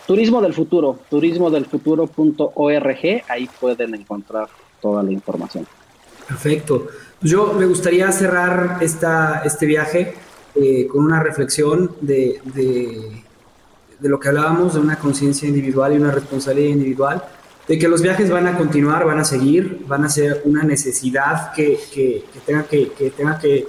Turismo 0.06 0.40
del 0.40 0.54
Futuro, 0.54 1.00
turismodelfuturo.org, 1.10 3.22
ahí 3.28 3.50
pueden 3.60 3.94
encontrar 3.94 4.48
toda 4.80 5.02
la 5.02 5.10
información. 5.10 5.66
Perfecto. 6.26 6.86
Pues 7.20 7.32
yo 7.32 7.52
me 7.52 7.66
gustaría 7.66 8.10
cerrar 8.12 8.78
esta, 8.80 9.42
este 9.44 9.66
viaje 9.66 10.14
eh, 10.54 10.86
con 10.86 11.04
una 11.04 11.22
reflexión 11.22 11.96
de 12.00 12.40
de 14.00 14.08
lo 14.08 14.18
que 14.20 14.28
hablábamos, 14.28 14.74
de 14.74 14.80
una 14.80 14.96
conciencia 14.96 15.48
individual 15.48 15.94
y 15.94 15.96
una 15.96 16.10
responsabilidad 16.10 16.70
individual, 16.70 17.24
de 17.66 17.78
que 17.78 17.88
los 17.88 18.00
viajes 18.00 18.30
van 18.30 18.46
a 18.46 18.56
continuar, 18.56 19.04
van 19.04 19.18
a 19.18 19.24
seguir, 19.24 19.84
van 19.86 20.04
a 20.04 20.08
ser 20.08 20.42
una 20.44 20.62
necesidad 20.62 21.52
que, 21.52 21.78
que, 21.92 22.24
tenga 22.46 22.62
que, 22.64 23.12
tenga 23.16 23.38
que 23.38 23.66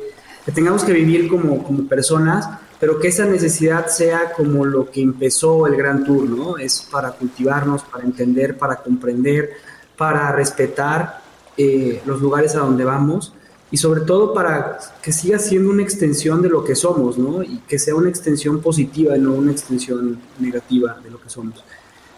tengamos 0.54 0.84
que 0.84 0.94
vivir 0.94 1.28
como, 1.28 1.64
como 1.64 1.88
personas, 1.88 2.50
pero 2.80 3.00
que 3.00 3.10
esa 3.10 3.26
necesidad 3.26 3.88
sea 3.88 4.32
como 4.32 4.66
lo 4.66 4.90
que 4.90 5.02
empezó 5.02 5.68
el 5.68 5.76
Gran 5.76 6.06
Tour, 6.06 6.30
¿no? 6.30 6.58
Es 6.58 6.88
para 6.90 7.12
cultivarnos, 7.12 7.84
para 7.84 8.06
entender, 8.06 8.58
para 8.58 8.78
comprender, 8.78 9.52
para 9.98 10.32
respetar 10.32 11.22
eh, 11.58 12.02
los 12.06 12.22
lugares 12.22 12.56
a 12.56 12.60
donde 12.60 12.86
vamos 12.86 13.34
y 13.72 13.78
sobre 13.78 14.02
todo 14.02 14.34
para 14.34 14.80
que 15.02 15.12
siga 15.12 15.38
siendo 15.38 15.70
una 15.70 15.84
extensión 15.84 16.42
de 16.42 16.50
lo 16.50 16.64
que 16.64 16.76
somos, 16.76 17.18
¿no? 17.18 17.44
Y 17.44 17.60
que 17.68 17.78
sea 17.78 17.96
una 17.96 18.10
extensión 18.10 18.62
positiva 18.62 19.16
y 19.16 19.20
no 19.20 19.34
una 19.34 19.52
extensión 19.52 20.20
negativa 20.40 21.00
de 21.04 21.12
lo 21.12 21.22
que 21.22 21.30
somos. 21.30 21.64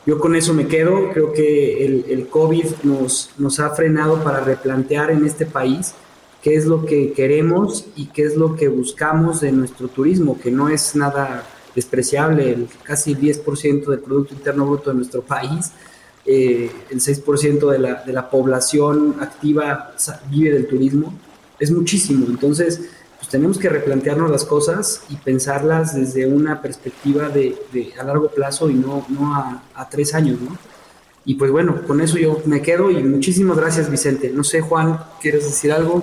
Yo 0.06 0.20
con 0.20 0.36
eso 0.36 0.54
me 0.54 0.68
quedo, 0.68 1.12
creo 1.14 1.32
que 1.32 1.86
el, 1.86 2.06
el 2.10 2.28
COVID 2.28 2.66
nos, 2.84 3.32
nos 3.38 3.60
ha 3.60 3.70
frenado 3.72 4.24
para 4.24 4.40
replantear 4.40 5.12
en 5.12 5.26
este 5.26 5.46
país 5.46 5.94
qué 6.42 6.56
es 6.56 6.66
lo 6.66 6.86
que 6.86 7.14
queremos 7.14 7.86
y 7.96 8.08
qué 8.08 8.24
es 8.24 8.36
lo 8.36 8.56
que 8.56 8.68
buscamos 8.68 9.42
de 9.42 9.52
nuestro 9.52 9.90
turismo, 9.90 10.40
que 10.40 10.50
no 10.50 10.70
es 10.70 10.96
nada 10.96 11.44
despreciable, 11.76 12.52
el, 12.52 12.68
casi 12.84 13.12
el 13.12 13.20
10% 13.20 13.86
del 13.86 14.00
Producto 14.00 14.34
Interno 14.34 14.66
Bruto 14.66 14.90
de 14.90 14.96
nuestro 14.96 15.22
país, 15.22 15.72
eh, 16.26 16.72
el 16.90 17.00
6% 17.00 17.70
de 17.70 17.80
la, 17.80 18.04
de 18.04 18.14
la 18.14 18.30
población 18.30 19.16
activa 19.20 19.94
vive 20.30 20.52
del 20.52 20.68
turismo, 20.68 21.14
es 21.62 21.72
muchísimo. 21.72 22.26
Entonces, 22.28 22.82
pues 23.18 23.30
tenemos 23.30 23.60
que 23.60 23.70
replantearnos 23.70 24.30
las 24.32 24.44
cosas 24.44 25.04
y 25.10 25.16
pensarlas 25.16 25.96
desde 25.96 26.26
una 26.26 26.62
perspectiva 26.62 27.30
de, 27.30 27.56
a 27.98 28.04
largo 28.04 28.30
plazo 28.30 28.70
y 28.70 28.74
no, 28.74 29.06
no 29.10 29.36
a, 29.36 29.88
tres 29.90 30.14
años, 30.16 30.42
¿no? 30.42 30.58
Y 31.24 31.36
pues 31.36 31.52
bueno, 31.52 31.84
con 31.86 32.02
eso 32.02 32.18
yo 32.18 32.42
me 32.46 32.64
quedo 32.64 32.90
y 32.90 33.04
muchísimas 33.04 33.56
gracias, 33.56 33.92
Vicente. 33.92 34.32
No 34.34 34.44
sé, 34.44 34.62
Juan, 34.62 35.00
¿quieres 35.22 35.46
decir 35.46 35.72
algo? 35.72 36.02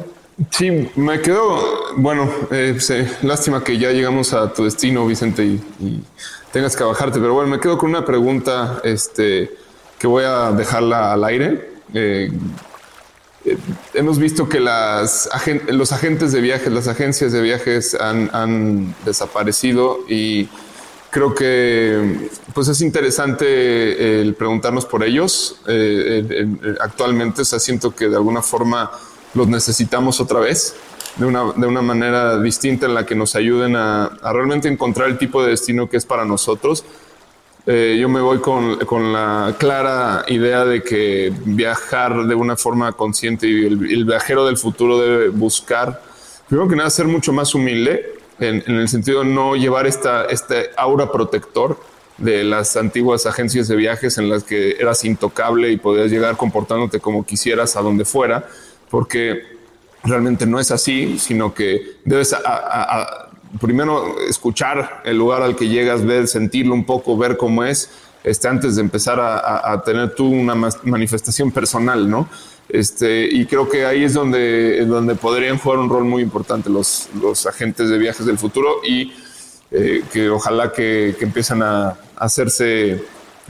Sí, 0.51 0.89
me 0.95 1.21
quedo, 1.21 1.61
bueno, 1.97 2.31
eh, 2.53 2.79
lástima 3.23 3.65
que 3.65 3.77
ya 3.79 3.91
llegamos 3.91 4.33
a 4.33 4.53
tu 4.53 4.63
destino, 4.63 5.05
Vicente, 5.05 5.45
y, 5.45 6.05
tengas 6.53 6.77
que 6.77 6.85
bajarte, 6.85 7.19
pero 7.19 7.35
bueno, 7.35 7.51
me 7.51 7.59
quedo 7.59 7.77
con 7.77 7.91
una 7.91 8.05
pregunta 8.05 8.81
este, 8.85 9.51
que 9.99 10.07
voy 10.07 10.23
a 10.25 10.53
dejarla 10.53 11.13
al 11.13 11.25
aire. 11.25 11.71
Eh, 11.93 12.31
hemos 13.95 14.19
visto 14.19 14.49
que 14.49 14.61
los 14.61 15.93
agentes 15.93 16.33
de 16.33 16.41
viajes, 16.41 16.73
las 16.73 16.89
agencias 16.89 17.33
de 17.33 17.41
viajes 17.41 17.95
han, 17.95 18.95
desaparecido 19.05 20.01
y 20.09 20.49
creo 21.11 21.35
que 21.35 22.31
pues 22.53 22.69
es 22.69 22.81
interesante 22.81 24.21
el 24.21 24.35
preguntarnos 24.35 24.87
por 24.87 25.05
ellos. 25.05 25.61
Eh, 25.67 26.47
actualmente, 26.81 27.43
o 27.43 27.45
sea, 27.45 27.59
siento 27.59 27.95
que 27.95 28.09
de 28.09 28.17
alguna 28.17 28.43
forma 28.43 28.91
los 29.35 29.49
necesitamos 29.49 30.21
otra 30.21 30.41
vez. 30.41 30.75
De 31.17 31.27
una, 31.27 31.53
de 31.53 31.67
una 31.67 31.83
manera 31.83 32.41
distinta 32.41 32.87
en 32.87 32.95
la 32.95 33.05
que 33.05 33.17
nos 33.17 33.35
ayuden 33.35 33.75
a, 33.75 34.05
a 34.05 34.33
realmente 34.33 34.69
encontrar 34.69 35.09
el 35.09 35.19
tipo 35.19 35.43
de 35.43 35.51
destino 35.51 35.91
que 35.91 35.97
es 35.97 36.07
para 36.07 36.25
nosotros 36.25 36.85
eh, 37.71 37.99
yo 38.01 38.09
me 38.09 38.23
voy 38.23 38.39
con, 38.39 38.79
con, 38.87 39.13
la 39.13 39.55
clara 39.59 40.25
idea 40.29 40.65
de 40.65 40.83
que 40.83 41.31
viajar 41.45 42.27
de 42.27 42.35
una 42.35 42.57
forma 42.57 42.93
consciente 42.93 43.47
y 43.47 43.67
el, 43.67 44.07
viajero 44.07 44.47
del 44.47 44.57
futuro 44.57 44.99
debe 44.99 45.29
buscar, 45.29 46.01
primero 46.49 46.67
que 46.67 46.77
nada, 46.77 46.89
ser 46.89 47.07
mucho 47.07 47.31
más 47.31 47.55
humilde, 47.55 48.15
en, 48.41 48.63
el 48.67 48.89
sentido 48.89 49.21
de 49.23 49.27
no 49.27 49.55
llevar 49.55 49.87
esta, 49.87 50.25
este 50.25 50.71
aura 50.79 51.13
protector 51.13 51.79
de 52.17 52.43
las 52.43 52.75
antiguas 52.79 53.27
agencias 53.27 53.69
de 53.69 53.77
viajes 53.77 54.17
en 54.17 54.31
las 54.31 54.45
que 54.45 54.77
eras 54.81 55.05
intocable 55.05 55.71
y 55.71 55.77
podías 55.77 56.11
llegar 56.11 56.39
comportándote 56.39 57.01
como 57.01 57.27
quisieras 57.27 57.77
a 57.77 57.83
donde 57.83 58.07
fuera, 58.07 58.49
porque 58.89 59.43
realmente 60.05 60.47
no 60.47 60.59
es 60.59 60.71
así, 60.71 61.19
sino 61.19 61.53
que 61.53 61.99
debes 62.07 62.35
primero 63.61 64.19
escuchar 64.29 65.03
el 65.05 65.17
lugar 65.17 65.43
al 65.43 65.57
que 65.57 65.69
llegas, 65.69 66.05
ver, 66.05 66.29
sentirlo 66.29 66.75
un 66.75 66.85
poco, 66.85 67.17
ver 67.17 67.37
cómo 67.37 67.65
es, 67.65 67.91
este, 68.25 68.49
antes 68.49 68.77
de 68.77 68.83
empezar 68.83 69.19
a, 69.21 69.83
tener 69.85 70.15
tú 70.15 70.27
una 70.27 70.55
manifestación 70.55 71.51
personal, 71.51 72.09
¿no? 72.09 72.29
Este, 72.69 73.27
y 73.31 73.47
creo 73.47 73.69
que 73.69 73.87
ahí 73.87 74.05
es 74.05 74.13
donde, 74.13 74.85
donde 74.85 75.15
podrían 75.15 75.57
jugar 75.57 75.79
un 75.79 75.89
rol 75.89 76.05
muy 76.05 76.23
importante 76.23 76.69
los, 76.69 77.09
los 77.21 77.47
agentes 77.47 77.89
de 77.89 77.97
viajes 77.97 78.27
del 78.27 78.37
futuro 78.37 78.81
y 78.85 79.13
eh, 79.71 80.03
que 80.13 80.29
ojalá 80.29 80.73
que, 80.73 81.17
que 81.19 81.25
empiezan 81.25 81.63
a, 81.63 81.97
hacerse 82.17 83.03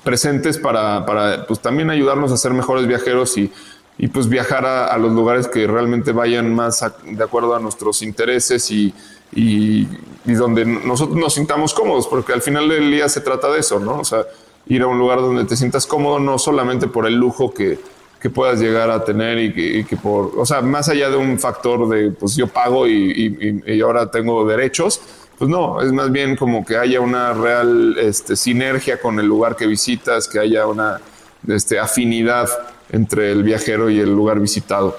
presentes 0.04 0.58
para, 0.58 1.04
para 1.06 1.46
pues, 1.46 1.58
también 1.60 1.90
ayudarnos 1.90 2.30
a 2.30 2.36
ser 2.36 2.52
mejores 2.52 2.86
viajeros 2.86 3.36
y, 3.38 3.50
y 3.98 4.06
pues 4.06 4.28
viajar 4.28 4.64
a, 4.64 4.96
los 4.96 5.12
lugares 5.12 5.48
que 5.48 5.66
realmente 5.66 6.12
vayan 6.12 6.54
más 6.54 6.84
de 7.04 7.24
acuerdo 7.24 7.56
a 7.56 7.58
nuestros 7.58 8.02
intereses 8.02 8.70
y, 8.70 8.94
y, 9.32 9.86
donde 10.24 10.66
nosotros 10.66 11.16
nos 11.16 11.34
sintamos 11.34 11.72
cómodos, 11.72 12.06
porque 12.06 12.34
al 12.34 12.42
final 12.42 12.68
del 12.68 12.90
día 12.90 13.09
se 13.09 13.22
trata 13.22 13.50
de 13.50 13.60
eso, 13.60 13.80
¿no? 13.80 14.00
O 14.00 14.05
sea, 14.05 14.24
ir 14.66 14.82
a 14.82 14.86
un 14.86 14.98
lugar 14.98 15.20
donde 15.20 15.44
te 15.44 15.56
sientas 15.56 15.86
cómodo, 15.86 16.18
no 16.18 16.38
solamente 16.38 16.86
por 16.86 17.06
el 17.06 17.14
lujo 17.14 17.55
que, 17.55 17.78
que 18.20 18.30
puedas 18.30 18.60
llegar 18.60 18.90
a 18.90 19.05
tener 19.05 19.38
y 19.38 19.84
que, 19.84 19.96
por, 19.96 20.32
o 20.36 20.44
sea, 20.44 20.60
más 20.60 20.88
allá 20.88 21.09
de 21.09 21.16
un 21.16 21.38
factor 21.38 21.88
de, 21.88 22.10
pues 22.10 22.36
yo 22.36 22.48
pago 22.48 22.86
y, 22.86 23.62
y, 23.64 23.80
ahora 23.80 24.10
tengo 24.10 24.46
derechos, 24.46 25.00
pues 25.38 25.48
no, 25.48 25.80
es 25.80 25.92
más 25.92 26.10
bien 26.10 26.36
como 26.36 26.64
que 26.64 26.76
haya 26.76 27.00
una 27.00 27.32
real 27.32 27.96
este, 27.98 28.34
sinergia 28.34 29.00
con 29.00 29.20
el 29.20 29.26
lugar 29.26 29.55
que 29.55 29.66
visitas, 29.66 30.26
que 30.26 30.40
haya 30.40 30.66
una 30.66 31.00
este, 31.46 31.78
afinidad 31.78 32.48
entre 32.90 33.30
el 33.30 33.44
viajero 33.44 33.88
y 33.88 34.00
el 34.00 34.10
lugar 34.10 34.40
visitado. 34.40 34.96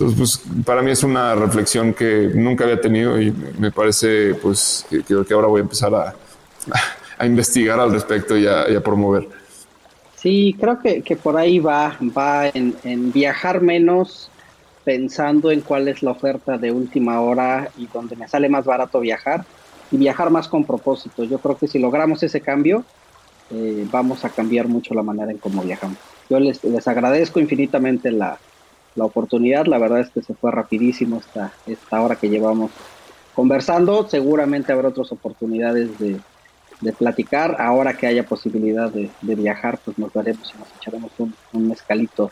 Entonces, 0.00 0.40
pues 0.46 0.64
para 0.64 0.80
mí 0.80 0.90
es 0.90 1.04
una 1.04 1.34
reflexión 1.34 1.92
que 1.92 2.30
nunca 2.34 2.64
había 2.64 2.80
tenido 2.80 3.20
y 3.20 3.32
me 3.58 3.70
parece 3.70 4.34
pues 4.34 4.86
que, 4.88 5.02
que 5.02 5.34
ahora 5.34 5.46
voy 5.46 5.60
a 5.60 5.62
empezar 5.62 5.94
a, 5.94 6.14
a 7.18 7.26
investigar 7.26 7.78
al 7.78 7.92
respecto 7.92 8.34
y 8.34 8.46
a, 8.46 8.80
promover. 8.82 9.28
Sí, 10.16 10.56
creo 10.58 10.80
que, 10.80 11.02
que, 11.02 11.16
por 11.16 11.36
ahí 11.36 11.58
va, 11.58 11.98
va 12.16 12.48
en, 12.48 13.12
viajar 13.12 13.60
menos 13.60 14.30
pensando 14.84 15.50
en 15.50 15.60
cuál 15.60 15.88
es 15.88 16.02
la 16.02 16.12
oferta 16.12 16.56
de 16.56 16.72
última 16.72 17.20
hora 17.20 17.68
y 17.76 17.86
donde 17.86 18.16
me 18.16 18.26
sale 18.26 18.48
más 18.48 18.64
barato 18.64 19.00
viajar 19.00 19.44
y 19.90 19.98
viajar 19.98 20.30
más 20.30 20.48
con 20.48 20.64
propósito. 20.64 21.24
Yo 21.24 21.38
creo 21.40 21.58
que 21.58 21.68
si 21.68 21.78
logramos 21.78 22.22
ese 22.22 22.40
cambio, 22.40 22.84
eh, 23.50 23.86
vamos 23.90 24.24
a 24.24 24.30
cambiar 24.30 24.66
mucho 24.66 24.94
la 24.94 25.02
manera 25.02 25.30
en 25.30 25.36
cómo 25.36 25.62
viajamos. 25.62 25.98
Yo 26.30 26.40
les, 26.40 26.64
les 26.64 26.88
agradezco 26.88 27.38
infinitamente 27.38 28.10
la, 28.10 28.38
la, 28.94 29.04
oportunidad, 29.04 29.66
la 29.66 29.78
verdad 29.78 30.00
es 30.00 30.10
que 30.10 30.22
se 30.22 30.34
fue 30.34 30.50
rapidísimo 30.50 31.18
esta, 31.18 31.52
esta 31.66 32.00
hora 32.00 32.16
que 32.16 32.28
llevamos 32.28 32.70
conversando, 33.34 34.08
seguramente 34.08 34.72
habrá 34.72 34.88
otras 34.88 35.12
oportunidades 35.12 35.98
de, 35.98 36.20
de 36.80 36.92
platicar, 36.92 37.56
ahora 37.60 37.94
que 37.94 38.06
haya 38.06 38.24
posibilidad 38.24 38.90
de, 38.90 39.10
de, 39.22 39.34
viajar, 39.34 39.78
pues 39.84 39.98
nos 39.98 40.12
daremos 40.12 40.52
y 40.54 40.58
nos 40.58 40.68
echaremos 40.80 41.12
un, 41.18 41.34
un 41.52 41.68
mezcalito 41.68 42.30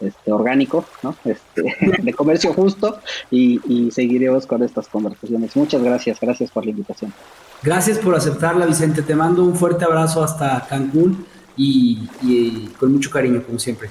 este, 0.00 0.32
orgánico, 0.32 0.84
¿no? 1.02 1.14
Este, 1.24 1.76
de 2.02 2.14
comercio 2.14 2.52
justo 2.52 3.00
y, 3.30 3.60
y 3.66 3.90
seguiremos 3.90 4.46
con 4.46 4.62
estas 4.62 4.88
conversaciones. 4.88 5.54
Muchas 5.56 5.82
gracias, 5.82 6.18
gracias 6.20 6.50
por 6.50 6.64
la 6.64 6.70
invitación. 6.70 7.12
Gracias 7.62 7.98
por 7.98 8.14
aceptarla, 8.14 8.64
Vicente. 8.64 9.02
Te 9.02 9.14
mando 9.14 9.44
un 9.44 9.54
fuerte 9.54 9.84
abrazo 9.84 10.24
hasta 10.24 10.66
Cancún 10.66 11.26
y, 11.56 12.68
con 12.78 12.92
mucho 12.92 13.10
cariño, 13.10 13.42
como 13.44 13.58
siempre. 13.58 13.90